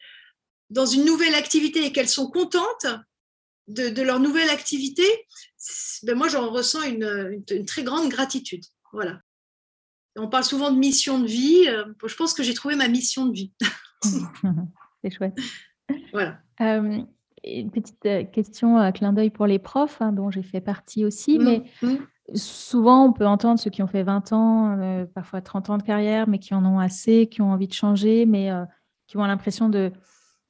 dans 0.70 0.86
une 0.86 1.04
nouvelle 1.04 1.34
activité 1.34 1.84
et 1.84 1.92
qu'elles 1.92 2.08
sont 2.08 2.30
contentes 2.30 2.86
de, 3.68 3.88
de 3.90 4.02
leur 4.02 4.18
nouvelle 4.18 4.48
activité, 4.48 5.04
ben 6.02 6.16
moi, 6.16 6.28
j'en 6.28 6.50
ressens 6.50 6.82
une, 6.82 7.44
très 7.66 7.82
grande 7.82 8.08
gratitude. 8.08 8.64
Voilà. 8.92 9.20
On 10.16 10.28
parle 10.28 10.44
souvent 10.44 10.70
de 10.70 10.78
mission 10.78 11.18
de 11.18 11.26
vie. 11.26 11.66
Euh, 11.68 11.84
je 12.06 12.14
pense 12.14 12.34
que 12.34 12.42
j'ai 12.42 12.54
trouvé 12.54 12.76
ma 12.76 12.88
mission 12.88 13.26
de 13.26 13.34
vie. 13.34 13.52
C'est 14.02 15.10
chouette. 15.10 15.34
Voilà. 16.12 16.38
Euh, 16.60 17.02
une 17.44 17.70
petite 17.70 18.06
euh, 18.06 18.24
question, 18.24 18.76
à 18.76 18.92
clin 18.92 19.12
d'œil 19.12 19.30
pour 19.30 19.46
les 19.46 19.58
profs, 19.58 20.00
hein, 20.00 20.12
dont 20.12 20.30
j'ai 20.30 20.42
fait 20.42 20.60
partie 20.60 21.04
aussi, 21.04 21.38
mmh, 21.38 21.44
mais 21.44 21.62
mmh. 21.82 21.94
souvent 22.34 23.06
on 23.06 23.12
peut 23.12 23.26
entendre 23.26 23.58
ceux 23.58 23.70
qui 23.70 23.82
ont 23.82 23.86
fait 23.86 24.02
20 24.02 24.32
ans, 24.32 25.06
parfois 25.14 25.40
30 25.40 25.70
ans 25.70 25.78
de 25.78 25.82
carrière, 25.82 26.28
mais 26.28 26.38
qui 26.38 26.54
en 26.54 26.64
ont 26.64 26.78
assez, 26.78 27.26
qui 27.26 27.42
ont 27.42 27.50
envie 27.50 27.68
de 27.68 27.74
changer, 27.74 28.24
mais 28.24 28.50
qui 29.06 29.18
ont 29.18 29.24
l'impression 29.24 29.68
de, 29.68 29.92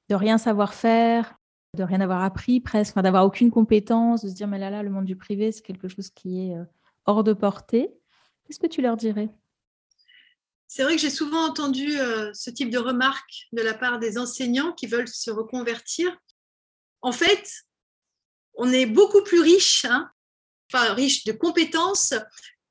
de 0.09 0.15
rien 0.15 0.39
savoir 0.39 0.75
faire, 0.75 1.35
de 1.75 1.83
rien 1.83 2.01
avoir 2.01 2.23
appris 2.23 2.61
presque, 2.61 2.99
d'avoir 2.99 3.25
aucune 3.25 3.51
compétence, 3.51 4.23
de 4.23 4.29
se 4.29 4.35
dire 4.35 4.49
mais 4.49 4.59
là 4.59 4.71
là, 4.71 4.83
le 4.83 4.91
monde 4.91 5.05
du 5.05 5.17
privé, 5.17 5.53
c'est 5.53 5.63
quelque 5.63 5.89
chose 5.89 6.11
qui 6.11 6.49
est 6.49 6.57
euh, 6.57 6.65
hors 7.07 7.25
de 7.25 7.33
portée. 7.33 7.91
Qu'est-ce 8.45 8.61
que 8.61 8.67
tu 8.67 8.83
leur 8.83 8.97
dirais? 8.97 9.29
C'est 10.75 10.83
vrai 10.83 10.97
que 10.97 11.01
j'ai 11.01 11.11
souvent 11.11 11.45
entendu 11.45 12.01
euh, 12.01 12.33
ce 12.35 12.51
type 12.51 12.69
de 12.69 12.79
remarques 12.79 13.47
de 13.53 13.63
la 13.63 13.75
part 13.75 14.01
des 14.01 14.19
enseignants 14.19 14.73
qui 14.73 14.89
veulent 14.89 15.07
se 15.07 15.31
reconvertir. 15.31 16.17
En 17.01 17.13
fait, 17.13 17.49
on 18.55 18.73
est 18.73 18.87
beaucoup 18.87 19.23
plus 19.23 19.39
riche, 19.39 19.85
hein, 19.85 20.11
enfin 20.69 20.93
riche 20.95 21.23
de 21.27 21.31
compétences 21.31 22.15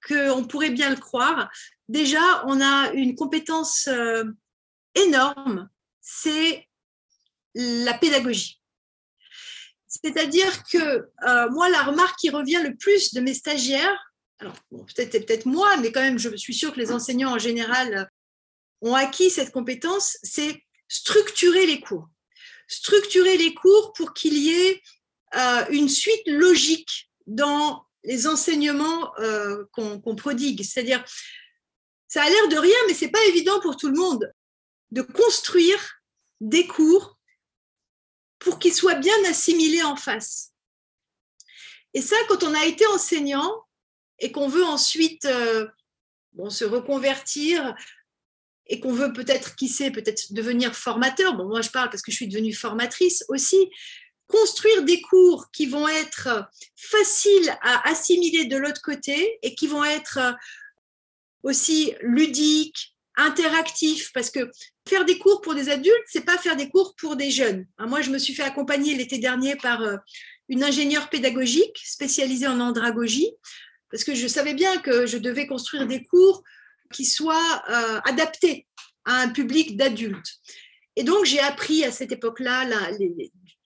qu'on 0.05 0.43
pourrait 0.43 0.71
bien 0.71 0.89
le 0.89 0.97
croire. 0.97 1.49
Déjà, 1.87 2.45
on 2.45 2.59
a 2.59 2.91
une 2.91 3.15
compétence 3.15 3.87
euh, 3.87 4.25
énorme, 4.95 5.69
c'est 6.01 6.67
la 7.55 7.93
pédagogie. 7.93 8.61
C'est-à-dire 9.87 10.65
que 10.65 11.07
euh, 11.25 11.49
moi, 11.51 11.69
la 11.69 11.83
remarque 11.83 12.19
qui 12.19 12.31
revient 12.31 12.63
le 12.65 12.75
plus 12.75 13.13
de 13.13 13.21
mes 13.21 13.33
stagiaires, 13.33 14.12
alors 14.43 14.55
peut-être 14.69 15.25
peut-être 15.25 15.45
moi, 15.45 15.77
mais 15.77 15.91
quand 15.91 16.01
même, 16.01 16.19
je 16.19 16.35
suis 16.35 16.53
sûre 16.53 16.73
que 16.73 16.79
les 16.79 16.91
enseignants 16.91 17.33
en 17.33 17.39
général 17.39 17.93
euh, 17.93 18.05
ont 18.81 18.95
acquis 18.95 19.29
cette 19.29 19.51
compétence, 19.51 20.17
c'est 20.21 20.61
structurer 20.87 21.65
les 21.65 21.79
cours. 21.79 22.09
Structurer 22.67 23.37
les 23.37 23.53
cours 23.53 23.93
pour 23.93 24.13
qu'il 24.13 24.37
y 24.37 24.51
ait 24.51 24.81
euh, 25.35 25.65
une 25.69 25.87
suite 25.87 26.27
logique 26.27 27.09
dans 27.25 27.85
les 28.03 28.27
enseignements 28.27 29.13
qu'on 29.71 30.15
prodigue. 30.17 30.61
C'est-à-dire, 30.61 31.05
ça 32.09 32.21
a 32.21 32.29
l'air 32.29 32.47
de 32.49 32.57
rien, 32.57 32.75
mais 32.87 32.93
c'est 32.93 33.07
pas 33.07 33.25
évident 33.27 33.61
pour 33.61 33.77
tout 33.77 33.87
le 33.87 33.97
monde 33.97 34.29
de 34.91 35.01
construire 35.01 36.01
des 36.41 36.67
cours 36.67 37.17
pour 38.39 38.59
qu'il 38.59 38.73
soit 38.73 38.95
bien 38.95 39.15
assimilé 39.25 39.83
en 39.83 39.95
face. 39.95 40.51
Et 41.93 42.01
ça, 42.01 42.17
quand 42.27 42.43
on 42.43 42.53
a 42.53 42.65
été 42.65 42.85
enseignant 42.87 43.63
et 44.23 44.31
qu'on 44.31 44.47
veut 44.47 44.63
ensuite 44.63 45.25
euh, 45.25 45.67
se 46.49 46.63
reconvertir 46.63 47.75
et 48.67 48.79
qu'on 48.79 48.93
veut 48.93 49.11
peut-être, 49.11 49.55
qui 49.55 49.67
sait, 49.67 49.91
peut-être 49.91 50.31
devenir 50.31 50.75
formateur. 50.75 51.35
Bon, 51.35 51.45
moi, 51.45 51.61
je 51.61 51.69
parle 51.69 51.89
parce 51.89 52.01
que 52.01 52.11
je 52.11 52.15
suis 52.15 52.29
devenue 52.29 52.53
formatrice 52.53 53.25
aussi. 53.27 53.69
construire 54.27 54.83
des 54.83 55.01
cours 55.01 55.51
qui 55.51 55.65
vont 55.65 55.87
être 55.87 56.49
faciles 56.77 57.49
à 57.61 57.87
assimiler 57.89 58.45
de 58.45 58.55
l'autre 58.55 58.81
côté 58.81 59.37
et 59.43 59.53
qui 59.53 59.67
vont 59.67 59.83
être 59.83 60.19
aussi 61.43 61.93
ludiques, 62.01 62.95
interactifs, 63.15 64.11
parce 64.13 64.31
que 64.31 64.49
faire 64.87 65.05
des 65.05 65.19
cours 65.19 65.41
pour 65.41 65.53
des 65.53 65.69
adultes, 65.69 66.07
c'est 66.07 66.25
pas 66.25 66.37
faire 66.37 66.55
des 66.55 66.69
cours 66.69 66.95
pour 66.95 67.17
des 67.17 67.29
jeunes. 67.29 67.67
Moi, 67.77 68.01
je 68.01 68.09
me 68.09 68.17
suis 68.17 68.33
fait 68.33 68.43
accompagner 68.43 68.95
l'été 68.95 69.19
dernier 69.19 69.55
par 69.57 69.81
euh, 69.81 69.97
une 70.47 70.63
ingénieure 70.63 71.09
pédagogique 71.09 71.77
spécialisée 71.83 72.47
en 72.47 72.59
andragogie, 72.59 73.29
parce 73.93 74.03
que 74.03 74.15
je 74.15 74.27
savais 74.27 74.55
bien 74.55 74.79
que 74.79 75.05
je 75.05 75.19
devais 75.19 75.45
construire 75.45 75.85
des 75.85 76.03
cours 76.03 76.43
qui 76.91 77.05
soient 77.05 77.63
euh, 77.69 78.01
adaptés 78.05 78.65
à 79.05 79.21
un 79.21 79.29
public 79.29 79.77
d'adultes. 79.77 80.39
Et 80.95 81.03
donc, 81.03 81.25
j'ai 81.25 81.39
appris 81.39 81.83
à 81.83 81.91
cette 81.91 82.11
époque-là 82.11 82.65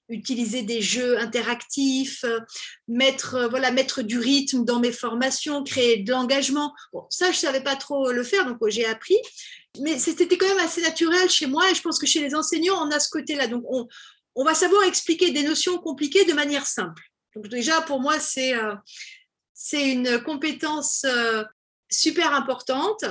utiliser 0.10 0.64
des 0.64 0.82
jeux 0.82 1.18
interactifs, 1.18 2.26
euh, 2.26 2.40
mettre, 2.90 3.48
voilà, 3.50 3.72
mettre 3.72 4.02
du 4.02 4.20
rythme 4.20 4.66
dans 4.66 4.82
mes 4.82 4.92
formations, 4.92 5.64
créer 5.64 6.04
de 6.04 6.12
l'engagement. 6.12 6.74
Bon, 6.92 7.06
ça, 7.10 7.28
je 7.28 7.38
ne 7.38 7.42
savais 7.42 7.64
pas 7.64 7.78
trop 7.78 8.12
le 8.12 8.24
faire, 8.24 8.46
donc 8.46 8.58
j'ai 8.68 8.86
appris 8.86 9.18
mais 9.80 10.00
c'était 10.00 10.38
quand 10.38 10.48
même 10.48 10.66
assez 10.66 10.82
naturel 10.82 11.30
chez 11.30 11.46
moi 11.46 11.70
et 11.70 11.76
je 11.76 11.82
pense 11.82 12.00
que 12.00 12.08
chez 12.08 12.20
les 12.20 12.36
enseignants, 12.36 12.82
on 12.82 12.92
a 12.92 13.00
ce 13.00 13.10
côté-là. 13.10 13.48
Donc, 13.48 13.64
on, 13.70 13.88
on, 14.36 14.44
va 14.44 14.56
savoir 14.56 14.84
expliquer 14.84 15.32
des 15.32 15.44
notions 15.44 15.78
compliquées 15.78 16.26
de 16.26 16.34
manière 16.34 16.66
simple. 16.66 17.04
Donc, 17.36 17.48
déjà, 17.48 17.82
pour 17.82 18.00
moi, 18.00 18.20
c'est 18.20 18.56
euh, 18.56 18.74
c'est 19.60 19.90
une 19.90 20.22
compétence 20.22 21.04
euh, 21.04 21.44
super 21.90 22.36
importante. 22.36 23.06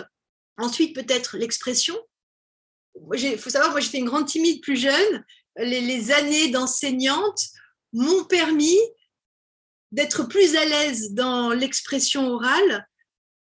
Ensuite, 0.59 0.95
peut-être 0.95 1.37
l'expression. 1.37 1.97
Il 3.15 3.37
faut 3.37 3.51
savoir, 3.51 3.73
moi, 3.73 3.81
j'étais 3.81 3.99
une 3.99 4.07
grande 4.07 4.29
timide 4.29 4.63
plus 4.63 4.77
jeune. 4.77 5.25
Les, 5.57 6.13
années 6.13 6.49
d'enseignante 6.49 7.41
m'ont 7.93 8.25
permis 8.25 8.79
d'être 9.91 10.23
plus 10.29 10.55
à 10.55 10.65
l'aise 10.65 11.15
dans 11.15 11.51
l'expression 11.51 12.29
orale 12.29 12.87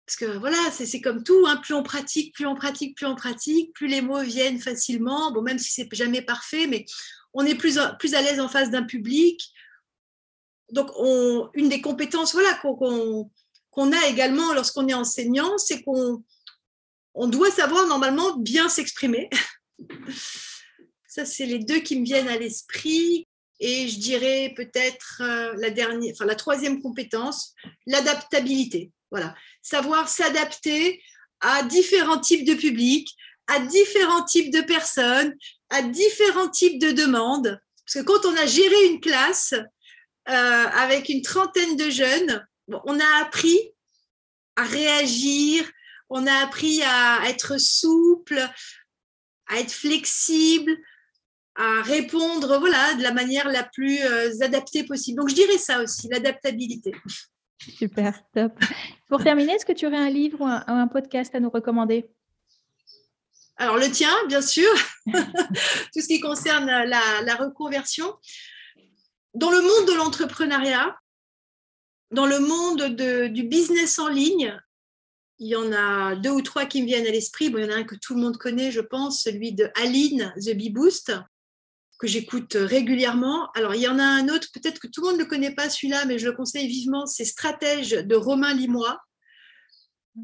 parce 0.06 0.16
que 0.16 0.38
voilà, 0.38 0.72
c'est 0.72 1.02
comme 1.02 1.22
tout, 1.22 1.44
hein, 1.46 1.58
plus 1.58 1.74
on 1.74 1.84
pratique, 1.84 2.34
plus 2.34 2.46
on 2.46 2.56
pratique, 2.56 2.96
plus 2.96 3.06
on 3.06 3.16
pratique, 3.16 3.74
plus 3.74 3.88
les 3.88 4.00
mots 4.00 4.22
viennent 4.22 4.62
facilement, 4.62 5.34
bon, 5.34 5.42
même 5.42 5.60
si 5.60 5.70
c'est 5.72 5.90
jamais 5.92 6.22
parfait, 6.22 6.66
mais 6.66 6.86
on 7.34 7.46
est 7.46 7.56
plus, 7.56 7.78
plus 8.00 8.16
à 8.16 8.22
l'aise 8.22 8.40
en 8.40 8.48
face 8.48 8.72
d'un 8.72 8.84
public. 8.84 9.52
Donc, 10.72 10.91
on, 10.97 11.49
une 11.53 11.70
des 11.70 11.82
compétences 11.82 12.34
voilà, 12.34 12.53
qu'on 12.55 13.91
a 13.91 14.07
également 14.07 14.53
lorsqu'on 14.53 14.88
est 14.88 14.93
enseignant, 14.93 15.57
c'est 15.57 15.82
qu'on 15.84 16.24
on 17.13 17.28
doit 17.28 17.51
savoir 17.51 17.88
normalement 17.88 18.36
bien 18.38 18.70
s'exprimer. 18.70 19.30
Ça, 21.07 21.26
c'est 21.26 21.47
les 21.47 21.59
deux 21.59 21.80
qui 21.80 21.99
me 21.99 22.05
viennent 22.05 22.28
à 22.28 22.38
l'esprit. 22.38 23.28
Et 23.59 23.88
je 23.88 23.99
dirais 23.99 24.53
peut-être 24.55 25.22
euh, 25.22 25.53
la 25.57 25.72
dernière, 25.72 26.13
enfin 26.13 26.26
la 26.26 26.36
troisième 26.36 26.80
compétence, 26.80 27.55
l'adaptabilité. 27.88 28.91
Voilà, 29.09 29.34
savoir 29.63 30.09
s'adapter 30.09 31.01
à 31.39 31.63
différents 31.63 32.20
types 32.20 32.45
de 32.45 32.53
publics, 32.53 33.09
à 33.47 33.59
différents 33.61 34.26
types 34.26 34.53
de 34.53 34.61
personnes, 34.61 35.36
à 35.70 35.82
différents 35.82 36.49
types 36.49 36.80
de 36.80 36.91
demandes. 36.91 37.59
Parce 37.86 38.05
que 38.05 38.11
quand 38.11 38.28
on 38.28 38.36
a 38.36 38.45
géré 38.45 38.86
une 38.86 38.99
classe 38.99 39.55
avec 40.28 41.10
une 41.10 41.22
trentaine 41.22 41.76
de 41.76 41.90
jeunes, 41.90 42.46
on 42.68 43.00
a 43.00 43.22
appris 43.22 43.58
à 44.56 44.64
réagir, 44.64 45.64
on 46.10 46.26
a 46.28 46.34
appris 46.44 46.82
à 46.84 47.30
être 47.30 47.60
souple, 47.60 48.40
à 49.48 49.60
être 49.60 49.72
flexible, 49.72 50.78
à 51.56 51.82
répondre 51.82 52.60
voilà, 52.60 52.94
de 52.96 53.04
la 53.04 53.12
manière 53.12 53.50
la 53.50 53.64
plus 53.64 54.00
euh, 54.02 54.32
adaptée 54.42 54.84
possible. 54.84 55.20
Donc 55.20 55.30
je 55.30 55.36
dirais 55.36 55.58
ça 55.58 55.82
aussi, 55.82 56.08
l'adaptabilité. 56.10 56.94
Super, 57.60 58.22
top. 58.34 58.54
Pour 59.08 59.24
terminer, 59.24 59.54
est-ce 59.54 59.66
que 59.66 59.74
tu 59.74 59.88
aurais 59.88 59.98
un 59.98 60.10
livre 60.10 60.42
ou 60.42 60.46
un, 60.46 60.88
podcast 60.88 61.34
à 61.34 61.40
nous 61.40 61.50
recommander? 61.50 62.10
Alors, 63.58 63.78
le 63.78 63.90
tien, 63.90 64.14
bien 64.28 64.42
sûr, 64.42 64.70
tout 65.08 66.02
ce 66.02 66.08
qui 66.08 66.20
concerne 66.20 66.68
la, 66.68 67.36
reconversion. 67.36 68.14
Dans 69.38 69.52
le 69.52 69.62
monde 69.62 69.88
de 69.88 69.94
l'entrepreneuriat, 69.94 70.98
dans 72.10 72.26
le 72.26 72.40
monde 72.40 72.96
du 73.32 73.44
business 73.44 74.00
en 74.00 74.08
ligne, 74.08 74.60
il 75.38 75.50
y 75.50 75.56
en 75.56 75.72
a 75.72 76.16
deux 76.16 76.32
ou 76.32 76.42
trois 76.42 76.66
qui 76.66 76.82
me 76.82 76.88
viennent 76.88 77.06
à 77.06 77.12
l'esprit. 77.12 77.52
Bon, 77.52 77.60
il 77.60 77.66
y 77.66 77.68
en 77.68 77.72
a 77.72 77.76
un 77.76 77.84
que 77.84 77.94
tout 77.94 78.16
le 78.16 78.22
monde 78.22 78.38
connaît, 78.38 78.72
je 78.72 78.82
pense, 78.82 79.22
celui 79.22 79.54
de 79.54 79.70
Aline, 79.76 80.34
The 80.44 80.56
Bee 80.56 80.72
Boost 80.72 81.14
que 82.00 82.08
j'écoute 82.08 82.58
régulièrement. 82.60 83.52
Alors, 83.54 83.76
il 83.76 83.82
y 83.82 83.88
en 83.88 84.00
a 84.00 84.04
un 84.04 84.28
autre, 84.30 84.48
peut-être 84.52 84.80
que 84.80 84.88
tout 84.88 85.02
le 85.02 85.10
monde 85.10 85.18
ne 85.18 85.24
le 85.24 85.30
connaît 85.30 85.54
pas 85.54 85.70
celui-là, 85.70 86.06
mais 86.06 86.18
je 86.18 86.26
le 86.26 86.36
conseille 86.36 86.68
vivement, 86.68 87.06
c'est 87.06 87.24
Stratège 87.24 87.92
de 87.92 88.16
Romain 88.16 88.56
Limois, 88.56 89.00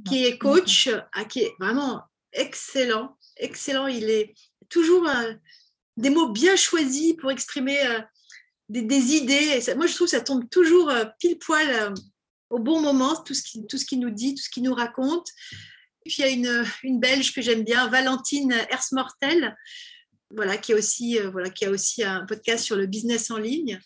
qui 0.07 0.25
est 0.25 0.39
coach, 0.39 0.89
ah, 1.13 1.25
qui 1.25 1.41
est 1.41 1.53
vraiment 1.59 2.01
excellent, 2.31 3.15
excellent. 3.37 3.85
Il 3.85 4.09
est 4.09 4.33
toujours 4.69 5.07
euh, 5.07 5.33
des 5.97 6.09
mots 6.09 6.29
bien 6.29 6.55
choisis 6.55 7.13
pour 7.13 7.29
exprimer 7.29 7.79
euh, 7.85 7.99
des, 8.81 9.13
idées. 9.13 9.61
moi, 9.75 9.87
je 9.87 9.93
trouve 9.93 10.07
que 10.07 10.11
ça 10.11 10.21
tombe 10.21 10.49
toujours 10.49 10.89
euh, 10.89 11.05
pile 11.19 11.37
poil 11.37 11.93
au 12.49 12.59
bon 12.59 12.81
moment, 12.81 13.15
tout 13.23 13.33
ce 13.33 13.43
qu'il 13.43 13.65
tout 13.67 13.77
ce 13.77 13.85
qui 13.85 13.97
nous 13.97 14.09
dit, 14.09 14.35
tout 14.35 14.43
ce 14.43 14.49
qu'il 14.49 14.63
nous 14.63 14.73
raconte. 14.73 15.27
puis, 16.05 16.15
il 16.17 16.21
y 16.21 16.23
a 16.23 16.29
une, 16.29 16.65
une 16.83 16.99
Belge 16.99 17.33
que 17.33 17.41
j'aime 17.41 17.63
bien, 17.63 17.87
Valentine 17.87 18.53
Hersmortel, 18.69 19.55
voilà, 20.31 20.57
qui, 20.57 20.73
a 20.73 20.75
aussi, 20.75 21.19
euh, 21.19 21.29
voilà, 21.29 21.49
qui 21.49 21.65
a 21.65 21.69
aussi 21.69 22.03
un 22.03 22.25
podcast 22.25 22.63
sur 22.63 22.75
le 22.75 22.87
business 22.87 23.29
en 23.31 23.37
ligne. 23.37 23.79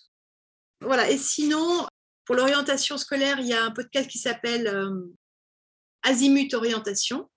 Voilà, 0.82 1.10
et 1.10 1.18
sinon, 1.18 1.88
pour 2.26 2.36
l'orientation 2.36 2.98
scolaire, 2.98 3.40
il 3.40 3.48
y 3.48 3.54
a 3.54 3.64
un 3.64 3.72
podcast 3.72 4.10
qui 4.10 4.20
s'appelle 4.20 4.68
euh, 4.68 4.92
Azimut 6.04 6.54
Orientation, 6.54 7.30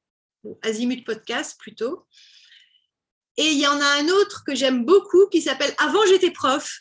ou 0.45 0.59
Azimut 0.63 1.05
Podcast 1.05 1.59
plutôt. 1.59 2.07
Et 3.37 3.47
il 3.47 3.59
y 3.59 3.67
en 3.67 3.81
a 3.81 4.01
un 4.01 4.09
autre 4.09 4.43
que 4.45 4.55
j'aime 4.55 4.85
beaucoup 4.85 5.27
qui 5.29 5.41
s'appelle 5.41 5.75
Avant 5.79 6.05
j'étais 6.07 6.31
prof 6.31 6.81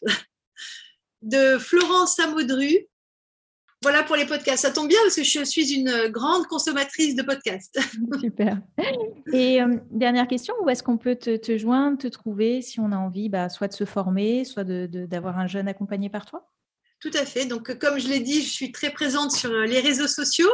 de 1.22 1.58
Florence 1.58 2.16
Samodru, 2.16 2.88
voilà 3.82 4.04
pour 4.04 4.18
les 4.18 4.26
podcasts. 4.26 4.64
Ça 4.64 4.72
tombe 4.72 4.90
bien 4.90 5.00
parce 5.04 5.16
que 5.16 5.24
je 5.24 5.44
suis 5.46 5.74
une 5.74 6.10
grande 6.10 6.48
consommatrice 6.48 7.16
de 7.16 7.24
podcasts. 7.24 7.80
Super. 8.20 8.60
Et 9.32 9.62
euh, 9.62 9.78
dernière 9.90 10.28
question, 10.28 10.54
où 10.62 10.70
est-ce 10.70 10.84
qu'on 10.84 10.98
peut 10.98 11.16
te, 11.16 11.58
joindre, 11.58 11.98
te 11.98 12.08
trouver 12.08 12.62
si 12.62 12.82
on 12.82 12.92
a 12.92 12.98
envie 12.98 13.30
bah, 13.30 13.48
soit 13.48 13.70
de 13.70 13.74
se 13.74 13.86
former, 13.86 14.44
soit 14.44 14.66
d'avoir 14.66 15.40
un 15.40 15.48
jeune 15.48 15.70
accompagné 15.70 16.10
par 16.10 16.26
toi? 16.26 16.52
Tout 17.00 17.12
à 17.14 17.26
fait. 17.26 17.46
Donc, 17.46 17.78
comme 17.80 18.00
je 18.00 18.10
l'ai 18.10 18.20
dit, 18.20 18.42
je 18.42 18.50
suis 18.50 18.74
très 18.74 18.90
présente 18.90 19.32
sur 19.32 19.52
les 19.52 19.80
réseaux 19.80 20.08
sociaux. 20.08 20.52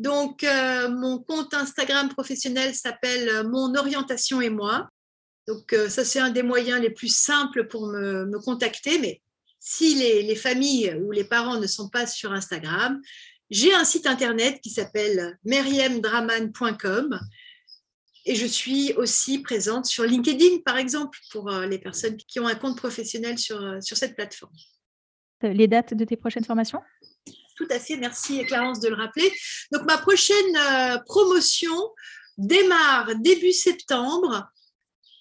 Donc, 0.00 0.42
euh, 0.42 0.88
mon 0.88 1.18
compte 1.18 1.54
Instagram 1.54 2.08
professionnel 2.08 2.74
s'appelle 2.74 3.46
Mon 3.48 3.76
orientation 3.76 4.40
et 4.40 4.50
moi. 4.50 4.88
Donc, 5.46 5.72
euh, 5.72 5.88
ça, 5.88 6.04
c'est 6.04 6.18
un 6.18 6.30
des 6.30 6.42
moyens 6.42 6.80
les 6.80 6.90
plus 6.90 7.14
simples 7.14 7.68
pour 7.68 7.86
me, 7.86 8.26
me 8.26 8.40
contacter. 8.40 8.98
Mais 8.98 9.22
si 9.70 9.94
les, 9.94 10.34
familles 10.34 10.94
ou 11.02 11.12
les 11.12 11.24
parents 11.24 11.60
ne 11.60 11.66
sont 11.66 11.90
pas 11.90 12.06
sur 12.06 12.32
Instagram, 12.32 13.02
j'ai 13.50 13.74
un 13.74 13.84
site 13.84 14.06
internet 14.06 14.60
qui 14.62 14.70
s'appelle 14.70 15.38
meriemdraman.com 15.44 17.20
et 18.24 18.34
je 18.34 18.46
suis 18.46 18.94
aussi 18.94 19.40
présente 19.40 19.84
sur 19.84 20.04
LinkedIn, 20.04 20.60
par 20.64 20.78
exemple, 20.78 21.18
pour 21.30 21.50
euh, 21.50 21.66
les 21.66 21.78
personnes 21.78 22.16
qui 22.16 22.40
ont 22.40 22.46
un 22.46 22.54
compte 22.54 22.78
professionnel 22.78 23.38
sur, 23.38 23.62
euh, 23.62 23.80
sur 23.82 23.98
cette 23.98 24.16
plateforme. 24.16 24.54
Les 25.42 25.68
dates 25.68 25.92
de 25.92 26.04
tes 26.04 26.16
prochaines 26.16 26.44
formations? 26.44 26.80
Tout 27.54 27.68
à 27.70 27.78
fait, 27.78 27.98
merci 27.98 28.44
Clarence 28.46 28.80
de 28.80 28.88
le 28.88 28.94
rappeler. 28.94 29.30
Donc 29.70 29.82
ma 29.86 29.98
prochaine 29.98 30.56
euh, 30.56 30.98
promotion 31.04 31.76
démarre 32.38 33.16
début 33.16 33.52
septembre 33.52 34.50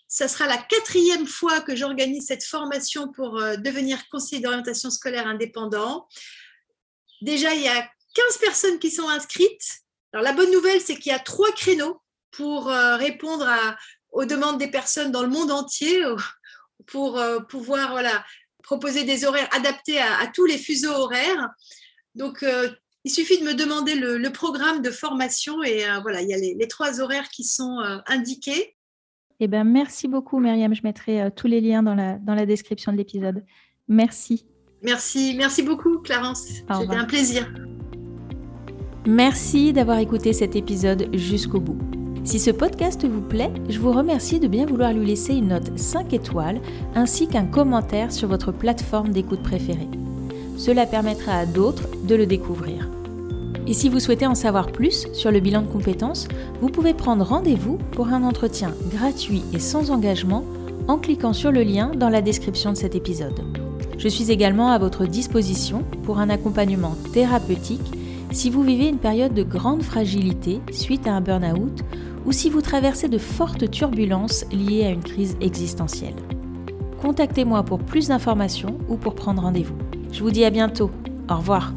ça 0.08 0.28
sera 0.28 0.48
la 0.48 0.58
quatrième 0.58 1.28
fois 1.28 1.62
que 1.62 1.76
j'organise 1.76 2.28
cette 2.28 2.44
formation 2.44 3.12
pour 3.12 3.38
euh, 3.38 3.58
devenir 3.58 4.08
conseiller 4.10 4.42
d'orientation 4.42 4.90
scolaire 4.90 5.28
indépendant. 5.28 6.08
Déjà, 7.22 7.54
il 7.54 7.62
y 7.62 7.68
a 7.68 7.90
15 8.14 8.38
personnes 8.38 8.80
qui 8.80 8.90
sont 8.90 9.10
inscrites. 9.10 9.82
Alors, 10.14 10.24
la 10.24 10.34
bonne 10.34 10.52
nouvelle, 10.52 10.80
c'est 10.80 10.96
qu'il 10.96 11.12
y 11.12 11.16
a 11.16 11.20
trois 11.20 11.52
créneaux 11.52 12.02
pour 12.32 12.70
euh, 12.70 12.96
répondre 12.96 13.50
aux 14.12 14.26
demandes 14.26 14.58
des 14.58 14.70
personnes 14.70 15.12
dans 15.12 15.24
le 15.24 15.28
monde 15.28 15.52
entier, 15.52 16.02
pour 16.86 17.20
euh, 17.20 17.40
pouvoir 17.40 17.92
voilà, 17.92 18.24
proposer 18.64 19.04
des 19.04 19.26
horaires 19.26 19.50
adaptés 19.52 20.00
à, 20.00 20.28
tous 20.34 20.46
les 20.46 20.58
fuseaux 20.58 20.94
horaires. 20.94 21.50
Donc, 22.16 22.46
il 23.04 23.12
suffit 23.12 23.40
de 23.40 23.44
me 23.44 23.54
demander 23.54 23.96
le, 23.96 24.32
programme 24.32 24.82
de 24.82 24.92
formation 24.92 25.64
et 25.64 25.86
voilà, 26.02 26.22
il 26.22 26.30
y 26.30 26.34
a 26.34 26.38
les 26.38 26.68
trois 26.68 27.00
horaires 27.00 27.30
qui 27.30 27.44
sont 27.44 27.80
indiqués. 28.08 28.77
Eh 29.40 29.48
ben, 29.48 29.64
merci 29.64 30.08
beaucoup, 30.08 30.40
Myriam. 30.40 30.74
Je 30.74 30.82
mettrai 30.84 31.22
euh, 31.22 31.30
tous 31.36 31.48
les 31.48 31.62
liens 31.62 31.84
dans 31.84 31.96
la, 31.96 32.18
dans 32.18 32.34
la 32.34 32.46
description 32.46 32.92
de 32.92 32.98
l'épisode. 32.98 33.44
Merci. 33.88 34.46
Merci, 34.84 35.36
merci 35.38 35.64
beaucoup, 35.64 36.00
Clarence. 36.00 36.42
C'était 36.42 36.96
un 36.96 37.06
plaisir. 37.06 37.52
Merci 39.06 39.74
d'avoir 39.74 40.00
écouté 40.00 40.34
cet 40.34 40.56
épisode 40.56 41.08
jusqu'au 41.16 41.60
bout. 41.60 41.78
Si 42.24 42.40
ce 42.40 42.52
podcast 42.52 43.06
vous 43.06 43.22
plaît, 43.22 43.54
je 43.70 43.80
vous 43.80 43.94
remercie 43.94 44.40
de 44.40 44.48
bien 44.48 44.66
vouloir 44.66 44.92
lui 44.92 45.06
laisser 45.06 45.34
une 45.34 45.48
note 45.48 45.78
5 45.80 46.12
étoiles 46.12 46.60
ainsi 46.94 47.28
qu'un 47.28 47.46
commentaire 47.46 48.12
sur 48.12 48.28
votre 48.28 48.52
plateforme 48.52 49.12
d'écoute 49.12 49.42
préférée. 49.42 49.88
Cela 50.58 50.86
permettra 50.86 51.34
à 51.34 51.46
d'autres 51.46 51.88
de 52.04 52.16
le 52.16 52.26
découvrir. 52.26 52.90
Et 53.68 53.74
si 53.74 53.90
vous 53.90 54.00
souhaitez 54.00 54.26
en 54.26 54.36
savoir 54.36 54.72
plus 54.72 55.08
sur 55.14 55.30
le 55.30 55.42
bilan 55.42 55.62
de 55.62 55.68
compétences, 55.68 56.28
vous 56.62 56.70
pouvez 56.70 56.94
prendre 56.94 57.26
rendez-vous 57.26 57.78
pour 57.92 58.08
un 58.08 58.24
entretien 58.24 58.74
gratuit 58.90 59.44
et 59.54 59.60
sans 59.60 59.92
engagement 59.92 60.46
en 60.88 60.98
cliquant 60.98 61.34
sur 61.34 61.52
le 61.52 61.64
lien 61.64 61.92
dans 61.94 62.10
la 62.10 62.22
description 62.22 62.72
de 62.72 62.78
cet 62.78 62.96
épisode. 62.96 63.44
Je 63.98 64.08
suis 64.08 64.32
également 64.32 64.70
à 64.70 64.78
votre 64.78 65.06
disposition 65.06 65.84
pour 66.04 66.20
un 66.20 66.30
accompagnement 66.30 66.96
thérapeutique 67.12 67.92
si 68.32 68.50
vous 68.50 68.64
vivez 68.64 68.88
une 68.88 69.00
période 69.00 69.34
de 69.34 69.44
grande 69.44 69.84
fragilité 69.84 70.62
suite 70.72 71.08
à 71.08 71.14
un 71.14 71.22
burn-out 71.22 71.84
ou 72.26 72.32
si 72.32 72.50
vous 72.50 72.62
traversez 72.62 73.10
de 73.10 73.18
fortes 73.18 73.70
turbulences 73.70 74.46
liées 74.52 74.86
à 74.86 74.90
une 74.90 75.04
crise 75.04 75.36
existentielle. 75.42 76.16
Contactez-moi 77.02 77.64
pour 77.64 77.80
plus 77.80 78.08
d'informations 78.10 78.78
ou 78.88 78.96
pour 78.96 79.16
prendre 79.16 79.42
rendez-vous. 79.42 79.78
Je 80.12 80.24
vous 80.24 80.32
dis 80.32 80.46
à 80.46 80.50
bientôt. 80.50 80.90
Au 81.30 81.36
revoir. 81.36 81.74